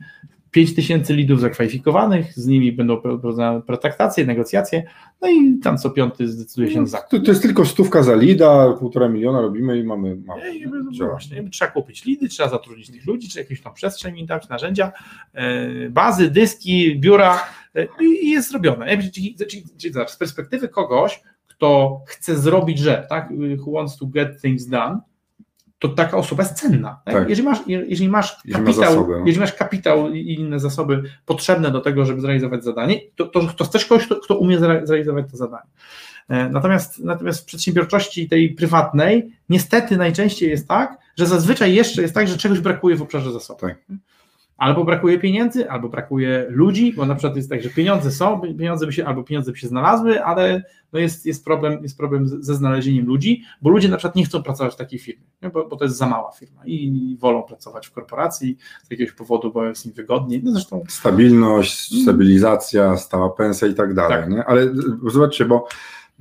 5 0.52 0.76
tysięcy 0.76 1.14
lidów 1.14 1.42
zakwalifikowanych, 1.42 2.34
z 2.34 2.48
nimi 2.48 2.72
będą 2.72 3.02
prowadzone 3.02 3.62
pretraktacje, 3.62 4.26
negocjacje, 4.26 4.84
no 5.22 5.30
i 5.30 5.60
tam 5.60 5.78
co 5.78 5.90
piąty 5.90 6.28
zdecyduje 6.28 6.72
się 6.72 6.80
na 6.80 6.86
zakup. 6.86 7.10
To, 7.10 7.20
to, 7.20 7.32
jest 7.32 7.42
tylko 7.42 7.66
stówka 7.66 8.04
za 8.04 8.16
lida, 8.16 8.74
półtora 8.80 9.10
miliona 9.10 9.42
robimy 9.42 9.80
i 9.80 9.84
mamy... 9.84 10.16
mamy 10.16 10.56
I, 10.56 10.66
no 11.00 11.08
właśnie, 11.08 11.50
trzeba 11.50 11.72
kupić 11.72 12.06
lidy, 12.06 12.28
trzeba 12.30 12.50
zatrudnić 12.50 12.92
tych 12.92 13.06
ludzi, 13.06 13.30
czy 13.30 13.40
jakieś 13.40 13.62
tam 13.62 13.74
przestrzeń 13.74 14.18
im 14.18 14.26
dać, 14.26 14.50
narzędzia, 14.50 14.92
e, 15.34 15.90
bazy, 15.90 16.30
dyski, 16.32 17.00
biura 17.00 17.40
e, 17.76 17.88
i 18.02 18.30
jest 18.30 18.50
zrobione. 18.50 18.98
Z 20.08 20.18
perspektywy 20.18 20.68
kogoś, 20.70 21.22
kto 21.48 22.02
chce 22.08 22.38
zrobić 22.38 22.80
rzecz, 22.80 23.10
tak, 23.10 23.30
who 23.66 23.72
wants 23.72 23.98
to 23.98 24.06
get 24.06 24.42
things 24.42 24.68
done, 24.68 25.00
to 25.80 25.90
taka 25.90 26.18
osoba 26.18 26.44
jest 26.44 26.56
cenna. 26.56 27.02
Tak? 27.06 27.14
Tak. 27.14 27.30
Jeżeli, 27.30 27.48
masz, 27.48 27.60
jeżeli 27.68 28.10
masz 28.10 28.36
kapitał, 28.36 28.64
ma 28.64 28.74
zasoby, 28.74 29.12
no. 29.12 29.18
jeżeli 29.18 29.40
masz 29.40 29.54
kapitał 29.54 30.14
i 30.14 30.34
inne 30.34 30.60
zasoby 30.60 31.04
potrzebne 31.26 31.72
do 31.72 31.82
tego, 31.82 32.06
żeby 32.06 32.22
zrealizować 32.22 32.64
zadanie, 32.64 33.02
to, 33.16 33.26
to, 33.26 33.42
to 33.42 33.66
chcesz 33.66 33.86
kogoś, 33.86 34.06
kto, 34.06 34.16
kto 34.16 34.38
umie 34.38 34.60
zrealizować 34.60 35.26
to 35.32 35.38
zadanie. 35.38 35.70
E, 36.30 36.50
natomiast, 36.50 37.00
natomiast 37.00 37.42
w 37.42 37.46
przedsiębiorczości 37.46 38.30
tej 38.30 38.50
prywatnej 38.50 39.32
niestety 39.50 39.98
najczęściej 39.98 40.50
jest 40.50 40.68
tak, 40.68 40.98
że 41.18 41.26
zazwyczaj 41.26 41.74
jeszcze 41.74 42.02
jest 42.02 42.14
tak, 42.14 42.28
że 42.28 42.38
czegoś 42.38 42.60
brakuje 42.60 42.96
w 42.96 43.02
obszarze 43.02 43.32
zasobów. 43.32 43.62
Tak 43.62 43.78
albo 44.58 44.84
brakuje 44.84 45.20
pieniędzy, 45.20 45.70
albo 45.70 45.90
brakuje 45.90 46.46
ludzi, 46.50 46.94
bo 46.94 47.06
na 47.06 47.16
przykład 47.16 47.36
jest 47.36 47.50
tak, 47.50 47.62
że 47.62 47.70
pieniądze 47.70 48.12
są, 48.12 48.42
pieniądze 48.42 48.86
by 48.86 48.94
się, 48.94 49.06
albo 49.06 49.24
pieniądze 49.24 49.52
by 49.52 49.58
się 49.58 49.68
znalazły, 49.68 50.24
ale 50.24 50.64
no 50.94 51.00
jest, 51.00 51.26
jest, 51.26 51.46
problem, 51.46 51.84
jest 51.84 51.98
problem 51.98 52.28
ze 52.28 52.56
znalezieniem 52.56 53.06
ludzi, 53.06 53.44
bo 53.62 53.70
ludzie 53.70 53.90
na 53.90 53.98
przykład 53.98 54.16
nie 54.16 54.26
chcą 54.26 54.44
pracować 54.44 54.74
w 54.74 54.78
takiej 54.78 55.00
firmie, 55.00 55.24
bo, 55.54 55.68
bo 55.68 55.76
to 55.76 55.86
jest 55.86 55.98
za 55.98 56.10
mała 56.10 56.32
firma 56.32 56.62
i 56.66 57.18
wolą 57.20 57.44
pracować 57.44 57.88
w 57.88 57.92
korporacji 57.92 58.58
z 58.84 58.92
jakiegoś 58.92 59.16
powodu, 59.16 59.52
bo 59.52 59.66
jest 59.66 59.86
im 59.86 59.94
wygodniej. 59.94 60.42
No 60.44 60.52
zresztą... 60.52 60.84
Stabilność, 60.88 61.92
mm. 61.92 62.04
stabilizacja, 62.04 62.98
stała 62.98 63.30
pensja 63.30 63.68
i 63.68 63.74
tak 63.74 63.94
dalej. 63.94 64.22
Tak. 64.22 64.30
Nie? 64.30 64.46
Ale 64.46 64.74
zobaczcie, 65.08 65.46
bo 65.46 65.68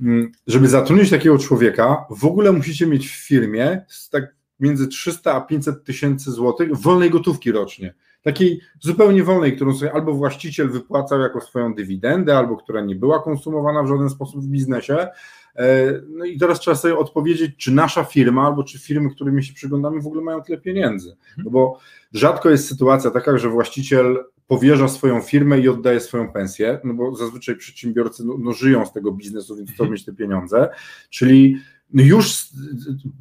mm, 0.01 0.31
żeby 0.47 0.67
zatrudnić 0.67 1.09
takiego 1.09 1.37
człowieka, 1.37 2.05
w 2.09 2.25
ogóle 2.25 2.51
musicie 2.51 2.87
mieć 2.87 3.07
w 3.07 3.27
firmie 3.27 3.85
tak 4.11 4.35
między 4.59 4.87
300 4.87 5.33
a 5.33 5.41
500 5.41 5.83
tysięcy 5.83 6.31
złotych 6.31 6.77
wolnej 6.77 7.09
gotówki 7.09 7.51
rocznie 7.51 7.93
takiej 8.27 8.61
zupełnie 8.79 9.23
wolnej, 9.23 9.55
którą 9.55 9.73
sobie 9.73 9.93
albo 9.93 10.13
właściciel 10.13 10.69
wypłacał 10.69 11.19
jako 11.19 11.41
swoją 11.41 11.73
dywidendę, 11.73 12.37
albo 12.37 12.57
która 12.57 12.81
nie 12.81 12.95
była 12.95 13.23
konsumowana 13.23 13.83
w 13.83 13.87
żaden 13.87 14.09
sposób 14.09 14.43
w 14.43 14.47
biznesie. 14.47 15.07
E, 15.55 16.01
no 16.09 16.25
i 16.25 16.37
teraz 16.37 16.59
trzeba 16.59 16.75
sobie 16.75 16.97
odpowiedzieć, 16.97 17.51
czy 17.57 17.71
nasza 17.71 18.03
firma, 18.03 18.45
albo 18.45 18.63
czy 18.63 18.79
firmy, 18.79 19.09
którymi 19.09 19.43
się 19.43 19.53
przyglądamy, 19.53 20.01
w 20.01 20.07
ogóle 20.07 20.21
mają 20.21 20.41
tyle 20.41 20.57
pieniędzy. 20.57 21.09
Mhm. 21.09 21.45
No 21.45 21.51
bo 21.51 21.79
rzadko 22.13 22.49
jest 22.49 22.67
sytuacja 22.67 23.11
taka, 23.11 23.37
że 23.37 23.49
właściciel 23.49 24.23
powierza 24.47 24.87
swoją 24.87 25.21
firmę 25.21 25.59
i 25.59 25.69
oddaje 25.69 25.99
swoją 25.99 26.31
pensję, 26.31 26.79
no 26.83 26.93
bo 26.93 27.15
zazwyczaj 27.15 27.55
przedsiębiorcy 27.55 28.25
no, 28.25 28.35
no 28.39 28.53
żyją 28.53 28.85
z 28.85 28.93
tego 28.93 29.11
biznesu, 29.11 29.55
więc 29.55 29.69
chcą 29.69 29.83
mhm. 29.83 29.91
mieć 29.91 30.05
te 30.05 30.13
pieniądze, 30.13 30.69
czyli 31.09 31.57
już 31.93 32.47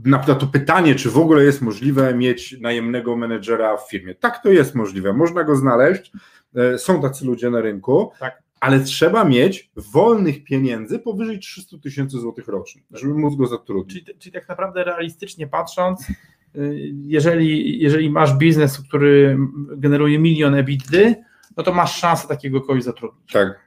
na, 0.04 0.24
na 0.28 0.34
to 0.34 0.46
pytanie, 0.46 0.94
czy 0.94 1.10
w 1.10 1.18
ogóle 1.18 1.44
jest 1.44 1.62
możliwe 1.62 2.14
mieć 2.14 2.60
najemnego 2.60 3.16
menedżera 3.16 3.76
w 3.76 3.90
firmie. 3.90 4.14
Tak, 4.14 4.42
to 4.42 4.52
jest 4.52 4.74
możliwe, 4.74 5.12
można 5.12 5.44
go 5.44 5.56
znaleźć, 5.56 6.12
e, 6.54 6.78
są 6.78 7.02
tacy 7.02 7.26
ludzie 7.26 7.50
na 7.50 7.60
rynku, 7.60 8.12
tak. 8.20 8.42
ale 8.60 8.80
trzeba 8.80 9.24
mieć 9.24 9.70
wolnych 9.76 10.44
pieniędzy 10.44 10.98
powyżej 10.98 11.38
300 11.38 11.78
tysięcy 11.78 12.18
złotych 12.18 12.48
rocznie, 12.48 12.82
żeby 12.90 13.14
móc 13.14 13.36
go 13.36 13.46
zatrudnić. 13.46 14.04
Czyli, 14.04 14.18
czyli 14.18 14.32
tak 14.32 14.48
naprawdę 14.48 14.84
realistycznie 14.84 15.46
patrząc, 15.46 16.08
y, 16.56 16.92
jeżeli, 17.02 17.80
jeżeli 17.80 18.10
masz 18.10 18.34
biznes, 18.34 18.80
który 18.88 19.38
generuje 19.76 20.18
milion 20.18 20.54
EBITDA, 20.54 21.14
no 21.56 21.62
to 21.62 21.72
masz 21.72 21.96
szansę 21.96 22.28
takiego 22.28 22.60
kogoś 22.60 22.82
zatrudnić. 22.82 23.32
Tak. 23.32 23.65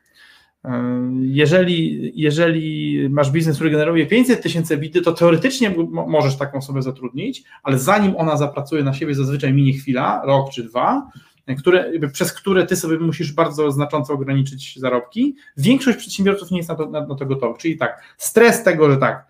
Jeżeli, 1.22 2.12
jeżeli 2.15 2.97
masz 3.10 3.32
biznes, 3.32 3.55
który 3.55 3.70
generuje 3.70 4.05
500 4.05 4.41
tysięcy 4.41 4.78
bidy, 4.78 5.01
to 5.01 5.12
teoretycznie 5.12 5.76
możesz 6.07 6.38
taką 6.38 6.57
osobę 6.57 6.82
zatrudnić, 6.82 7.43
ale 7.64 7.80
zanim 7.80 8.16
ona 8.16 8.38
zapracuje 8.38 8.84
na 8.84 8.93
siebie, 8.93 9.16
zazwyczaj 9.16 9.53
minie 9.53 9.74
chwila, 9.74 10.22
rok 10.26 10.51
czy 10.53 10.64
dwa, 10.64 11.10
które, 11.57 11.91
przez 12.14 12.34
które 12.34 12.66
ty 12.66 12.76
sobie 12.76 12.99
musisz 12.99 13.34
bardzo 13.34 13.72
znacząco 13.72 14.14
ograniczyć 14.14 14.80
zarobki. 14.80 15.36
Większość 15.57 15.97
przedsiębiorców 15.97 16.51
nie 16.51 16.57
jest 16.57 16.70
na 16.70 16.76
to, 16.76 16.89
na, 16.89 17.07
na 17.07 17.16
to 17.16 17.26
gotowych. 17.26 17.57
Czyli 17.57 17.78
tak, 17.78 18.03
stres 18.18 18.64
tego, 18.64 18.91
że 18.91 18.97
tak, 18.97 19.26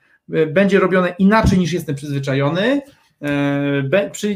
będzie 0.48 0.80
robione 0.80 1.16
inaczej 1.20 1.60
niż 1.60 1.74
jestem 1.74 1.96
przyzwyczajony, 1.96 2.82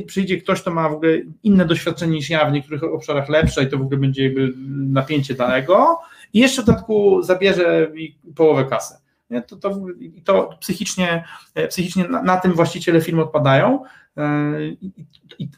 przyjdzie 0.07 0.37
ktoś, 0.37 0.61
kto 0.61 0.71
ma 0.71 0.89
w 0.89 0.93
ogóle 0.93 1.11
inne 1.43 1.65
doświadczenie 1.65 2.13
niż 2.13 2.29
ja, 2.29 2.49
w 2.49 2.53
niektórych 2.53 2.83
obszarach 2.83 3.29
lepsze 3.29 3.63
i 3.63 3.67
to 3.67 3.77
w 3.77 3.81
ogóle 3.81 3.99
będzie 3.99 4.23
jakby 4.23 4.53
napięcie 4.67 5.33
dalego 5.33 5.99
i 6.33 6.39
jeszcze 6.39 6.61
w 6.61 6.65
dodatku 6.65 7.21
zabierze 7.21 7.91
mi 7.93 8.17
połowę 8.35 8.65
kasy. 8.65 8.95
Nie? 9.29 9.41
To, 9.41 9.55
to, 9.55 9.79
to 10.23 10.57
psychicznie, 10.59 11.23
psychicznie 11.69 12.07
na, 12.07 12.21
na 12.21 12.37
tym 12.37 12.53
właściciele 12.53 13.01
firmy 13.01 13.21
odpadają, 13.21 13.83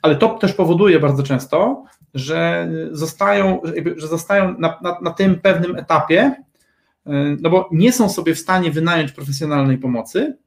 ale 0.02 0.16
to 0.16 0.30
też 0.30 0.54
powoduje 0.54 1.00
bardzo 1.00 1.24
często, 1.24 1.84
że 2.14 2.70
zostają, 2.92 3.62
że 3.96 4.08
zostają 4.08 4.60
na, 4.60 4.80
na, 4.82 4.98
na 5.02 5.12
tym 5.12 5.40
pewnym 5.40 5.76
etapie, 5.76 6.36
no 7.42 7.50
bo 7.50 7.70
nie 7.72 7.92
są 7.92 8.10
sobie 8.10 8.36
w 8.36 8.40
stanie 8.40 8.72
wynająć 8.72 9.12
profesjonalnej 9.12 9.78
pomocy, 9.78 10.38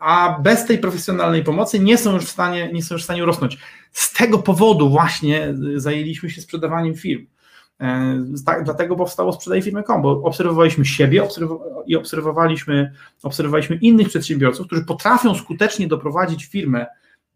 a 0.00 0.38
bez 0.42 0.66
tej 0.66 0.78
profesjonalnej 0.78 1.44
pomocy 1.44 1.80
nie 1.80 1.98
są 1.98 2.14
już 2.14 2.24
w 2.24 2.30
stanie, 2.30 2.72
nie 2.72 2.82
są 2.82 2.94
już 2.94 3.02
w 3.02 3.04
stanie 3.04 3.24
rosnąć. 3.24 3.58
Z 3.92 4.12
tego 4.12 4.38
powodu 4.38 4.90
właśnie 4.90 5.54
zajęliśmy 5.76 6.30
się 6.30 6.40
sprzedawaniem 6.40 6.94
firm. 6.94 7.26
Tak, 8.46 8.64
dlatego 8.64 8.96
powstało 8.96 9.32
Sprzedaj 9.32 9.62
Firmy.com, 9.62 10.02
bo 10.02 10.10
obserwowaliśmy 10.22 10.84
siebie 10.84 11.28
i 11.86 11.96
obserwowaliśmy, 11.96 12.92
obserwowaliśmy 13.22 13.76
innych 13.76 14.08
przedsiębiorców, 14.08 14.66
którzy 14.66 14.84
potrafią 14.84 15.34
skutecznie 15.34 15.86
doprowadzić 15.88 16.44
firmę 16.44 16.86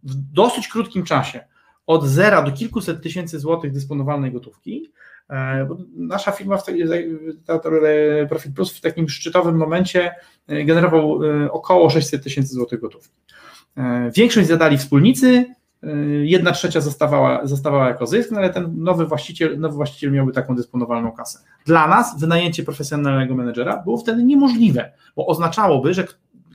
w 0.02 0.14
dosyć 0.14 0.68
krótkim 0.68 1.04
czasie 1.04 1.44
od 1.86 2.04
zera 2.04 2.42
do 2.42 2.52
kilkuset 2.52 3.02
tysięcy 3.02 3.38
złotych 3.38 3.72
dysponowalnej 3.72 4.32
gotówki. 4.32 4.92
E, 5.30 5.68
nasza 5.96 6.32
firma, 6.32 6.58
Profit 8.28 8.54
Plus, 8.54 8.78
w 8.78 8.80
takim 8.80 9.08
szczytowym 9.08 9.56
momencie 9.56 10.14
e, 10.46 10.64
generował 10.64 11.24
e, 11.24 11.52
około 11.52 11.90
600 11.90 12.22
tysięcy 12.22 12.54
złotych 12.54 12.80
gotówki. 12.80 13.14
Większość 14.16 14.48
zadali 14.48 14.78
wspólnicy, 14.78 15.44
jedna 16.22 16.52
trzecia 16.52 16.80
zostawała, 16.80 17.46
zostawała 17.46 17.88
jako 17.88 18.06
zysk, 18.06 18.30
no 18.30 18.38
ale 18.38 18.50
ten 18.50 18.74
nowy 18.76 19.06
właściciel, 19.06 19.60
nowy 19.60 19.74
właściciel 19.74 20.12
miałby 20.12 20.32
taką 20.32 20.56
dysponowalną 20.56 21.12
kasę. 21.12 21.38
Dla 21.66 21.88
nas 21.88 22.20
wynajęcie 22.20 22.62
profesjonalnego 22.62 23.34
menedżera 23.34 23.82
było 23.82 23.98
wtedy 23.98 24.24
niemożliwe, 24.24 24.92
bo 25.16 25.26
oznaczałoby, 25.26 25.94
że 25.94 26.04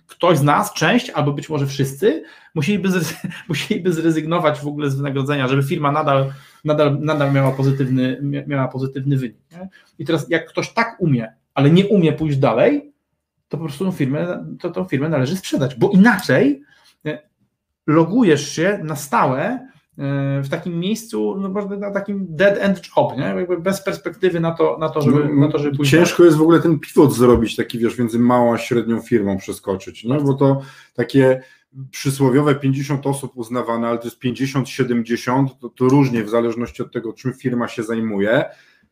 ktoś 0.07 0.37
z 0.37 0.43
nas, 0.43 0.73
część 0.73 1.09
albo 1.09 1.31
być 1.31 1.49
może 1.49 1.67
wszyscy, 1.67 2.23
musieliby, 2.55 2.89
musieliby 3.49 3.93
zrezygnować 3.93 4.59
w 4.59 4.67
ogóle 4.67 4.89
z 4.89 4.95
wynagrodzenia, 4.95 5.47
żeby 5.47 5.63
firma 5.63 5.91
nadal, 5.91 6.31
nadal, 6.65 6.99
nadal 6.99 7.33
miała, 7.33 7.51
pozytywny, 7.51 8.21
miała 8.47 8.67
pozytywny 8.67 9.17
wynik. 9.17 9.37
Nie? 9.51 9.69
I 9.99 10.05
teraz 10.05 10.29
jak 10.29 10.49
ktoś 10.49 10.73
tak 10.73 10.95
umie, 10.99 11.33
ale 11.53 11.69
nie 11.69 11.87
umie 11.87 12.13
pójść 12.13 12.37
dalej, 12.37 12.93
to 13.49 13.57
po 13.57 13.63
prostu 13.63 13.85
tą 13.85 13.91
firmę, 13.91 14.45
to, 14.61 14.69
tą 14.69 14.85
firmę 14.85 15.09
należy 15.09 15.37
sprzedać, 15.37 15.75
bo 15.75 15.89
inaczej 15.89 16.63
logujesz 17.87 18.51
się 18.51 18.79
na 18.83 18.95
stałe 18.95 19.69
w 20.43 20.49
takim 20.49 20.79
miejscu, 20.79 21.35
no 21.39 21.67
na 21.77 21.91
takim 21.91 22.25
dead 22.29 22.57
end 22.59 22.81
job, 22.97 23.17
nie? 23.17 23.23
Jakby 23.23 23.57
bez 23.57 23.81
perspektywy 23.81 24.39
na 24.39 24.51
to, 24.51 24.77
na 24.79 24.89
to, 24.89 25.01
żeby, 25.01 25.29
no, 25.33 25.47
na 25.47 25.51
to, 25.51 25.59
żeby 25.59 25.77
pójść 25.77 25.91
Ciężko 25.91 26.23
jest 26.23 26.37
w 26.37 26.41
ogóle 26.41 26.59
ten 26.59 26.79
pivot 26.79 27.13
zrobić, 27.13 27.55
taki 27.55 27.79
wiesz, 27.79 27.97
między 27.97 28.19
małą 28.19 28.53
a 28.53 28.57
średnią 28.57 29.01
firmą 29.01 29.37
przeskoczyć, 29.37 30.03
nie? 30.03 30.17
bo 30.19 30.33
to 30.33 30.61
takie 30.93 31.41
przysłowiowe 31.91 32.55
50 32.55 33.07
osób 33.07 33.31
uznawane, 33.35 33.87
ale 33.87 33.97
to 33.97 34.05
jest 34.05 34.23
50-70, 34.23 35.47
to, 35.61 35.69
to 35.69 35.85
różnie 35.85 36.23
w 36.23 36.29
zależności 36.29 36.83
od 36.83 36.93
tego, 36.93 37.13
czym 37.13 37.33
firma 37.33 37.67
się 37.67 37.83
zajmuje 37.83 38.45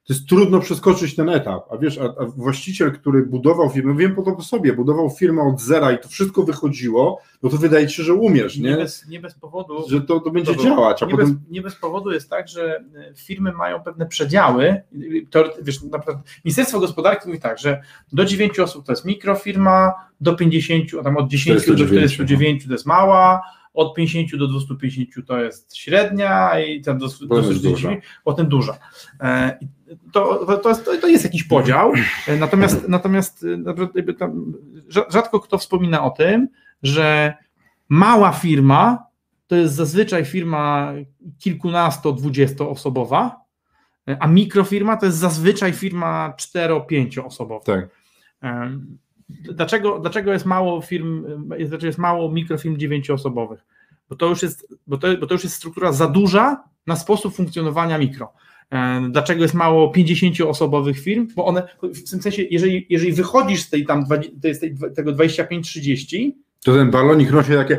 to 0.07 0.13
jest 0.13 0.27
trudno 0.27 0.59
przeskoczyć 0.59 1.15
ten 1.15 1.29
etap, 1.29 1.71
a 1.71 1.77
wiesz, 1.77 1.97
a, 1.97 2.03
a 2.03 2.25
właściciel, 2.25 2.91
który 2.91 3.25
budował 3.25 3.69
firmę, 3.69 3.95
wiem 3.95 4.15
po 4.15 4.21
to 4.21 4.41
sobie, 4.41 4.73
budował 4.73 5.09
firmę 5.09 5.41
od 5.41 5.61
zera 5.61 5.91
i 5.91 5.99
to 5.99 6.09
wszystko 6.09 6.43
wychodziło, 6.43 7.21
no 7.43 7.49
to 7.49 7.57
wydaje 7.57 7.87
ci 7.87 7.95
się, 7.95 8.03
że 8.03 8.13
umiesz, 8.13 8.57
nie? 8.57 8.69
Nie 8.69 8.75
bez, 8.75 9.07
nie 9.07 9.19
bez 9.19 9.33
powodu. 9.33 9.89
Że 9.89 10.01
to, 10.01 10.19
to 10.19 10.31
będzie 10.31 10.55
to, 10.55 10.63
działać. 10.63 11.03
A 11.03 11.05
nie, 11.05 11.11
potem... 11.11 11.27
bez, 11.27 11.49
nie 11.49 11.61
bez 11.61 11.75
powodu 11.75 12.11
jest 12.11 12.29
tak, 12.29 12.47
że 12.47 12.83
e, 12.95 13.13
firmy 13.15 13.51
mają 13.51 13.83
pewne 13.83 14.05
przedziały, 14.05 14.81
to, 15.29 15.53
wiesz, 15.61 15.83
naprawdę, 15.83 16.21
Ministerstwo 16.45 16.79
Gospodarki 16.79 17.27
mówi 17.27 17.39
tak, 17.39 17.59
że 17.59 17.81
do 18.13 18.25
9 18.25 18.59
osób 18.59 18.85
to 18.85 18.91
jest 18.91 19.05
mikrofirma, 19.05 19.93
do 20.21 20.35
50, 20.35 20.83
a 20.99 21.03
tam 21.03 21.17
od 21.17 21.29
10 21.29 21.67
do 21.67 21.75
49 21.75 22.65
to 22.67 22.71
jest 22.71 22.85
mała, 22.85 23.41
od 23.73 23.93
50 23.93 24.35
do 24.35 24.47
250 24.47 25.27
to 25.27 25.41
jest 25.41 25.77
średnia 25.77 26.59
i 26.59 26.81
tam 26.81 26.97
do, 26.97 27.07
do 27.07 27.41
240, 27.41 27.87
potem 28.23 28.47
duża. 28.47 28.77
E, 29.21 29.59
to, 30.11 30.45
to, 30.57 30.69
jest, 30.69 30.85
to 31.01 31.07
jest 31.07 31.23
jakiś 31.23 31.43
podział, 31.43 31.93
e, 32.27 32.37
natomiast, 32.37 32.87
natomiast 32.87 33.45
e, 33.97 35.09
rzadko 35.09 35.39
kto 35.39 35.57
wspomina 35.57 36.03
o 36.03 36.09
tym, 36.09 36.47
że 36.83 37.33
mała 37.89 38.31
firma 38.31 39.07
to 39.47 39.55
jest 39.55 39.73
zazwyczaj 39.73 40.25
firma 40.25 40.93
kilkunasto, 41.39 42.13
dwudziestoosobowa, 42.13 43.41
a 44.19 44.27
mikrofirma 44.27 44.97
to 44.97 45.05
jest 45.05 45.17
zazwyczaj 45.17 45.73
firma 45.73 46.33
cztero-pięcioosobowa. 46.37 47.65
Tak. 47.65 47.89
Dlaczego, 49.29 49.99
dlaczego 49.99 50.33
jest 50.33 50.45
mało 50.45 50.81
firm, 50.81 51.25
dlaczego 51.47 51.85
jest 51.85 51.99
mało 51.99 52.31
mikrofirm 52.31 52.77
dziewięcioosobowych? 52.77 53.65
Bo 54.09 54.15
to, 54.15 54.25
już 54.25 54.43
jest, 54.43 54.75
bo, 54.87 54.97
to, 54.97 55.17
bo 55.17 55.27
to 55.27 55.33
już 55.33 55.43
jest 55.43 55.55
struktura 55.55 55.91
za 55.91 56.07
duża 56.07 56.63
na 56.87 56.95
sposób 56.95 57.35
funkcjonowania 57.35 57.97
mikro. 57.97 58.33
E, 58.71 59.07
dlaczego 59.09 59.41
jest 59.41 59.53
mało 59.53 59.93
50-osobowych 59.93 60.99
firm? 60.99 61.27
Bo 61.35 61.45
one, 61.45 61.67
w 61.83 62.09
tym 62.09 62.21
sensie, 62.21 62.43
jeżeli, 62.43 62.85
jeżeli 62.89 63.13
wychodzisz 63.13 63.61
z 63.61 63.69
tej 63.69 63.85
tam, 63.85 64.05
z 64.53 64.59
tej, 64.59 64.75
tego 64.95 65.11
25-30, 65.11 66.31
to 66.63 66.73
ten 66.73 66.91
balonik 66.91 67.31
rośnie 67.31 67.55
takie 67.55 67.77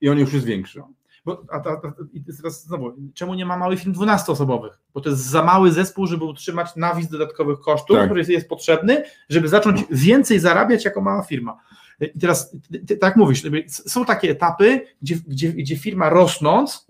i 0.00 0.08
on 0.08 0.18
już 0.18 0.32
jest 0.32 0.46
większy. 0.46 0.82
Bo, 1.24 1.44
a, 1.50 1.56
a, 1.56 1.70
a, 1.70 1.92
teraz 2.36 2.64
znowu, 2.64 2.92
czemu 3.14 3.34
nie 3.34 3.46
ma 3.46 3.56
małych 3.56 3.80
firm 3.80 3.92
12-osobowych? 3.92 4.70
Bo 4.94 5.00
to 5.00 5.10
jest 5.10 5.22
za 5.22 5.44
mały 5.44 5.72
zespół, 5.72 6.06
żeby 6.06 6.24
utrzymać 6.24 6.76
nawis 6.76 7.08
dodatkowych 7.08 7.60
kosztów, 7.60 7.96
tak. 7.96 8.04
który 8.04 8.20
jest, 8.20 8.30
jest 8.30 8.48
potrzebny, 8.48 9.04
żeby 9.28 9.48
zacząć 9.48 9.84
więcej 9.90 10.38
zarabiać 10.38 10.84
jako 10.84 11.00
mała 11.00 11.22
firma. 11.22 11.58
I 12.00 12.18
teraz, 12.18 12.56
ty, 12.86 12.96
tak 12.96 13.16
mówisz, 13.16 13.42
są 13.68 14.04
takie 14.04 14.30
etapy, 14.30 14.80
gdzie, 15.02 15.16
gdzie, 15.26 15.52
gdzie 15.52 15.76
firma 15.76 16.08
rosnąc, 16.08 16.86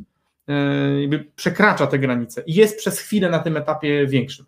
yy, 1.11 1.25
przekracza 1.37 1.87
te 1.87 1.99
granice 1.99 2.43
i 2.47 2.55
jest 2.55 2.79
przez 2.79 2.99
chwilę 2.99 3.31
na 3.31 3.39
tym 3.39 3.57
etapie 3.57 4.07
większym. 4.07 4.47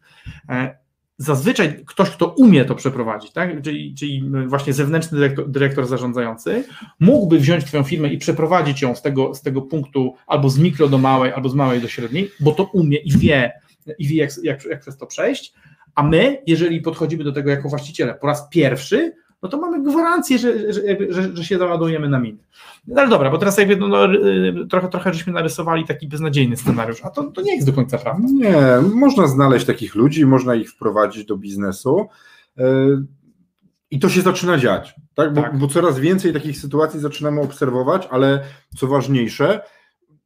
E, 0.48 0.84
zazwyczaj 1.18 1.84
ktoś, 1.86 2.11
kto 2.11 2.28
umie 2.28 2.64
to 2.64 2.74
przeprowadzić, 2.74 3.32
tak? 3.32 3.62
czyli, 3.62 3.94
czyli 3.94 4.30
właśnie 4.46 4.72
zewnętrzny 4.72 5.18
dyrektor, 5.18 5.50
dyrektor, 5.50 5.86
zarządzający, 5.86 6.64
mógłby 7.00 7.38
wziąć 7.38 7.64
Twoją 7.64 7.82
firmę 7.82 8.09
i 8.09 8.18
przeprowadzić 8.18 8.82
ją 8.82 8.94
z 8.94 9.02
tego, 9.02 9.34
z 9.34 9.42
tego 9.42 9.62
punktu 9.62 10.14
albo 10.26 10.50
z 10.50 10.59
mikro 10.59 10.88
do 10.88 10.98
małej, 10.98 11.32
albo 11.32 11.48
z 11.48 11.55
małej 11.55 11.80
do 11.80 11.88
średniej, 11.88 12.30
bo 12.40 12.52
to 12.52 12.64
umie 12.64 12.98
i 12.98 13.18
wie, 13.18 13.52
i 13.98 14.09
wie 14.09 14.16
jak, 14.16 14.30
jak, 14.42 14.64
jak 14.64 14.80
przez 14.80 14.96
to 14.96 15.07
przejść. 15.07 15.55
A 15.94 16.02
my, 16.02 16.42
jeżeli 16.46 16.80
podchodzimy 16.80 17.24
do 17.24 17.32
tego 17.32 17.50
jako 17.50 17.68
właściciele 17.68 18.14
po 18.14 18.26
raz 18.26 18.48
pierwszy, 18.48 19.12
no 19.45 19.51
to 19.51 19.59
mamy 19.59 19.82
gwarancję, 19.82 20.38
że, 20.38 20.72
że, 20.72 20.82
że, 21.09 21.36
że 21.36 21.45
się 21.45 21.59
załadujemy 21.59 22.09
na 22.09 22.18
miny. 22.18 22.38
No 22.86 23.01
ale 23.01 23.11
dobra, 23.11 23.30
bo 23.30 23.38
teraz 23.38 23.59
jakby 23.59 23.76
no, 23.76 23.88
no, 23.88 24.14
y, 24.14 24.66
trochę, 24.70 24.88
trochę 24.88 25.14
żeśmy 25.14 25.32
narysowali 25.32 25.84
taki 25.84 26.09
beznadziejny 26.09 26.57
scenariusz, 26.57 27.05
a 27.05 27.11
to, 27.11 27.24
to 27.24 27.42
nie 27.42 27.55
jest 27.55 27.66
do 27.66 27.72
końca 27.72 27.99
prawda. 27.99 28.28
Nie, 28.32 28.57
można 28.95 29.26
znaleźć 29.26 29.66
takich 29.66 29.95
ludzi, 29.95 30.26
można 30.26 30.55
ich 30.55 30.70
wprowadzić 30.70 31.24
do 31.24 31.36
biznesu 31.36 32.09
y, 32.59 32.62
i 33.90 33.99
to 33.99 34.09
się 34.09 34.20
zaczyna 34.20 34.59
dziać, 34.59 34.95
tak? 35.14 35.34
Bo, 35.34 35.42
tak. 35.42 35.59
bo 35.59 35.68
coraz 35.68 35.99
więcej 35.99 36.32
takich 36.32 36.59
sytuacji 36.59 37.01
zaczynamy 37.01 37.40
obserwować, 37.40 38.09
ale 38.11 38.40
co 38.76 38.86
ważniejsze, 38.86 39.61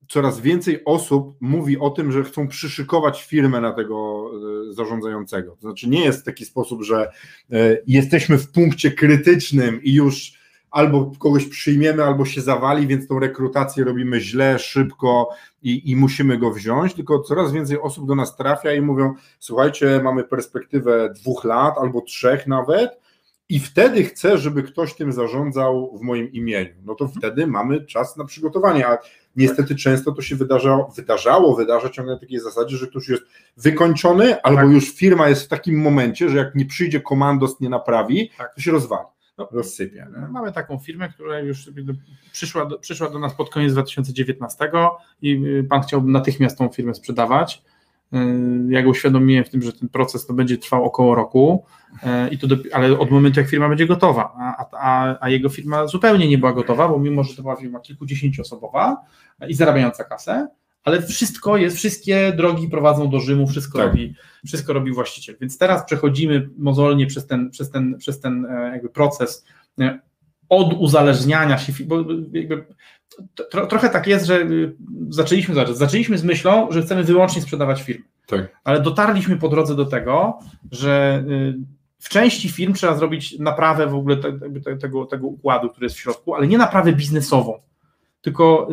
coraz 0.09 0.41
więcej 0.41 0.85
osób 0.85 1.37
mówi 1.41 1.79
o 1.79 1.91
tym, 1.91 2.13
że 2.13 2.25
chcą 2.25 2.49
przyszykować 2.49 3.25
firmę 3.25 3.61
na 3.61 3.73
tego 3.73 4.31
e, 4.71 4.73
zarządzającego. 4.73 5.57
To 5.57 5.61
znaczy 5.61 5.89
nie 5.89 6.05
jest 6.05 6.25
taki 6.25 6.45
sposób, 6.45 6.83
że 6.83 7.11
e, 7.53 7.79
jesteśmy 7.87 8.39
w 8.39 8.53
punkcie 8.53 8.91
krytycznym 8.91 9.83
i 9.83 9.95
już 9.95 10.39
albo 10.71 11.13
kogoś 11.19 11.47
przyjmiemy, 11.47 12.05
albo 12.05 12.25
się 12.25 12.41
zawali, 12.41 12.87
więc 12.87 13.09
tą 13.09 13.19
rekrutację 13.19 13.85
robimy 13.85 14.21
źle, 14.21 14.59
szybko 14.59 15.29
i, 15.63 15.91
i 15.91 15.97
musimy 15.97 16.39
go 16.39 16.51
wziąć, 16.51 16.95
tylko 16.95 17.19
coraz 17.19 17.53
więcej 17.53 17.81
osób 17.81 18.09
do 18.09 18.15
nas 18.15 18.37
trafia 18.37 18.73
i 18.73 18.81
mówią, 18.81 19.15
słuchajcie, 19.39 20.01
mamy 20.05 20.25
perspektywę 20.25 21.13
dwóch 21.15 21.45
lat 21.45 21.75
albo 21.79 22.01
trzech 22.01 22.47
nawet, 22.47 22.99
i 23.49 23.61
wtedy 23.61 24.05
chcę, 24.05 24.39
żeby 24.39 24.63
ktoś 24.63 24.95
tym 24.95 25.13
zarządzał 25.13 25.99
w 25.99 26.03
moim 26.03 26.33
imieniu. 26.33 26.75
No 26.85 26.95
to 26.95 27.09
wtedy 27.09 27.47
mamy 27.47 27.87
czas 27.87 28.17
na 28.17 28.25
przygotowanie, 28.25 28.87
a 28.87 28.99
niestety 29.39 29.77
często 29.77 30.13
to 30.13 30.23
się 30.23 30.37
wydarzało, 30.37 30.93
wydarzało, 30.97 31.57
wydarza 31.57 31.89
ciągle 31.89 32.15
na 32.15 32.21
takiej 32.21 32.41
zasadzie, 32.41 32.77
że 32.77 32.87
ktoś 32.87 33.09
jest 33.09 33.23
wykończony, 33.57 34.43
albo 34.43 34.61
tak. 34.61 34.71
już 34.71 34.95
firma 34.95 35.29
jest 35.29 35.43
w 35.43 35.49
takim 35.49 35.81
momencie, 35.81 36.29
że 36.29 36.39
jak 36.39 36.55
nie 36.55 36.67
przyjdzie 36.67 37.01
komandos, 37.01 37.61
nie 37.61 37.69
naprawi, 37.69 38.31
tak. 38.39 38.55
to 38.55 38.61
się 38.61 38.71
rozwali. 38.71 39.07
No, 39.39 39.49
rozsypie. 39.53 40.07
Nie? 40.21 40.29
Mamy 40.29 40.53
taką 40.53 40.79
firmę, 40.79 41.09
która 41.09 41.41
już 41.41 41.71
przyszła 42.33 42.67
do, 42.67 42.79
przyszła 42.79 43.11
do 43.11 43.19
nas 43.19 43.35
pod 43.35 43.51
koniec 43.51 43.73
2019 43.73 44.71
i 45.23 45.45
y, 45.47 45.67
pan 45.71 45.83
chciałby 45.83 46.11
natychmiast 46.11 46.59
tą 46.59 46.69
firmę 46.69 46.95
sprzedawać. 46.95 47.63
Ja 48.69 48.83
go 48.83 48.91
uświadomiłem 48.91 49.45
w 49.45 49.51
tym, 49.51 49.63
że 49.63 49.73
ten 49.73 49.89
proces 49.89 50.27
to 50.27 50.35
będzie 50.35 50.59
trwał 50.59 50.85
około 50.85 51.15
roku, 51.15 51.65
i 52.31 52.39
to 52.39 52.47
ale 52.73 52.99
od 52.99 53.11
momentu, 53.11 53.41
jak 53.41 53.49
firma 53.49 53.69
będzie 53.69 53.87
gotowa, 53.87 54.35
a, 54.39 54.67
a, 54.73 55.17
a, 55.21 55.31
jego 55.31 55.49
firma 55.49 55.87
zupełnie 55.87 56.29
nie 56.29 56.39
była 56.39 56.53
gotowa, 56.53 56.89
bo 56.89 56.99
mimo, 56.99 57.25
że 57.25 57.37
to 57.37 57.43
była 57.43 57.57
firma 57.57 57.81
kilkudziesięcioosobowa 57.81 58.97
i 59.49 59.55
zarabiająca 59.55 60.05
kasę, 60.05 60.49
ale 60.85 61.03
wszystko 61.03 61.57
jest, 61.57 61.77
wszystkie 61.77 62.33
drogi 62.37 62.69
prowadzą 62.69 63.11
do 63.11 63.21
Rzymu, 63.21 63.47
wszystko, 63.47 63.79
tak. 63.79 63.87
robi, 63.87 64.15
wszystko 64.47 64.73
robi 64.73 64.93
właściciel. 64.93 65.37
Więc 65.41 65.59
teraz 65.59 65.85
przechodzimy 65.85 66.49
mozolnie 66.59 67.07
przez 67.07 67.27
ten, 67.27 67.51
przez 67.51 67.71
ten, 67.71 67.99
przez 67.99 68.21
ten 68.21 68.47
jakby 68.73 68.89
proces 68.89 69.45
od 70.49 70.75
uzależniania 70.75 71.59
się, 71.59 71.73
bo 71.87 72.05
jakby 72.33 72.65
tro, 73.51 73.67
trochę 73.67 73.91
tak 73.91 74.07
jest, 74.07 74.27
że 74.27 74.41
y, 74.41 74.75
zaczęliśmy, 75.09 75.55
zaczęliśmy 75.75 76.19
z 76.19 76.25
myślą, 76.25 76.69
że 76.71 76.83
chcemy 76.83 77.05
wyłącznie 77.05 77.43
sprzedawać 77.43 77.83
firmy. 77.83 78.05
Tak. 78.27 78.61
Ale 78.65 78.81
dotarliśmy 78.81 79.37
po 79.37 79.49
drodze 79.49 79.75
do 79.75 79.85
tego, 79.85 80.39
że 80.71 81.25
y, 81.29 81.59
w 81.99 82.09
części 82.09 82.49
firm 82.49 82.73
trzeba 82.73 82.95
zrobić 82.95 83.39
naprawę 83.39 83.87
w 83.87 83.95
ogóle 83.95 84.17
te, 84.17 84.39
tego, 84.81 85.07
tego 85.07 85.27
układu, 85.27 85.69
który 85.69 85.85
jest 85.85 85.97
w 85.97 86.01
środku, 86.01 86.35
ale 86.35 86.47
nie 86.47 86.59
naprawę 86.59 86.93
biznesową, 86.93 87.61
tylko 88.21 88.69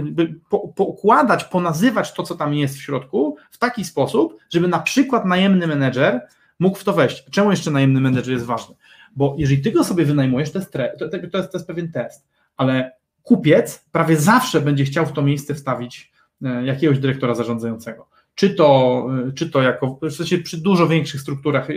po, 0.49 0.67
poukładać, 0.67 1.43
ponazywać 1.43 2.13
to, 2.13 2.23
co 2.23 2.36
tam 2.36 2.53
jest 2.53 2.78
w 2.78 2.82
środku 2.82 3.38
w 3.51 3.57
taki 3.57 3.86
sposób, 3.86 4.38
żeby 4.53 4.67
na 4.67 4.80
przykład 4.80 5.26
najemny 5.26 5.67
menedżer 5.67 6.21
mógł 6.59 6.78
w 6.78 6.84
to 6.84 6.93
wejść. 6.93 7.26
Czemu 7.32 7.51
jeszcze 7.51 7.71
najemny 7.71 8.01
menedżer 8.01 8.34
jest 8.34 8.45
ważny? 8.45 8.76
Bo 9.16 9.36
jeżeli 9.38 9.61
ty 9.61 9.72
go 9.72 9.84
sobie 9.84 10.05
wynajmujesz, 10.05 10.51
to 10.51 10.59
jest, 10.59 10.72
to, 10.72 11.09
to, 11.09 11.38
jest, 11.38 11.51
to 11.51 11.57
jest 11.57 11.68
pewien 11.68 11.91
test, 11.91 12.28
ale 12.57 12.91
kupiec 13.24 13.86
prawie 13.91 14.18
zawsze 14.18 14.61
będzie 14.61 14.86
chciał 14.86 15.05
w 15.05 15.11
to 15.11 15.22
miejsce 15.22 15.55
wstawić 15.55 16.11
e, 16.43 16.66
jakiegoś 16.66 16.99
dyrektora 16.99 17.36
zarządzającego. 17.36 18.07
Czy 18.36 18.50
to, 18.50 19.08
czy 19.36 19.50
to 19.50 19.62
jako, 19.62 20.00
w 20.02 20.12
sensie 20.12 20.38
przy 20.38 20.62
dużo 20.62 20.88
większych 20.88 21.22
strukturach 21.22 21.70
e, 21.70 21.74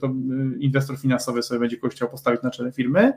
to 0.00 0.10
inwestor 0.58 0.98
finansowy 0.98 1.42
sobie 1.42 1.60
będzie 1.60 1.76
kogoś 1.76 1.94
chciał 1.94 2.10
postawić 2.10 2.42
na 2.42 2.50
czele 2.50 2.72
firmy, 2.72 3.12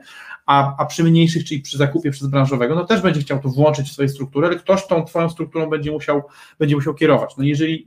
a, 0.46 0.76
a 0.78 0.86
przy 0.86 1.04
mniejszych, 1.04 1.44
czyli 1.44 1.60
przy 1.60 1.78
zakupie 1.78 2.10
przez 2.10 2.28
branżowego, 2.28 2.74
no 2.74 2.84
też 2.84 3.00
będzie 3.00 3.20
chciał 3.20 3.38
to 3.38 3.48
włączyć 3.48 3.88
w 3.88 3.92
swoje 3.92 4.08
struktury, 4.08 4.46
ale 4.46 4.56
ktoś 4.56 4.86
tą 4.86 5.04
twoją 5.04 5.28
strukturą 5.28 5.70
będzie 5.70 5.92
musiał, 5.92 6.22
będzie 6.58 6.76
musiał 6.76 6.94
kierować. 6.94 7.36
No 7.36 7.44
jeżeli 7.44 7.86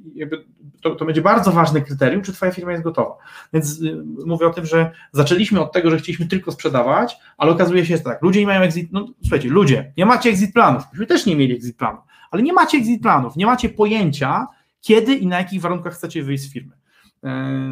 to, 0.82 0.96
to 0.96 1.06
będzie 1.06 1.22
bardzo 1.22 1.52
ważne 1.52 1.82
kryterium, 1.82 2.22
czy 2.22 2.34
twoja 2.34 2.52
firma 2.52 2.72
jest 2.72 2.84
gotowa. 2.84 3.18
Więc 3.54 3.82
y, 3.82 4.04
mówię 4.26 4.48
o 4.48 4.54
tym, 4.54 4.66
że 4.66 4.91
zaczęliśmy 5.12 5.62
od 5.62 5.72
tego, 5.72 5.89
że 5.89 5.98
chcieliśmy 5.98 6.26
tylko 6.26 6.52
sprzedawać, 6.52 7.18
ale 7.38 7.52
okazuje 7.52 7.86
się, 7.86 7.98
że 7.98 8.04
tak, 8.04 8.22
ludzie 8.22 8.39
nie 8.39 8.46
mają 8.46 8.62
exit, 8.62 8.89
no 8.91 9.08
słuchajcie, 9.22 9.50
ludzie, 9.50 9.93
nie 9.98 10.06
macie 10.06 10.30
exit 10.30 10.54
planów, 10.54 10.84
myśmy 10.91 11.06
też 11.06 11.26
nie 11.26 11.36
mieli 11.36 11.56
exit 11.56 11.78
planów, 11.78 12.04
ale 12.32 12.43
nie 12.43 12.54
macie 12.54 12.78
exit 12.78 13.02
planów, 13.02 13.36
nie 13.36 13.46
macie 13.46 13.70
pojęcia, 13.70 14.48
kiedy 14.86 15.15
i 15.15 15.27
na 15.27 15.38
jakich 15.38 15.61
warunkach 15.61 15.93
chcecie 15.93 16.23
wyjść 16.23 16.43
z 16.43 16.53
firmy. 16.53 16.75
E, 17.23 17.29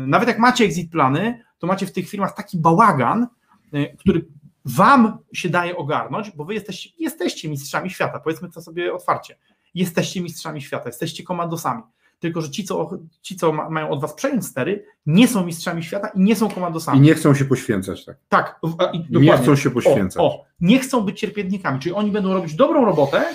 nawet 0.07 0.28
jak 0.28 0.39
macie 0.39 0.66
exit 0.66 0.91
plany, 0.91 1.43
to 1.59 1.68
macie 1.68 1.86
w 1.86 1.91
tych 1.91 2.09
firmach 2.09 2.36
taki 2.36 2.57
bałagan, 2.57 3.28
e, 3.74 3.95
który 3.97 4.26
wam 4.66 5.18
się 5.34 5.49
daje 5.49 5.78
ogarnąć, 5.78 6.32
bo 6.32 6.45
wy 6.45 6.53
jesteście, 6.53 6.89
jesteście 6.99 7.49
mistrzami 7.49 7.89
świata, 7.89 8.20
powiedzmy 8.20 8.49
to 8.49 8.61
sobie 8.61 8.93
otwarcie. 8.93 9.38
Jesteście 9.76 10.22
mistrzami 10.22 10.61
świata, 10.61 10.89
jesteście 10.89 11.24
komandosami 11.24 11.84
tylko 12.24 12.41
że 12.41 12.49
ci, 12.49 12.64
co, 12.64 12.89
ci, 13.22 13.36
co 13.36 13.51
mają 13.51 13.89
od 13.89 14.01
was 14.01 14.14
przejąć 14.14 14.45
stery, 14.45 14.86
nie 15.05 15.28
są 15.28 15.45
mistrzami 15.45 15.84
świata 15.84 16.07
i 16.07 16.20
nie 16.20 16.36
są 16.36 16.49
komandosami. 16.49 16.97
I 16.97 17.01
nie 17.01 17.16
chcą 17.16 17.36
się 17.36 17.45
poświęcać, 17.45 18.05
tak? 18.05 18.18
Tak. 18.30 18.59
I, 18.93 19.05
nie 19.09 19.38
chcą 19.38 19.55
się 19.55 19.72
poświęcać. 19.72 20.18
O, 20.18 20.26
o, 20.26 20.45
nie 20.61 20.80
chcą 20.80 21.01
być 21.01 21.20
cierpiętnikami, 21.20 21.80
czyli 21.80 21.95
oni 21.95 22.11
będą 22.11 22.34
robić 22.34 22.55
dobrą 22.55 22.86
robotę 22.86 23.26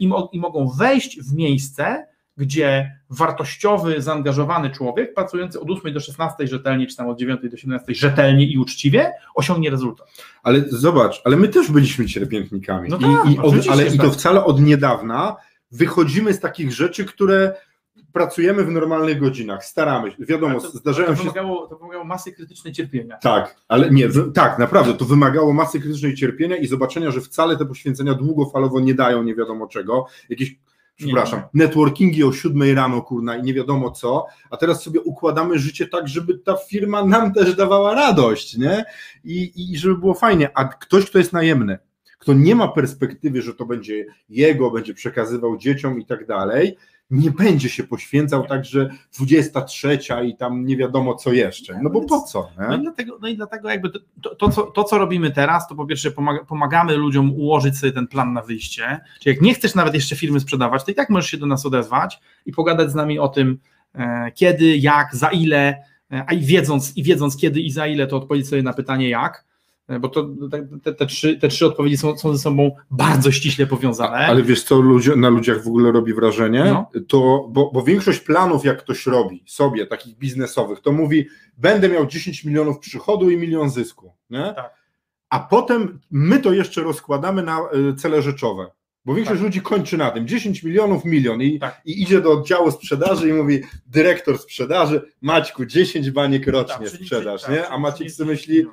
i, 0.00 0.08
mo, 0.08 0.28
i 0.32 0.40
mogą 0.40 0.68
wejść 0.68 1.20
w 1.20 1.34
miejsce, 1.34 2.06
gdzie 2.36 2.98
wartościowy, 3.10 4.02
zaangażowany 4.02 4.70
człowiek, 4.70 5.14
pracujący 5.14 5.60
od 5.60 5.70
8 5.70 5.92
do 5.92 6.00
16 6.00 6.46
rzetelnie, 6.46 6.86
czy 6.86 6.96
tam 6.96 7.08
od 7.08 7.18
9 7.18 7.40
do 7.50 7.56
17 7.56 7.94
rzetelnie 7.94 8.46
i 8.46 8.58
uczciwie, 8.58 9.12
osiągnie 9.34 9.70
rezultat. 9.70 10.06
Ale 10.42 10.60
zobacz, 10.68 11.22
ale 11.24 11.36
my 11.36 11.48
też 11.48 11.70
byliśmy 11.70 12.06
cierpiętnikami. 12.06 12.88
No 12.88 12.98
tak, 12.98 13.26
I, 13.30 13.34
i 13.34 13.38
od, 13.38 13.54
ale 13.70 13.86
i 13.86 13.98
to 13.98 14.04
tak. 14.04 14.12
wcale 14.12 14.44
od 14.44 14.60
niedawna 14.60 15.36
wychodzimy 15.70 16.34
z 16.34 16.40
takich 16.40 16.72
rzeczy, 16.72 17.04
które 17.04 17.54
pracujemy 18.12 18.64
w 18.64 18.70
normalnych 18.70 19.20
godzinach, 19.20 19.64
staramy 19.64 20.10
się, 20.10 20.16
wiadomo, 20.20 20.60
to, 20.60 20.68
zdarzają 20.68 21.08
to 21.08 21.14
się... 21.14 21.20
Wymagało, 21.20 21.66
to 21.66 21.76
wymagało 21.76 22.04
masy 22.04 22.32
krytycznej 22.32 22.72
cierpienia. 22.72 23.16
Tak, 23.16 23.56
ale 23.68 23.90
nie, 23.90 24.08
tak, 24.34 24.58
naprawdę, 24.58 24.94
to 24.94 25.04
wymagało 25.04 25.52
masy 25.52 25.80
krytycznej 25.80 26.14
cierpienia 26.14 26.56
i 26.56 26.66
zobaczenia, 26.66 27.10
że 27.10 27.20
wcale 27.20 27.56
te 27.56 27.66
poświęcenia 27.66 28.14
długofalowo 28.14 28.80
nie 28.80 28.94
dają 28.94 29.22
nie 29.22 29.34
wiadomo 29.34 29.66
czego, 29.66 30.06
jakieś 30.28 30.56
przepraszam, 30.96 31.38
nie. 31.40 31.64
networkingi 31.64 32.24
o 32.24 32.32
siódmej 32.32 32.74
rano, 32.74 33.02
kurna, 33.02 33.36
i 33.36 33.42
nie 33.42 33.54
wiadomo 33.54 33.90
co, 33.90 34.26
a 34.50 34.56
teraz 34.56 34.82
sobie 34.82 35.00
układamy 35.00 35.58
życie 35.58 35.88
tak, 35.88 36.08
żeby 36.08 36.38
ta 36.38 36.56
firma 36.56 37.04
nam 37.04 37.32
też 37.34 37.54
dawała 37.54 37.94
radość, 37.94 38.56
nie? 38.56 38.84
I, 39.24 39.72
i 39.72 39.78
żeby 39.78 39.98
było 39.98 40.14
fajnie, 40.14 40.50
a 40.54 40.64
ktoś, 40.64 41.10
kto 41.10 41.18
jest 41.18 41.32
najemny, 41.32 41.78
kto 42.18 42.34
nie 42.34 42.54
ma 42.54 42.68
perspektywy, 42.68 43.42
że 43.42 43.54
to 43.54 43.66
będzie 43.66 44.06
jego, 44.28 44.70
będzie 44.70 44.94
przekazywał 44.94 45.56
dzieciom 45.56 46.00
i 46.00 46.06
tak 46.06 46.26
dalej, 46.26 46.76
nie 47.10 47.30
będzie 47.30 47.68
się 47.68 47.84
poświęcał 47.84 48.46
także 48.46 48.90
23 49.18 49.98
i 50.24 50.36
tam 50.36 50.66
nie 50.66 50.76
wiadomo 50.76 51.14
co 51.14 51.32
jeszcze. 51.32 51.80
No 51.82 51.90
bo 51.90 52.00
po 52.00 52.20
co? 52.20 52.50
Nie? 52.60 52.66
No, 52.68 52.76
i 52.76 52.82
dlatego, 52.82 53.18
no 53.22 53.28
i 53.28 53.36
dlatego 53.36 53.70
jakby 53.70 53.90
to, 54.22 54.34
to, 54.34 54.48
co, 54.48 54.62
to, 54.62 54.84
co 54.84 54.98
robimy 54.98 55.30
teraz, 55.30 55.68
to 55.68 55.74
po 55.74 55.86
pierwsze 55.86 56.10
pomaga, 56.10 56.44
pomagamy 56.44 56.96
ludziom 56.96 57.32
ułożyć 57.34 57.78
sobie 57.78 57.92
ten 57.92 58.06
plan 58.06 58.32
na 58.32 58.42
wyjście. 58.42 59.00
Czyli 59.20 59.34
jak 59.34 59.42
nie 59.42 59.54
chcesz 59.54 59.74
nawet 59.74 59.94
jeszcze 59.94 60.16
firmy 60.16 60.40
sprzedawać, 60.40 60.84
to 60.84 60.90
i 60.90 60.94
tak 60.94 61.10
możesz 61.10 61.30
się 61.30 61.36
do 61.36 61.46
nas 61.46 61.66
odezwać 61.66 62.20
i 62.46 62.52
pogadać 62.52 62.90
z 62.90 62.94
nami 62.94 63.18
o 63.18 63.28
tym, 63.28 63.58
e, 63.94 64.32
kiedy, 64.34 64.76
jak, 64.76 65.16
za 65.16 65.28
ile, 65.28 65.82
e, 66.12 66.24
a 66.26 66.32
i 66.32 66.40
wiedząc, 66.40 66.96
i 66.96 67.02
wiedząc 67.02 67.36
kiedy 67.36 67.60
i 67.60 67.70
za 67.70 67.86
ile, 67.86 68.06
to 68.06 68.16
odpowiedzieć 68.16 68.48
sobie 68.48 68.62
na 68.62 68.72
pytanie 68.72 69.08
jak 69.08 69.44
bo 70.00 70.08
to, 70.08 70.28
te, 70.82 70.94
te, 70.94 71.06
trzy, 71.06 71.36
te 71.36 71.48
trzy 71.48 71.66
odpowiedzi 71.66 71.96
są, 71.96 72.18
są 72.18 72.32
ze 72.32 72.38
sobą 72.38 72.70
bardzo 72.90 73.32
ściśle 73.32 73.66
powiązane. 73.66 74.16
Ale 74.16 74.42
wiesz, 74.42 74.62
co 74.62 74.80
ludzie, 74.80 75.16
na 75.16 75.28
ludziach 75.28 75.64
w 75.64 75.66
ogóle 75.66 75.92
robi 75.92 76.14
wrażenie? 76.14 76.64
No. 76.64 76.90
To, 77.08 77.48
bo, 77.50 77.70
bo 77.72 77.82
większość 77.82 78.20
planów, 78.20 78.64
jak 78.64 78.78
ktoś 78.78 79.06
robi 79.06 79.44
sobie, 79.46 79.86
takich 79.86 80.18
biznesowych, 80.18 80.80
to 80.80 80.92
mówi, 80.92 81.26
będę 81.58 81.88
miał 81.88 82.06
10 82.06 82.44
milionów 82.44 82.78
przychodu 82.78 83.30
i 83.30 83.36
milion 83.36 83.70
zysku. 83.70 84.12
Nie? 84.30 84.52
Tak. 84.56 84.74
A 85.30 85.38
potem 85.38 86.00
my 86.10 86.40
to 86.40 86.52
jeszcze 86.52 86.82
rozkładamy 86.82 87.42
na 87.42 87.58
e, 87.58 87.94
cele 87.96 88.22
rzeczowe. 88.22 88.70
Bo 89.04 89.14
większość 89.14 89.38
tak. 89.38 89.44
ludzi 89.46 89.60
kończy 89.60 89.96
na 89.96 90.10
tym 90.10 90.28
10 90.28 90.62
milionów, 90.62 91.04
milion 91.04 91.42
i, 91.42 91.58
tak. 91.58 91.80
i 91.84 92.02
idzie 92.02 92.20
do 92.20 92.32
oddziału 92.32 92.70
sprzedaży 92.70 93.28
i 93.28 93.32
mówi 93.32 93.62
dyrektor 93.86 94.38
sprzedaży, 94.38 95.02
Maćku, 95.20 95.66
10 95.66 96.10
baniek 96.10 96.46
rocznie 96.46 96.90
tak, 96.90 97.00
sprzedaż, 97.00 97.48
nie? 97.48 97.68
A 97.68 97.78
Maciek 97.78 98.10
sobie 98.10 98.30
myśli, 98.30 98.66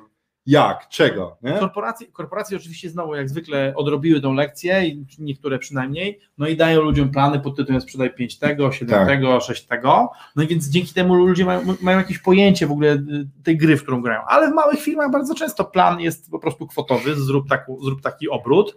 jak? 0.46 0.88
Czego? 0.88 1.36
Nie? 1.42 1.52
Korporacje, 1.52 2.06
korporacje 2.06 2.56
oczywiście 2.56 2.90
znowu 2.90 3.14
jak 3.14 3.28
zwykle 3.28 3.72
odrobiły 3.76 4.20
tą 4.20 4.32
lekcję, 4.34 4.82
niektóre 5.18 5.58
przynajmniej, 5.58 6.20
no 6.38 6.46
i 6.46 6.56
dają 6.56 6.82
ludziom 6.82 7.10
plany 7.10 7.40
pod 7.40 7.56
tytułem 7.56 7.80
sprzedaj 7.80 8.14
5 8.14 8.38
tego, 8.38 8.72
7 8.72 8.88
tak. 8.88 9.08
tego, 9.08 9.40
6 9.40 9.66
tego, 9.66 10.10
no 10.36 10.42
i 10.42 10.46
więc 10.46 10.68
dzięki 10.68 10.94
temu 10.94 11.14
ludzie 11.14 11.44
mają, 11.44 11.60
mają 11.80 11.98
jakieś 11.98 12.18
pojęcie 12.18 12.66
w 12.66 12.72
ogóle 12.72 12.92
y, 12.92 13.28
tej 13.44 13.56
gry, 13.56 13.76
w 13.76 13.82
którą 13.82 14.02
grają, 14.02 14.20
ale 14.28 14.50
w 14.50 14.54
małych 14.54 14.80
firmach 14.80 15.10
bardzo 15.10 15.34
często 15.34 15.64
plan 15.64 16.00
jest 16.00 16.30
po 16.30 16.38
prostu 16.38 16.66
kwotowy, 16.66 17.14
zrób, 17.14 17.48
taku, 17.48 17.84
zrób 17.84 18.02
taki 18.02 18.28
obrót 18.28 18.76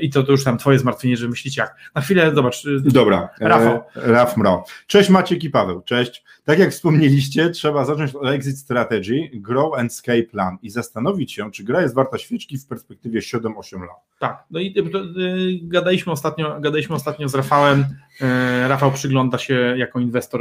i 0.00 0.10
to, 0.10 0.22
to 0.22 0.32
już 0.32 0.44
tam 0.44 0.58
twoje 0.58 0.78
zmartwienie, 0.78 1.16
że 1.16 1.28
myślicie 1.28 1.60
jak. 1.60 1.76
Na 1.94 2.00
chwilę, 2.00 2.34
zobacz. 2.34 2.64
Y, 2.64 2.80
Dobra, 2.80 3.28
Rafał. 3.40 3.82
E, 3.96 4.12
Raf 4.12 4.36
Mro. 4.36 4.64
Cześć 4.86 5.10
Maciek 5.10 5.44
i 5.44 5.50
Paweł, 5.50 5.82
cześć. 5.82 6.24
Tak 6.44 6.58
jak 6.58 6.70
wspomnieliście, 6.70 7.50
trzeba 7.50 7.84
zacząć 7.84 8.14
od 8.14 8.28
exit 8.28 8.58
strategy, 8.58 9.30
grow 9.34 9.78
and 9.78 9.94
scale 9.94 10.22
plan 10.22 10.58
i 10.62 10.70
zastanowić 10.70 11.32
się, 11.32 11.50
czy 11.50 11.64
gra 11.64 11.82
jest 11.82 11.94
warta 11.94 12.18
świeczki 12.18 12.58
w 12.58 12.66
perspektywie 12.66 13.20
7-8 13.20 13.80
lat. 13.80 13.96
Tak, 14.18 14.44
no 14.50 14.60
i 14.60 14.74
y, 14.78 14.80
y, 15.20 15.58
gadaliśmy 15.62 16.12
ostatnio, 16.12 16.60
gadaliśmy 16.60 16.96
ostatnio 16.96 17.28
z 17.28 17.34
Rafałem. 17.34 17.84
Y, 18.22 18.68
Rafał 18.68 18.92
przygląda 18.92 19.38
się 19.38 19.74
jako 19.76 20.00
inwestor 20.00 20.40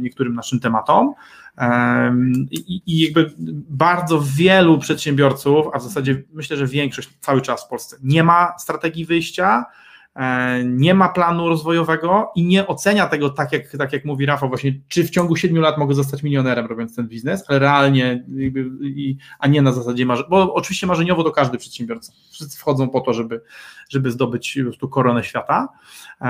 niektórym 0.00 0.34
naszym 0.34 0.60
tematom. 0.60 1.14
I, 2.50 3.00
jakby 3.00 3.30
bardzo 3.70 4.22
wielu 4.36 4.78
przedsiębiorców, 4.78 5.66
a 5.72 5.78
w 5.78 5.82
zasadzie 5.82 6.22
myślę, 6.32 6.56
że 6.56 6.66
większość 6.66 7.10
cały 7.20 7.40
czas 7.40 7.64
w 7.64 7.68
Polsce 7.68 7.96
nie 8.02 8.24
ma 8.24 8.52
strategii 8.58 9.04
wyjścia 9.04 9.64
E, 9.64 9.89
nie 10.64 10.94
ma 10.94 11.08
planu 11.08 11.48
rozwojowego 11.48 12.32
i 12.36 12.44
nie 12.44 12.66
ocenia 12.66 13.06
tego 13.06 13.30
tak 13.30 13.52
jak, 13.52 13.76
tak 13.78 13.92
jak 13.92 14.04
mówi 14.04 14.26
Rafał, 14.26 14.48
właśnie 14.48 14.74
czy 14.88 15.04
w 15.04 15.10
ciągu 15.10 15.36
siedmiu 15.36 15.60
lat 15.60 15.78
mogę 15.78 15.94
zostać 15.94 16.22
milionerem 16.22 16.66
robiąc 16.66 16.96
ten 16.96 17.08
biznes, 17.08 17.44
ale 17.48 17.58
realnie, 17.58 18.24
a 19.38 19.46
nie 19.46 19.62
na 19.62 19.72
zasadzie 19.72 20.06
marzenia, 20.06 20.28
bo 20.28 20.54
oczywiście 20.54 20.86
marzeniowo 20.86 21.24
to 21.24 21.30
każdy 21.30 21.58
przedsiębiorca. 21.58 22.12
Wszyscy 22.30 22.58
wchodzą 22.58 22.88
po 22.88 23.00
to, 23.00 23.12
żeby, 23.12 23.40
żeby 23.88 24.10
zdobyć 24.10 24.58
prostu 24.62 24.88
koronę 24.88 25.24
świata. 25.24 25.68
E, 26.20 26.26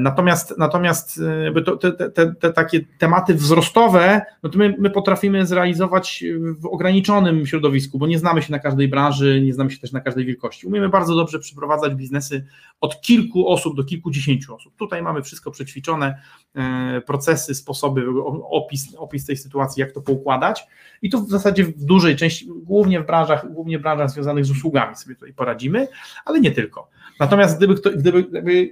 natomiast 0.00 0.54
natomiast 0.58 1.20
e, 1.56 1.62
to, 1.62 1.76
te, 1.76 1.92
te, 1.92 2.34
te, 2.34 2.52
takie 2.52 2.80
tematy 2.98 3.34
wzrostowe, 3.34 4.22
no 4.42 4.50
to 4.50 4.58
my, 4.58 4.74
my 4.78 4.90
potrafimy 4.90 5.46
zrealizować 5.46 6.24
w 6.60 6.66
ograniczonym 6.66 7.46
środowisku, 7.46 7.98
bo 7.98 8.06
nie 8.06 8.18
znamy 8.18 8.42
się 8.42 8.52
na 8.52 8.58
każdej 8.58 8.88
branży, 8.88 9.42
nie 9.44 9.52
znamy 9.52 9.70
się 9.70 9.78
też 9.78 9.92
na 9.92 10.00
każdej 10.00 10.24
wielkości. 10.24 10.66
Umiemy 10.66 10.88
bardzo 10.88 11.14
dobrze 11.14 11.38
przeprowadzać 11.38 11.94
biznesy 11.94 12.46
od 12.80 13.00
kilku 13.00 13.48
osób 13.48 13.76
do 13.76 13.84
kilkudziesięciu 13.84 14.54
osób. 14.54 14.76
Tutaj 14.76 15.02
mamy 15.02 15.22
wszystko 15.22 15.50
przećwiczone, 15.50 16.22
e, 16.54 17.00
procesy, 17.00 17.54
sposoby, 17.54 18.04
opis, 18.50 18.94
opis 18.96 19.26
tej 19.26 19.36
sytuacji, 19.36 19.80
jak 19.80 19.92
to 19.92 20.00
poukładać 20.00 20.66
i 21.02 21.10
tu 21.10 21.26
w 21.26 21.30
zasadzie 21.30 21.64
w 21.64 21.84
dużej 21.84 22.16
części, 22.16 22.48
głównie 22.62 23.00
w 23.00 23.06
branżach, 23.06 23.52
głównie 23.52 23.78
w 23.78 23.82
branżach 23.82 24.10
związanych 24.10 24.44
z 24.44 24.50
usługami 24.50 24.96
sobie 24.96 25.14
tutaj 25.14 25.32
poradzimy, 25.32 25.88
ale 26.24 26.40
nie 26.40 26.50
tylko. 26.50 26.88
Natomiast 27.20 27.56
gdyby, 27.56 27.74
kto, 27.74 27.90
gdyby, 27.90 28.22
gdyby 28.22 28.70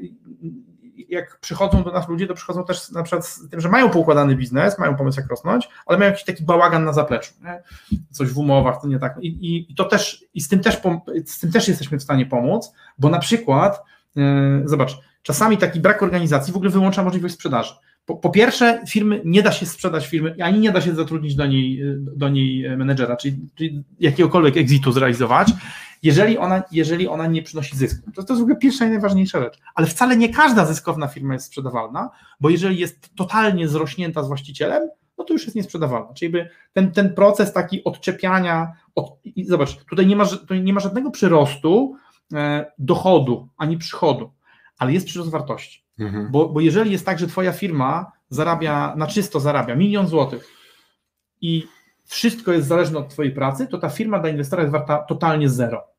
jak 1.09 1.39
przychodzą 1.41 1.83
do 1.83 1.93
nas 1.93 2.09
ludzie, 2.09 2.27
to 2.27 2.35
przychodzą 2.35 2.65
też 2.65 2.91
na 2.91 3.03
przykład 3.03 3.27
z 3.27 3.49
tym, 3.49 3.61
że 3.61 3.69
mają 3.69 3.91
poukładany 3.91 4.37
biznes, 4.37 4.79
mają 4.79 4.97
pomysł 4.97 5.21
jak 5.21 5.31
rosnąć, 5.31 5.69
ale 5.87 5.99
mają 5.99 6.11
jakiś 6.11 6.25
taki 6.25 6.45
bałagan 6.45 6.85
na 6.85 6.93
zapleczu, 6.93 7.35
nie? 7.45 7.63
coś 8.11 8.29
w 8.29 8.39
umowach, 8.39 8.81
to 8.83 8.89
nie 8.89 8.99
tak. 8.99 9.17
I, 9.21 9.67
i, 9.71 9.75
to 9.75 9.85
też, 9.85 10.25
i 10.35 10.41
z 10.41 10.49
tym 10.49 10.61
też, 10.61 10.81
z 11.25 11.41
tym 11.41 11.53
też 11.53 11.69
jesteśmy 11.69 11.99
w 11.99 12.03
stanie 12.03 12.27
pomóc, 12.27 12.73
bo 12.99 13.09
na 13.09 13.19
przykład, 13.19 13.83
yy, 14.17 14.63
zobacz, 14.65 14.99
czasami 15.23 15.59
taki 15.59 15.81
brak 15.81 16.03
organizacji 16.03 16.53
w 16.53 16.57
ogóle 16.57 16.71
wyłącza 16.71 17.05
możliwość 17.05 17.35
sprzedaży. 17.35 17.75
Po, 18.07 18.17
po, 18.17 18.31
pierwsze, 18.31 18.83
firmy 18.89 19.23
nie 19.25 19.43
da 19.43 19.53
się 19.53 19.67
sprzedać 19.67 20.07
firmy, 20.07 20.37
ani 20.43 20.61
nie 20.61 20.73
da 20.73 20.81
się 20.81 20.95
zatrudnić 20.95 21.35
do 21.35 21.47
niej, 21.47 21.83
do 21.97 22.29
niej 22.29 22.77
menedżera, 22.77 23.17
czyli, 23.17 23.37
czyli 23.55 23.85
jakiegokolwiek 24.01 24.57
exitu 24.57 24.93
zrealizować, 24.93 25.53
jeżeli 26.05 26.39
ona, 26.39 26.63
jeżeli 26.73 27.09
ona 27.09 27.27
nie 27.27 27.43
przynosi 27.43 27.77
zysku. 27.77 28.11
To, 28.11 28.23
to 28.23 28.33
jest 28.33 28.41
w 28.41 28.43
ogóle 28.43 28.57
pierwsza 28.57 28.87
i 28.87 28.91
najważniejsza 28.91 29.41
rzecz. 29.41 29.59
Ale 29.75 29.87
wcale 29.87 30.17
nie 30.17 30.29
każda 30.29 30.65
zyskowna 30.67 31.07
firma 31.09 31.35
jest 31.35 31.47
sprzedawalna, 31.47 32.11
bo 32.41 32.51
jeżeli 32.51 32.79
jest 32.79 33.15
totalnie 33.15 33.69
zrośnięta 33.69 34.23
z 34.23 34.29
właścicielem, 34.29 34.89
no 35.19 35.25
to 35.25 35.33
już 35.33 35.45
jest 35.45 35.57
niesprzedawalna. 35.57 36.15
Czyli 36.15 36.35
ten, 36.73 36.93
ten 36.93 37.15
proces 37.15 37.53
taki 37.53 37.85
odczepiania, 37.85 38.73
od, 38.95 39.19
i 39.25 39.45
zobacz, 39.45 39.85
tutaj 39.85 40.07
nie 40.07 40.17
ma, 40.17 40.27
tutaj 40.27 40.63
nie 40.63 40.73
ma 40.73 40.81
żadnego 40.81 41.11
przyrostu 41.11 41.97
e, 42.35 42.73
dochodu 42.79 43.49
ani 43.57 43.79
przychodu, 43.79 44.33
ale 44.79 44.93
jest 44.93 45.07
przyrost 45.07 45.31
wartości. 45.31 45.85
Mhm. 45.99 46.31
Bo, 46.31 46.49
bo 46.49 46.61
jeżeli 46.61 46.93
jest 46.93 47.07
tak, 47.07 47.19
że 47.19 47.27
twoja 47.27 47.53
firma 47.53 48.13
zarabia, 48.29 48.95
na 48.97 49.07
czysto 49.07 49.41
zarabia 49.41 49.75
milion 49.75 50.09
złotych 50.09 50.49
i 51.41 51.67
wszystko 52.05 52.53
jest 52.53 52.69
zależne 52.69 52.99
od 52.99 53.09
twojej 53.09 53.33
pracy, 53.33 53.67
to 53.67 53.79
ta 53.79 53.89
firma 53.89 54.19
dla 54.19 54.31
inwestora 54.31 54.63
jest 54.63 54.73
warta 54.73 54.99
totalnie 54.99 55.49
zero. 55.49 55.94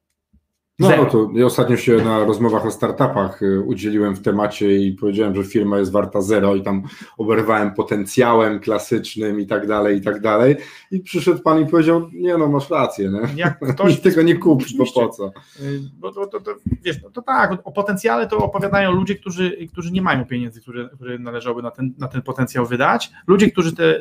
No, 0.80 0.89
no 0.97 1.05
to 1.05 1.30
ja 1.34 1.45
ostatnio 1.45 1.78
się 1.78 1.95
na 1.95 2.23
rozmowach 2.23 2.65
o 2.65 2.71
startupach 2.71 3.41
y, 3.41 3.61
udzieliłem 3.61 4.15
w 4.15 4.21
temacie 4.21 4.78
i 4.78 4.91
powiedziałem, 4.91 5.36
że 5.36 5.43
firma 5.43 5.80
jest 5.80 5.91
warta 5.91 6.21
zero 6.21 6.55
i 6.55 6.61
tam 6.61 6.84
oberwałem 7.17 7.73
potencjałem 7.73 8.59
klasycznym 8.59 9.39
i 9.39 9.47
tak 9.47 9.67
dalej, 9.67 9.97
i 9.97 10.01
tak 10.01 10.21
dalej. 10.21 10.55
I 10.91 10.99
przyszedł 10.99 11.41
pan 11.41 11.61
i 11.61 11.65
powiedział, 11.65 12.09
nie 12.13 12.38
no, 12.38 12.47
masz 12.47 12.69
rację, 12.69 13.09
nie? 13.09 13.21
Jak 13.36 13.59
ktoś 13.76 13.99
tego 13.99 14.21
nie 14.21 14.36
kupić, 14.36 14.78
bo 14.78 14.86
po 14.93 15.09
co? 15.09 15.32
Y, 15.59 15.80
bo 15.93 16.11
to, 16.11 16.28
to, 16.28 16.39
to, 16.39 16.55
wiesz, 16.82 17.03
no 17.03 17.09
to 17.09 17.21
tak, 17.21 17.51
o 17.63 17.71
potencjale 17.71 18.28
to 18.28 18.38
opowiadają 18.38 18.91
ludzie, 18.91 19.15
którzy, 19.15 19.67
którzy 19.71 19.91
nie 19.91 20.01
mają 20.01 20.26
pieniędzy, 20.26 20.61
które, 20.61 20.89
które 20.89 21.19
należałoby 21.19 21.61
na 21.61 21.71
ten, 21.71 21.93
na 21.97 22.07
ten 22.07 22.21
potencjał 22.21 22.65
wydać. 22.65 23.11
Ludzie, 23.28 23.51
którzy 23.51 23.76
te 23.76 23.99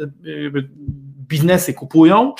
biznesy 1.28 1.74
kupują, 1.74 2.32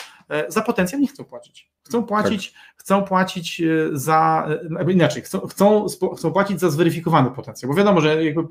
za 0.49 0.63
potencjał 0.63 1.01
nie 1.01 1.07
chcą 1.07 1.25
płacić. 1.25 1.75
Chcą 1.85 2.03
płacić, 2.03 2.53
tak. 2.53 2.63
chcą 2.77 3.03
płacić 3.03 3.61
e, 3.61 3.89
za, 3.93 4.49
e, 4.81 4.93
inaczej, 4.93 5.23
chcą, 5.23 5.41
chcą, 5.41 5.87
chcą 6.17 6.33
płacić 6.33 6.61
za 6.61 6.71
zweryfikowany 6.71 7.31
potencjał, 7.31 7.71
bo 7.73 7.79
wiadomo, 7.79 8.01
że 8.01 8.25
jakby 8.25 8.45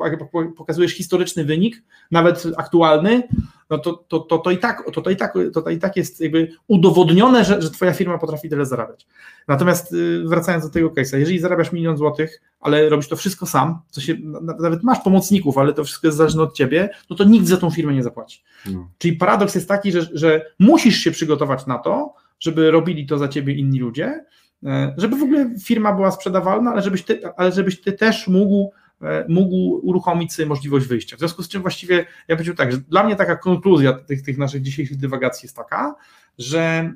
pokazujesz 0.58 0.94
historyczny 0.94 1.44
wynik, 1.44 1.84
nawet 2.12 2.44
aktualny, 2.58 3.24
no 3.70 3.78
to, 3.78 3.94
to, 3.94 4.20
to, 4.20 4.38
to, 4.38 4.52
i, 4.52 4.58
tak, 4.58 4.84
to, 4.94 5.02
to, 5.02 5.10
i, 5.10 5.16
tak, 5.16 5.34
to, 5.54 5.62
to 5.62 5.70
i 5.70 5.78
tak 5.78 5.98
jest 5.98 6.22
jakby 6.22 6.52
udowodnione, 6.68 7.46
że, 7.46 7.62
że 7.62 7.72
twoja 7.72 7.94
firma 7.94 8.18
potrafi 8.18 8.50
tyle 8.50 8.66
zarabiać. 8.66 9.08
Natomiast 9.48 9.94
y, 9.94 10.24
wracając 10.26 10.66
do 10.66 10.70
tego 10.70 10.90
case'a, 10.90 11.18
jeżeli 11.18 11.40
zarabiasz 11.40 11.72
milion 11.72 11.98
złotych, 11.98 12.42
ale 12.62 12.90
robisz 12.90 13.08
to 13.08 13.16
wszystko 13.16 13.46
sam, 13.46 13.80
co 13.90 14.02
się, 14.02 14.16
nawet 14.60 14.84
masz 14.84 15.00
pomocników, 15.00 15.58
ale 15.58 15.74
to 15.74 15.84
wszystko 15.84 16.08
jest 16.08 16.18
zależne 16.18 16.44
od 16.44 16.54
ciebie, 16.54 16.90
no 17.10 17.16
to 17.16 17.24
nikt 17.24 17.48
za 17.48 17.58
tą 17.58 17.72
firmę 17.72 17.94
nie 17.94 18.04
zapłaci. 18.04 18.44
No. 18.66 18.90
Czyli 18.98 19.18
paradoks 19.18 19.56
jest 19.56 19.68
taki, 19.68 19.92
że, 19.92 20.02
że 20.14 20.46
musisz 20.60 20.98
się 20.98 21.12
przygotować 21.12 21.66
na 21.66 21.78
to, 21.78 22.14
żeby 22.44 22.72
robili 22.72 23.06
to 23.06 23.18
za 23.18 23.28
ciebie 23.28 23.54
inni 23.54 23.80
ludzie, 23.80 24.26
e, 24.66 24.94
żeby 24.98 25.16
w 25.16 25.24
ogóle 25.24 25.50
firma 25.64 25.94
była 25.94 26.12
sprzedawalna, 26.12 26.72
ale 26.72 26.82
żebyś 26.82 27.04
ty, 27.04 27.22
ale 27.38 27.52
żebyś 27.52 27.82
ty 27.82 27.92
też 27.92 28.28
mógł, 28.28 28.72
e, 29.02 29.26
mógł 29.30 29.80
uruchomić 29.88 30.34
sobie 30.34 30.46
możliwość 30.46 30.88
wyjścia. 30.88 31.16
W 31.16 31.20
związku 31.20 31.44
z 31.44 31.48
czym 31.48 31.62
właściwie 31.62 32.06
ja 32.28 32.36
powiedział 32.36 32.56
tak, 32.56 32.72
że 32.72 32.78
dla 32.78 33.04
mnie 33.04 33.16
taka 33.16 33.36
konkluzja 33.36 33.94
tych, 33.94 34.22
tych 34.22 34.38
naszych 34.38 34.62
dzisiejszych 34.62 34.98
dywagacji 34.98 35.46
jest 35.46 35.56
taka, 35.56 35.96
że 36.38 36.60
e, 36.60 36.94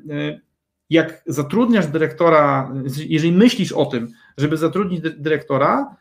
jak 0.89 1.23
zatrudniasz 1.25 1.87
dyrektora, 1.87 2.73
jeżeli 3.07 3.31
myślisz 3.31 3.71
o 3.71 3.85
tym, 3.85 4.07
żeby 4.37 4.57
zatrudnić 4.57 5.01
dyrektora, 5.01 5.95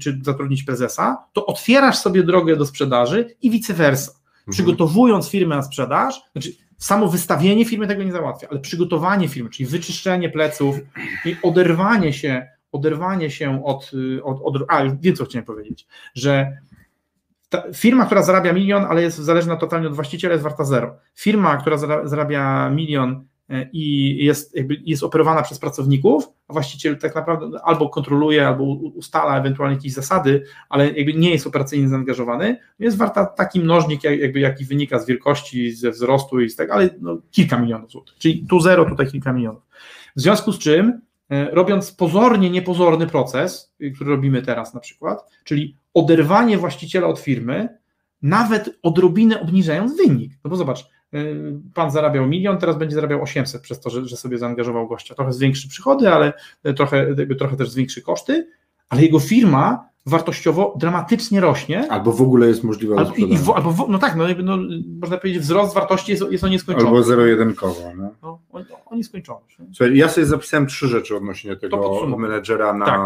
czy 0.00 0.20
zatrudnić 0.22 0.62
prezesa, 0.62 1.24
to 1.32 1.46
otwierasz 1.46 1.98
sobie 1.98 2.22
drogę 2.22 2.56
do 2.56 2.66
sprzedaży 2.66 3.36
i 3.42 3.50
vice 3.50 3.74
versa. 3.74 4.12
Mhm. 4.12 4.52
Przygotowując 4.52 5.28
firmę 5.28 5.56
na 5.56 5.62
sprzedaż, 5.62 6.22
znaczy 6.32 6.52
samo 6.82 7.08
wystawienie 7.08 7.64
firmy 7.64 7.86
tego 7.86 8.02
nie 8.02 8.12
załatwia, 8.12 8.48
ale 8.50 8.60
przygotowanie 8.60 9.28
firmy, 9.28 9.50
czyli 9.50 9.68
wyczyszczenie 9.68 10.28
pleców 10.30 10.76
i 11.24 11.36
oderwanie 11.42 12.12
się, 12.12 12.48
oderwanie 12.72 13.30
się 13.30 13.64
od, 13.64 13.90
od, 14.22 14.40
od 14.42 14.64
a 14.68 14.84
wiem 15.00 15.16
co 15.16 15.24
chciałem 15.24 15.44
powiedzieć, 15.44 15.86
że 16.14 16.56
firma, 17.74 18.06
która 18.06 18.22
zarabia 18.22 18.52
milion, 18.52 18.84
ale 18.84 19.02
jest 19.02 19.18
zależna 19.18 19.56
totalnie 19.56 19.86
od 19.86 19.94
właściciela, 19.94 20.32
jest 20.32 20.44
warta 20.44 20.64
zero. 20.64 20.96
Firma, 21.14 21.56
która 21.56 21.76
zarabia 22.04 22.70
milion 22.70 23.26
i 23.72 24.16
jest, 24.24 24.56
jakby 24.56 24.76
jest 24.84 25.02
operowana 25.02 25.42
przez 25.42 25.58
pracowników, 25.58 26.28
a 26.48 26.52
właściciel 26.52 26.98
tak 26.98 27.14
naprawdę 27.14 27.58
albo 27.64 27.88
kontroluje, 27.88 28.46
albo 28.46 28.64
ustala 28.74 29.38
ewentualnie 29.38 29.76
jakieś 29.76 29.92
zasady, 29.92 30.44
ale 30.68 30.92
jakby 30.92 31.14
nie 31.14 31.30
jest 31.30 31.46
operacyjnie 31.46 31.88
zaangażowany, 31.88 32.56
jest 32.78 32.96
warta 32.96 33.26
taki 33.26 33.60
mnożnik, 33.60 34.04
jakby 34.04 34.40
jaki 34.40 34.64
wynika 34.64 34.98
z 34.98 35.06
wielkości, 35.06 35.72
ze 35.72 35.90
wzrostu 35.90 36.40
i 36.40 36.50
z 36.50 36.56
tego, 36.56 36.74
ale 36.74 36.90
no, 37.00 37.18
kilka 37.30 37.58
milionów 37.58 37.90
złotych. 37.90 38.14
Czyli 38.18 38.46
tu 38.48 38.60
zero, 38.60 38.84
tutaj 38.84 39.06
kilka 39.06 39.32
milionów. 39.32 39.62
W 40.16 40.20
związku 40.20 40.52
z 40.52 40.58
czym, 40.58 41.00
e, 41.30 41.50
robiąc 41.50 41.92
pozornie 41.92 42.50
niepozorny 42.50 43.06
proces, 43.06 43.74
y, 43.80 43.90
który 43.90 44.10
robimy 44.10 44.42
teraz 44.42 44.74
na 44.74 44.80
przykład, 44.80 45.30
czyli 45.44 45.76
oderwanie 45.94 46.58
właściciela 46.58 47.06
od 47.06 47.18
firmy, 47.18 47.68
nawet 48.22 48.78
odrobinę 48.82 49.40
obniżając 49.40 49.96
wynik. 49.96 50.32
No 50.44 50.50
bo 50.50 50.56
zobacz, 50.56 50.86
pan 51.74 51.90
zarabiał 51.90 52.26
milion, 52.26 52.58
teraz 52.58 52.78
będzie 52.78 52.94
zarabiał 52.94 53.22
800 53.22 53.62
przez 53.62 53.80
to, 53.80 53.90
że, 53.90 54.04
że 54.04 54.16
sobie 54.16 54.38
zaangażował 54.38 54.88
gościa. 54.88 55.14
Trochę 55.14 55.32
zwiększy 55.32 55.68
przychody, 55.68 56.08
ale 56.08 56.32
trochę, 56.76 57.06
trochę 57.38 57.56
też 57.56 57.70
zwiększy 57.70 58.02
koszty, 58.02 58.48
ale 58.88 59.02
jego 59.02 59.20
firma 59.20 59.91
wartościowo 60.06 60.74
dramatycznie 60.76 61.40
rośnie. 61.40 61.90
Albo 61.90 62.12
w 62.12 62.22
ogóle 62.22 62.46
jest 62.46 62.64
możliwe 62.64 62.98
albo, 62.98 63.14
i, 63.14 63.38
w, 63.38 63.50
albo 63.50 63.72
w, 63.72 63.88
No 63.88 63.98
tak, 63.98 64.16
no, 64.16 64.24
no, 64.42 64.56
można 65.00 65.16
powiedzieć, 65.16 65.42
wzrost 65.42 65.74
wartości 65.74 66.12
jest, 66.12 66.24
jest 66.30 66.44
on 66.44 66.50
nieskończony. 66.50 66.88
Albo 66.88 67.02
zero-jedynkowo. 67.02 67.92
No. 67.96 68.10
No, 68.22 68.38
on, 68.52 68.64
on 68.86 68.98
nieskończony. 68.98 69.40
Słuchaj, 69.72 69.96
ja 69.96 70.08
sobie 70.08 70.26
zapisałem 70.26 70.66
trzy 70.66 70.88
rzeczy 70.88 71.16
odnośnie 71.16 71.56
tego 71.56 72.06
menedżera 72.18 72.72
na, 72.72 72.86
tak. 72.86 72.98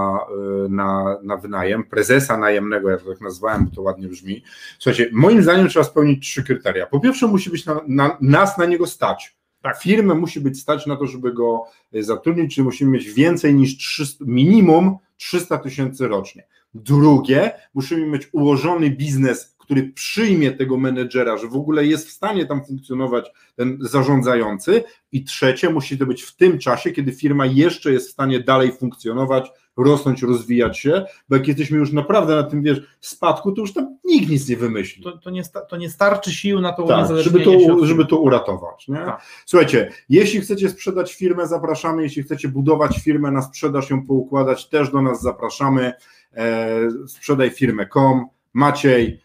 Y, 0.66 0.68
na, 0.68 1.18
na 1.22 1.36
wynajem, 1.36 1.84
prezesa 1.84 2.36
najemnego, 2.36 2.90
ja 2.90 2.96
to 2.98 3.10
tak 3.10 3.20
nazwałem, 3.20 3.64
bo 3.64 3.70
to 3.76 3.82
ładnie 3.82 4.08
brzmi. 4.08 4.42
Słuchajcie, 4.78 5.10
moim 5.12 5.42
zdaniem 5.42 5.68
trzeba 5.68 5.84
spełnić 5.84 6.26
trzy 6.26 6.44
kryteria. 6.44 6.86
Po 6.86 7.00
pierwsze 7.00 7.26
musi 7.26 7.50
być 7.50 7.66
na, 7.66 7.80
na, 7.88 8.16
nas 8.20 8.58
na 8.58 8.66
niego 8.66 8.86
stać. 8.86 9.36
Tak. 9.62 9.82
Firmę 9.82 10.14
musi 10.14 10.40
być 10.40 10.60
stać 10.60 10.86
na 10.86 10.96
to, 10.96 11.06
żeby 11.06 11.32
go 11.32 11.64
zatrudnić, 11.92 12.54
czyli 12.54 12.64
musimy 12.64 12.90
mieć 12.90 13.10
więcej 13.10 13.54
niż 13.54 13.76
300, 13.76 14.24
minimum 14.28 14.96
300 15.16 15.58
tysięcy 15.58 16.08
rocznie. 16.08 16.46
Drugie, 16.84 17.50
musimy 17.74 18.06
mieć 18.06 18.28
ułożony 18.32 18.90
biznes, 18.90 19.56
który 19.58 19.92
przyjmie 19.92 20.52
tego 20.52 20.76
menedżera, 20.76 21.36
że 21.36 21.48
w 21.48 21.56
ogóle 21.56 21.86
jest 21.86 22.08
w 22.08 22.10
stanie 22.10 22.46
tam 22.46 22.64
funkcjonować 22.64 23.30
ten 23.56 23.78
zarządzający. 23.80 24.84
I 25.12 25.24
trzecie, 25.24 25.70
musi 25.70 25.98
to 25.98 26.06
być 26.06 26.22
w 26.22 26.36
tym 26.36 26.58
czasie, 26.58 26.90
kiedy 26.90 27.12
firma 27.12 27.46
jeszcze 27.46 27.92
jest 27.92 28.08
w 28.08 28.12
stanie 28.12 28.40
dalej 28.40 28.72
funkcjonować, 28.72 29.50
rosnąć, 29.76 30.22
rozwijać 30.22 30.78
się, 30.78 31.04
bo 31.28 31.36
jak 31.36 31.48
jesteśmy 31.48 31.78
już 31.78 31.92
naprawdę 31.92 32.36
na 32.36 32.42
tym, 32.42 32.62
wiesz, 32.62 32.80
spadku, 33.00 33.52
to 33.52 33.60
już 33.60 33.72
tam 33.72 33.98
nikt 34.04 34.30
nic 34.30 34.48
nie 34.48 34.56
wymyśli. 34.56 35.02
To, 35.02 35.18
to, 35.18 35.30
nie, 35.30 35.42
to 35.68 35.76
nie 35.76 35.90
starczy 35.90 36.32
sił 36.32 36.60
na 36.60 36.72
to 36.72 36.82
tak, 36.82 37.16
żeby 37.16 37.40
to, 37.40 37.86
żeby 37.86 38.06
to 38.06 38.16
uratować. 38.16 38.88
Nie? 38.88 38.96
Tak. 38.96 39.22
Słuchajcie, 39.46 39.92
jeśli 40.08 40.40
chcecie 40.40 40.70
sprzedać 40.70 41.14
firmę, 41.14 41.46
zapraszamy, 41.46 42.02
jeśli 42.02 42.22
chcecie 42.22 42.48
budować 42.48 42.98
firmę 43.04 43.30
na 43.30 43.42
sprzedaż, 43.42 43.90
ją 43.90 44.06
poukładać, 44.06 44.68
też 44.68 44.90
do 44.90 45.02
nas 45.02 45.22
zapraszamy. 45.22 45.92
E, 46.36 46.90
sprzedaj 47.08 47.50
firmę.com. 47.50 48.28
Maciej, 48.54 49.22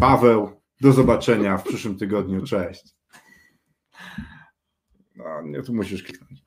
Paweł, 0.00 0.60
do 0.80 0.92
zobaczenia 0.92 1.58
w 1.58 1.64
przyszłym 1.64 1.98
tygodniu. 1.98 2.44
Cześć. 2.46 2.96
No, 5.16 5.42
nie, 5.42 5.62
tu 5.62 5.74
musisz 5.74 6.02
kliknąć. 6.02 6.45